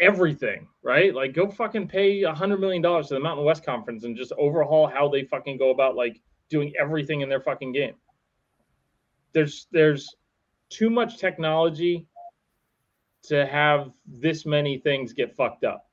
everything. 0.00 0.66
Right? 0.82 1.14
Like, 1.14 1.34
go 1.34 1.48
fucking 1.50 1.88
pay 1.88 2.22
a 2.22 2.34
hundred 2.34 2.60
million 2.60 2.82
dollars 2.82 3.08
to 3.08 3.14
the 3.14 3.20
Mountain 3.20 3.44
West 3.44 3.64
Conference 3.64 4.04
and 4.04 4.16
just 4.16 4.32
overhaul 4.38 4.86
how 4.86 5.08
they 5.08 5.24
fucking 5.24 5.58
go 5.58 5.70
about 5.70 5.94
like 5.94 6.20
doing 6.48 6.72
everything 6.80 7.20
in 7.20 7.28
their 7.28 7.40
fucking 7.40 7.72
game. 7.72 7.94
There's 9.32 9.66
there's 9.70 10.16
too 10.70 10.90
much 10.90 11.18
technology 11.18 12.06
to 13.24 13.46
have 13.46 13.90
this 14.06 14.46
many 14.46 14.78
things 14.78 15.12
get 15.12 15.36
fucked 15.36 15.64
up. 15.64 15.88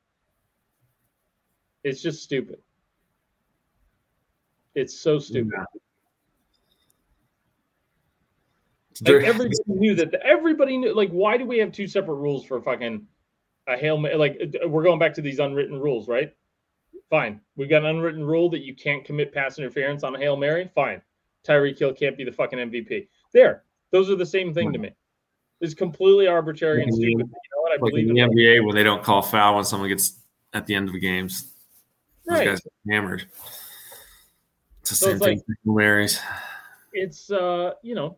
It's 1.83 2.01
just 2.01 2.23
stupid. 2.23 2.59
It's 4.73 4.99
so 4.99 5.19
stupid. 5.19 5.53
Like 9.01 9.23
everybody 9.23 9.57
knew 9.67 9.95
that. 9.95 10.13
Everybody 10.23 10.77
knew. 10.77 10.93
Like, 10.95 11.09
why 11.11 11.37
do 11.37 11.45
we 11.45 11.57
have 11.59 11.71
two 11.71 11.87
separate 11.87 12.15
rules 12.15 12.45
for 12.45 12.61
fucking 12.61 13.05
a 13.67 13.75
hail? 13.77 14.01
Like, 14.17 14.39
we're 14.67 14.83
going 14.83 14.99
back 14.99 15.13
to 15.15 15.21
these 15.21 15.39
unwritten 15.39 15.79
rules, 15.79 16.07
right? 16.07 16.33
Fine. 17.09 17.41
We've 17.55 17.69
got 17.69 17.83
an 17.83 17.87
unwritten 17.97 18.23
rule 18.23 18.49
that 18.51 18.63
you 18.63 18.73
can't 18.73 19.03
commit 19.03 19.33
pass 19.33 19.59
interference 19.59 20.03
on 20.03 20.15
a 20.15 20.17
hail 20.19 20.37
mary. 20.37 20.69
Fine. 20.73 21.01
Tyreek 21.45 21.77
Hill 21.77 21.93
can't 21.93 22.17
be 22.17 22.23
the 22.23 22.31
fucking 22.31 22.57
MVP. 22.57 23.07
There. 23.33 23.63
Those 23.91 24.09
are 24.09 24.15
the 24.15 24.25
same 24.25 24.53
thing 24.53 24.71
to 24.73 24.79
me. 24.79 24.91
It's 25.61 25.73
completely 25.73 26.27
arbitrary 26.27 26.83
and 26.83 26.93
stupid. 26.93 27.09
You 27.11 27.17
know 27.19 27.27
what? 27.61 27.71
I 27.71 27.75
Like 27.75 27.91
believe 27.91 28.09
in 28.09 28.15
the 28.15 28.21
NBA 28.21 28.65
when 28.65 28.75
they 28.75 28.83
don't 28.83 29.03
call 29.03 29.21
foul 29.21 29.55
when 29.55 29.63
someone 29.65 29.89
gets 29.89 30.19
at 30.53 30.65
the 30.65 30.73
end 30.75 30.87
of 30.89 30.93
the 30.93 30.99
games. 30.99 31.51
Those 32.25 32.39
Right. 32.39 32.45
guys 32.47 32.61
get 32.61 32.73
hammered. 32.93 33.25
It's 34.81 34.89
the 34.89 34.95
So 34.95 35.05
same 35.07 35.15
it's 35.17 35.25
thing. 35.25 35.37
like- 35.37 35.45
Hail 35.65 35.73
Marys. 35.75 36.19
it's 36.93 37.29
uh 37.31 37.73
you 37.83 37.93
know 37.93 38.15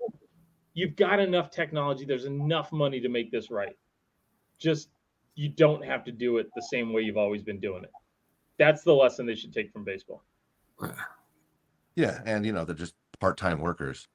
you've 0.77 0.95
got 0.95 1.19
enough 1.19 1.49
technology 1.49 2.05
there's 2.05 2.25
enough 2.25 2.71
money 2.71 2.99
to 2.99 3.09
make 3.09 3.31
this 3.31 3.49
right 3.49 3.75
just 4.59 4.89
you 5.33 5.49
don't 5.49 5.83
have 5.83 6.03
to 6.03 6.11
do 6.11 6.37
it 6.37 6.47
the 6.55 6.61
same 6.61 6.93
way 6.93 7.01
you've 7.01 7.17
always 7.17 7.41
been 7.41 7.59
doing 7.59 7.83
it 7.83 7.91
that's 8.59 8.83
the 8.83 8.93
lesson 8.93 9.25
they 9.25 9.35
should 9.35 9.51
take 9.53 9.71
from 9.73 9.83
baseball 9.83 10.23
Yeah, 11.95 12.21
and 12.27 12.45
you 12.45 12.51
know 12.51 12.63
they're 12.63 12.75
just 12.75 12.93
part-time 13.19 13.59
workers. 13.59 14.07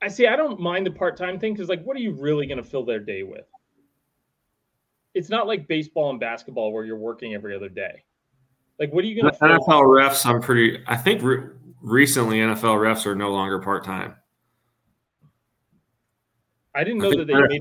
i 0.00 0.06
see 0.06 0.28
i 0.28 0.36
don't 0.36 0.60
mind 0.60 0.86
the 0.86 0.92
part-time 0.92 1.40
thing 1.40 1.54
because 1.54 1.68
like 1.68 1.82
what 1.82 1.96
are 1.96 2.00
you 2.00 2.12
really 2.12 2.46
going 2.46 2.62
to 2.62 2.68
fill 2.68 2.84
their 2.84 3.00
day 3.00 3.24
with 3.24 3.46
it's 5.14 5.28
not 5.28 5.48
like 5.48 5.66
baseball 5.66 6.10
and 6.10 6.20
basketball 6.20 6.72
where 6.72 6.84
you're 6.84 6.96
working 6.96 7.34
every 7.34 7.56
other 7.56 7.68
day 7.68 8.04
like 8.78 8.92
what 8.92 9.04
are 9.04 9.08
you 9.08 9.20
going 9.20 9.32
to 9.32 9.38
NFL 9.40 9.82
refs, 9.82 10.24
I'm 10.24 10.40
pretty. 10.40 10.82
I 10.86 10.96
think 10.96 11.22
re- 11.22 11.48
recently 11.80 12.38
NFL 12.38 12.76
refs 12.78 13.06
are 13.06 13.14
no 13.14 13.30
longer 13.32 13.58
part 13.58 13.84
time. 13.84 14.14
I 16.76 16.84
didn't 16.84 16.98
know 16.98 17.10
that 17.10 17.26
they 17.26 17.34
made 17.34 17.60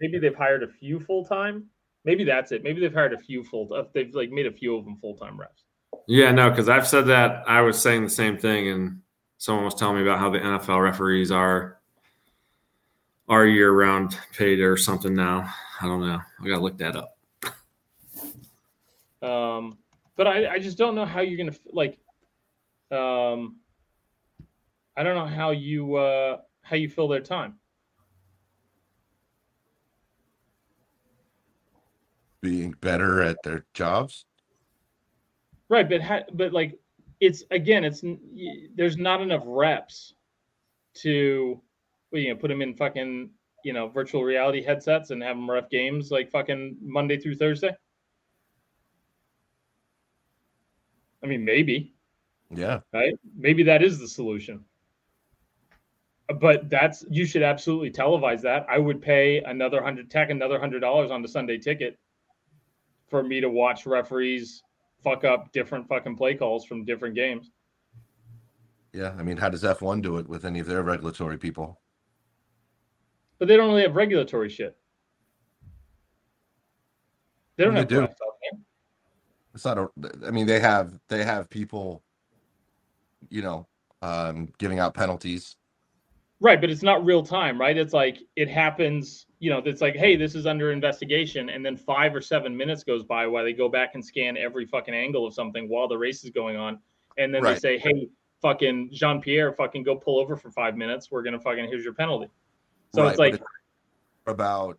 maybe 0.00 0.18
they've 0.18 0.34
hired 0.34 0.64
a 0.64 0.68
few 0.68 0.98
full 0.98 1.24
time. 1.24 1.66
Maybe 2.04 2.24
that's 2.24 2.50
it. 2.50 2.64
Maybe 2.64 2.80
they've 2.80 2.92
hired 2.92 3.12
a 3.12 3.18
few 3.18 3.44
full. 3.44 3.72
Uh, 3.72 3.84
they've 3.94 4.12
like 4.14 4.30
made 4.30 4.46
a 4.46 4.52
few 4.52 4.76
of 4.76 4.84
them 4.84 4.96
full 4.96 5.16
time 5.16 5.38
refs. 5.38 5.62
Yeah, 6.08 6.32
no, 6.32 6.50
because 6.50 6.68
I've 6.68 6.86
said 6.86 7.06
that. 7.06 7.44
I 7.46 7.60
was 7.60 7.80
saying 7.80 8.02
the 8.02 8.10
same 8.10 8.36
thing, 8.36 8.68
and 8.68 9.00
someone 9.36 9.64
was 9.64 9.74
telling 9.74 9.96
me 9.96 10.02
about 10.02 10.18
how 10.18 10.30
the 10.30 10.38
NFL 10.38 10.82
referees 10.82 11.30
are 11.30 11.78
are 13.28 13.46
year 13.46 13.70
round 13.70 14.18
paid 14.36 14.58
or 14.58 14.76
something 14.76 15.14
now. 15.14 15.52
I 15.80 15.86
don't 15.86 16.00
know. 16.00 16.20
I 16.40 16.48
gotta 16.48 16.60
look 16.60 16.78
that 16.78 16.96
up. 16.96 17.14
Um, 19.22 19.78
but 20.16 20.26
I, 20.26 20.54
I 20.54 20.58
just 20.58 20.78
don't 20.78 20.96
know 20.96 21.04
how 21.04 21.20
you're 21.20 21.38
gonna 21.38 21.56
like. 21.72 21.98
Um, 22.90 23.56
I 24.96 25.04
don't 25.04 25.14
know 25.14 25.26
how 25.26 25.50
you 25.50 25.94
uh, 25.94 26.38
how 26.62 26.74
you 26.74 26.88
fill 26.88 27.06
their 27.06 27.20
time. 27.20 27.57
Being 32.40 32.74
better 32.80 33.22
at 33.22 33.42
their 33.42 33.64
jobs. 33.74 34.24
Right, 35.68 35.88
but 35.88 36.00
ha- 36.00 36.24
but 36.32 36.52
like 36.52 36.78
it's 37.20 37.44
again, 37.50 37.84
it's 37.84 38.02
there's 38.74 38.96
not 38.96 39.20
enough 39.20 39.42
reps 39.44 40.14
to 40.94 41.60
you 42.12 42.28
know 42.28 42.36
put 42.36 42.48
them 42.48 42.62
in 42.62 42.74
fucking 42.74 43.30
you 43.64 43.72
know 43.72 43.88
virtual 43.88 44.24
reality 44.24 44.62
headsets 44.62 45.10
and 45.10 45.22
have 45.22 45.36
them 45.36 45.50
ref 45.50 45.68
games 45.68 46.10
like 46.10 46.30
fucking 46.30 46.76
Monday 46.80 47.18
through 47.18 47.34
Thursday. 47.34 47.74
I 51.22 51.26
mean, 51.26 51.44
maybe. 51.44 51.94
Yeah. 52.54 52.80
Right. 52.92 53.14
Maybe 53.36 53.62
that 53.64 53.82
is 53.82 53.98
the 53.98 54.08
solution. 54.08 54.64
But 56.40 56.70
that's 56.70 57.04
you 57.10 57.26
should 57.26 57.42
absolutely 57.42 57.90
televise 57.90 58.42
that. 58.42 58.66
I 58.68 58.78
would 58.78 59.02
pay 59.02 59.42
another 59.42 59.82
hundred 59.82 60.10
tech 60.10 60.30
another 60.30 60.60
hundred 60.60 60.80
dollars 60.80 61.10
on 61.10 61.20
the 61.22 61.28
Sunday 61.28 61.58
ticket 61.58 61.98
for 63.08 63.22
me 63.22 63.40
to 63.40 63.48
watch 63.48 63.86
referees 63.86 64.62
fuck 65.02 65.24
up 65.24 65.52
different 65.52 65.88
fucking 65.88 66.16
play 66.16 66.34
calls 66.34 66.64
from 66.64 66.84
different 66.84 67.14
games. 67.14 67.50
Yeah, 68.92 69.14
I 69.18 69.22
mean, 69.22 69.36
how 69.36 69.48
does 69.48 69.62
F1 69.62 70.02
do 70.02 70.18
it 70.18 70.28
with 70.28 70.44
any 70.44 70.60
of 70.60 70.66
their 70.66 70.82
regulatory 70.82 71.38
people? 71.38 71.80
But 73.38 73.48
they 73.48 73.56
don't 73.56 73.68
really 73.68 73.82
have 73.82 73.94
regulatory 73.94 74.48
shit. 74.48 74.76
They 77.56 77.64
don't 77.64 77.74
have 77.74 77.88
they 77.88 77.96
do. 77.96 78.08
It's 79.54 79.64
not 79.64 79.78
a. 79.78 79.88
I 80.24 80.30
mean, 80.30 80.46
they 80.46 80.60
have 80.60 80.98
they 81.08 81.24
have 81.24 81.50
people, 81.50 82.02
you 83.28 83.42
know, 83.42 83.66
um, 84.02 84.52
giving 84.58 84.78
out 84.78 84.94
penalties. 84.94 85.56
Right, 86.40 86.60
but 86.60 86.70
it's 86.70 86.82
not 86.82 87.04
real 87.04 87.22
time, 87.22 87.60
right? 87.60 87.76
It's 87.76 87.92
like 87.92 88.18
it 88.36 88.48
happens 88.48 89.26
you 89.40 89.50
know, 89.50 89.62
it's 89.64 89.80
like, 89.80 89.94
hey, 89.94 90.16
this 90.16 90.34
is 90.34 90.46
under 90.46 90.72
investigation, 90.72 91.48
and 91.48 91.64
then 91.64 91.76
five 91.76 92.14
or 92.14 92.20
seven 92.20 92.56
minutes 92.56 92.82
goes 92.82 93.04
by 93.04 93.26
while 93.26 93.44
they 93.44 93.52
go 93.52 93.68
back 93.68 93.94
and 93.94 94.04
scan 94.04 94.36
every 94.36 94.66
fucking 94.66 94.94
angle 94.94 95.26
of 95.26 95.34
something 95.34 95.68
while 95.68 95.86
the 95.86 95.96
race 95.96 96.24
is 96.24 96.30
going 96.30 96.56
on, 96.56 96.78
and 97.18 97.32
then 97.32 97.42
right. 97.42 97.54
they 97.54 97.60
say, 97.60 97.78
hey, 97.78 98.08
fucking 98.42 98.90
Jean 98.92 99.20
Pierre, 99.20 99.52
fucking 99.52 99.84
go 99.84 99.94
pull 99.94 100.18
over 100.18 100.36
for 100.36 100.50
five 100.50 100.76
minutes. 100.76 101.10
We're 101.10 101.22
gonna 101.22 101.38
fucking 101.38 101.66
here's 101.66 101.84
your 101.84 101.94
penalty. 101.94 102.28
So 102.94 103.02
right, 103.02 103.10
it's 103.10 103.18
like 103.18 103.40
about 104.26 104.78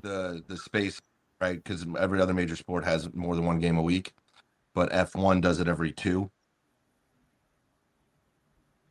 the 0.00 0.44
the 0.46 0.56
space, 0.56 1.00
right? 1.40 1.62
Because 1.62 1.84
every 1.98 2.20
other 2.20 2.34
major 2.34 2.56
sport 2.56 2.84
has 2.84 3.12
more 3.12 3.34
than 3.34 3.44
one 3.44 3.58
game 3.58 3.78
a 3.78 3.82
week, 3.82 4.12
but 4.74 4.92
F 4.92 5.16
one 5.16 5.40
does 5.40 5.58
it 5.58 5.66
every 5.66 5.90
two 5.90 6.30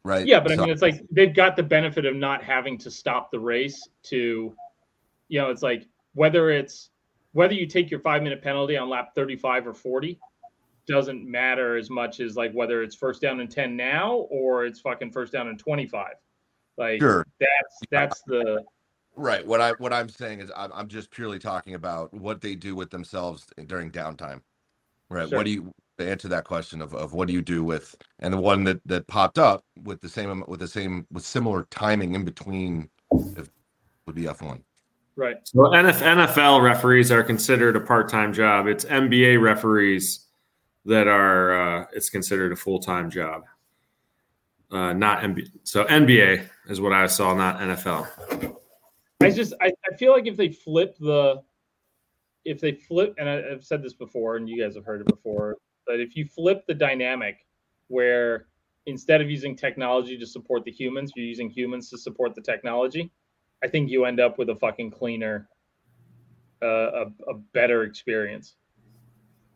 right? 0.03 0.25
Yeah, 0.25 0.39
but 0.39 0.53
so, 0.53 0.57
I 0.57 0.65
mean, 0.65 0.69
it's 0.69 0.81
like 0.81 1.01
they've 1.11 1.33
got 1.33 1.55
the 1.55 1.63
benefit 1.63 2.05
of 2.05 2.15
not 2.15 2.43
having 2.43 2.77
to 2.79 2.91
stop 2.91 3.31
the 3.31 3.39
race 3.39 3.87
to 4.03 4.55
you 5.31 5.39
know, 5.39 5.49
it's 5.49 5.63
like 5.63 5.87
whether 6.13 6.51
it's 6.51 6.89
whether 7.31 7.53
you 7.53 7.65
take 7.65 7.89
your 7.89 8.01
five 8.01 8.21
minute 8.21 8.43
penalty 8.43 8.77
on 8.77 8.89
lap 8.89 9.15
35 9.15 9.67
or 9.67 9.73
40 9.73 10.19
doesn't 10.87 11.25
matter 11.25 11.77
as 11.77 11.89
much 11.89 12.19
as 12.19 12.35
like 12.35 12.51
whether 12.51 12.83
it's 12.83 12.95
first 12.95 13.21
down 13.21 13.39
and 13.39 13.49
10 13.49 13.77
now 13.77 14.27
or 14.29 14.65
it's 14.65 14.81
fucking 14.81 15.09
first 15.09 15.31
down 15.31 15.47
and 15.47 15.57
25. 15.57 16.15
Like 16.77 16.99
sure. 16.99 17.25
that's 17.39 17.79
that's 17.89 18.21
the 18.27 18.63
right. 19.15 19.45
What 19.45 19.61
I 19.61 19.71
what 19.73 19.93
I'm 19.93 20.09
saying 20.09 20.41
is 20.41 20.51
I'm, 20.55 20.71
I'm 20.73 20.87
just 20.89 21.11
purely 21.11 21.39
talking 21.39 21.75
about 21.75 22.13
what 22.13 22.41
they 22.41 22.55
do 22.55 22.75
with 22.75 22.89
themselves 22.89 23.47
during 23.67 23.89
downtime. 23.89 24.41
Right. 25.09 25.29
Sure. 25.29 25.37
What 25.37 25.45
do 25.45 25.51
you 25.51 25.71
to 26.03 26.09
answer 26.09 26.27
that 26.27 26.43
question 26.43 26.81
of, 26.81 26.93
of 26.93 27.13
what 27.13 27.27
do 27.27 27.33
you 27.33 27.41
do 27.41 27.63
with 27.63 27.95
and 28.19 28.33
the 28.33 28.39
one 28.39 28.63
that 28.65 28.81
that 28.85 29.07
popped 29.07 29.37
up 29.37 29.63
with 29.83 30.01
the 30.01 30.09
same 30.09 30.43
with 30.47 30.59
the 30.59 30.67
same 30.67 31.05
with 31.11 31.23
similar 31.23 31.67
timing 31.71 32.15
in 32.15 32.25
between 32.25 32.89
would 33.11 34.15
be 34.15 34.23
F1. 34.23 34.61
Right. 35.15 35.37
So 35.43 35.59
NFL 35.59 36.63
referees 36.63 37.11
are 37.11 37.23
considered 37.23 37.75
a 37.75 37.81
part-time 37.81 38.33
job. 38.33 38.67
It's 38.67 38.85
NBA 38.85 39.41
referees 39.41 40.27
that 40.85 41.07
are 41.07 41.81
uh, 41.81 41.85
it's 41.93 42.09
considered 42.09 42.51
a 42.51 42.55
full-time 42.55 43.09
job. 43.09 43.43
Uh, 44.71 44.93
not 44.93 45.21
NBA. 45.21 45.51
So 45.63 45.83
NBA 45.85 46.47
is 46.69 46.79
what 46.79 46.93
I 46.93 47.07
saw, 47.07 47.33
not 47.35 47.59
NFL. 47.59 48.55
I 49.21 49.29
just 49.29 49.53
I, 49.61 49.71
I 49.91 49.95
feel 49.97 50.13
like 50.13 50.27
if 50.27 50.37
they 50.37 50.49
flip 50.49 50.97
the 50.97 51.43
if 52.45 52.59
they 52.59 52.71
flip 52.71 53.13
and 53.17 53.29
I, 53.29 53.43
I've 53.51 53.63
said 53.63 53.83
this 53.83 53.93
before 53.93 54.37
and 54.37 54.49
you 54.49 54.61
guys 54.61 54.75
have 54.75 54.85
heard 54.85 55.01
it 55.01 55.07
before, 55.07 55.57
but 55.85 55.99
if 55.99 56.15
you 56.15 56.25
flip 56.25 56.65
the 56.67 56.73
dynamic 56.73 57.45
where 57.87 58.47
instead 58.85 59.21
of 59.21 59.29
using 59.29 59.55
technology 59.55 60.17
to 60.17 60.25
support 60.25 60.63
the 60.63 60.71
humans, 60.71 61.11
you're 61.15 61.25
using 61.25 61.49
humans 61.49 61.89
to 61.89 61.97
support 61.97 62.33
the 62.35 62.41
technology 62.41 63.11
I 63.63 63.67
think 63.67 63.89
you 63.89 64.05
end 64.05 64.19
up 64.19 64.37
with 64.37 64.49
a 64.49 64.55
fucking 64.55 64.91
cleaner, 64.91 65.47
uh, 66.61 67.05
a, 67.05 67.05
a 67.29 67.33
better 67.53 67.83
experience. 67.83 68.55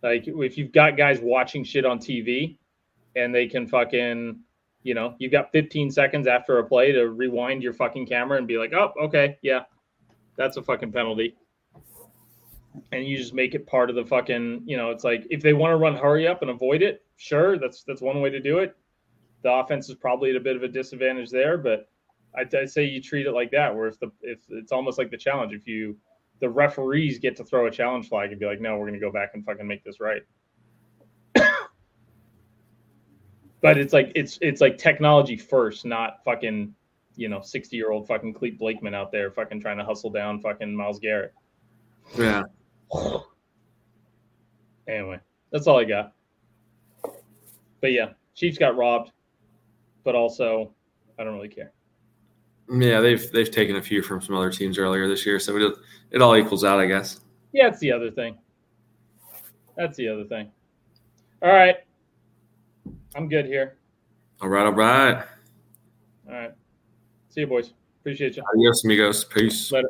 Like 0.04 0.26
if 0.28 0.58
you've 0.58 0.72
got 0.72 0.98
guys 0.98 1.20
watching 1.22 1.64
shit 1.64 1.86
on 1.86 1.98
TV 1.98 2.58
and 3.16 3.34
they 3.34 3.48
can 3.48 3.68
fucking, 3.68 4.40
you 4.84 4.94
know, 4.94 5.16
you've 5.18 5.32
got 5.32 5.52
15 5.52 5.90
seconds 5.90 6.28
after 6.28 6.60
a 6.60 6.64
play 6.64 6.92
to 6.92 7.10
rewind 7.10 7.64
your 7.64 7.74
fucking 7.74 8.06
camera 8.06 8.38
and 8.38 8.48
be 8.48 8.58
like, 8.58 8.74
oh, 8.74 8.94
okay, 9.02 9.38
yeah, 9.42 9.62
that's 10.38 10.58
a 10.58 10.62
fucking 10.62 10.92
penalty. 10.92 11.36
And 12.92 13.06
you 13.06 13.18
just 13.18 13.34
make 13.34 13.56
it 13.56 13.68
part 13.68 13.90
of 13.90 13.96
the 13.96 14.06
fucking, 14.06 14.64
you 14.66 14.78
know, 14.78 14.92
it's 14.92 15.04
like 15.04 15.26
if 15.30 15.42
they 15.42 15.54
want 15.54 15.72
to 15.72 15.78
run 15.78 15.96
hurry 15.96 16.28
up 16.28 16.42
and 16.42 16.52
avoid 16.52 16.82
it, 16.82 17.06
sure, 17.18 17.58
that's 17.58 17.84
that's 17.84 18.02
one 18.02 18.22
way 18.22 18.30
to 18.30 18.40
do 18.40 18.60
it. 18.60 18.76
The 19.44 19.52
offense 19.52 19.90
is 19.90 19.96
probably 19.96 20.32
at 20.32 20.36
a 20.36 20.40
bit 20.40 20.56
of 20.56 20.64
a 20.64 20.68
disadvantage 20.68 21.30
there, 21.30 21.58
but 21.58 21.90
I'd, 22.36 22.54
I'd, 22.54 22.70
say 22.70 22.86
you 22.86 23.02
treat 23.02 23.28
it 23.28 23.32
like 23.32 23.52
that, 23.52 23.74
where 23.74 23.88
if 23.88 24.00
the 24.00 24.12
if 24.22 24.40
it's 24.50 24.72
almost 24.72 24.98
like 24.98 25.12
the 25.12 25.18
challenge, 25.18 25.54
if 25.54 25.68
you 25.68 25.98
the 26.40 26.50
referees 26.50 27.20
get 27.20 27.36
to 27.38 27.44
throw 27.44 27.68
a 27.68 27.72
challenge 27.72 28.10
flag 28.10 28.32
and 28.32 28.40
be 28.40 28.46
like, 28.46 28.60
no, 28.60 28.74
we're 28.78 28.88
going 28.88 28.94
to 28.94 29.00
go 29.00 29.12
back 29.12 29.32
and 29.34 29.46
fucking 29.46 29.66
make 29.68 29.84
this 29.84 30.00
right. 30.00 30.22
but 33.62 33.78
it's 33.78 33.94
like 33.94 34.12
it's 34.16 34.38
it's 34.42 34.62
like 34.62 34.78
technology 34.78 35.38
first, 35.38 35.86
not 35.86 36.24
fucking 36.26 36.74
you 37.16 37.30
know 37.30 37.42
sixty 37.42 37.78
year 37.78 37.92
old 37.92 38.08
fucking 38.08 38.34
Clete 38.34 38.60
Blakeman 38.60 38.94
out 38.94 39.12
there 39.12 39.32
fucking 39.32 39.62
trying 39.62 39.78
to 39.78 39.86
hustle 39.86 40.10
down 40.10 40.42
fucking 40.42 40.76
Myles 40.76 41.00
Garrett. 41.00 41.34
Yeah. 42.18 42.44
Anyway, 44.88 45.20
that's 45.52 45.68
all 45.68 45.80
I 45.80 45.84
got. 45.84 46.14
But 47.82 47.92
yeah, 47.92 48.10
Chiefs 48.34 48.58
got 48.58 48.76
robbed, 48.76 49.12
but 50.04 50.16
also 50.16 50.72
I 51.20 51.24
don't 51.24 51.36
really 51.36 51.50
care. 51.50 51.72
Yeah, 52.70 53.00
they've 53.00 53.32
they've 53.32 53.50
taken 53.50 53.76
a 53.76 53.82
few 53.82 54.02
from 54.02 54.22
some 54.22 54.36
other 54.36 54.52
teams 54.52 54.78
earlier 54.78 55.08
this 55.08 55.26
year, 55.26 55.40
so 55.40 55.56
it 55.58 55.76
it 56.12 56.22
all 56.22 56.36
equals 56.36 56.64
out, 56.64 56.80
I 56.80 56.88
guess. 56.88 57.22
Yeah, 57.54 57.70
that's 57.70 57.80
the 57.80 57.92
other 57.92 58.10
thing. 58.10 58.38
That's 59.78 59.98
the 59.98 60.08
other 60.08 60.24
thing. 60.24 60.52
All 61.42 61.52
right, 61.52 61.76
I'm 63.16 63.30
good 63.30 63.46
here. 63.46 63.78
All 64.42 64.50
right, 64.50 64.66
all 64.66 64.74
right. 64.74 65.24
All 66.28 66.34
right. 66.34 66.52
See 67.30 67.42
you, 67.42 67.48
boys. 67.48 67.74
Appreciate 68.02 68.36
you. 68.36 68.44
Adios, 68.54 68.84
amigos. 68.84 69.26
Peace. 69.26 69.72
Later. 69.72 69.90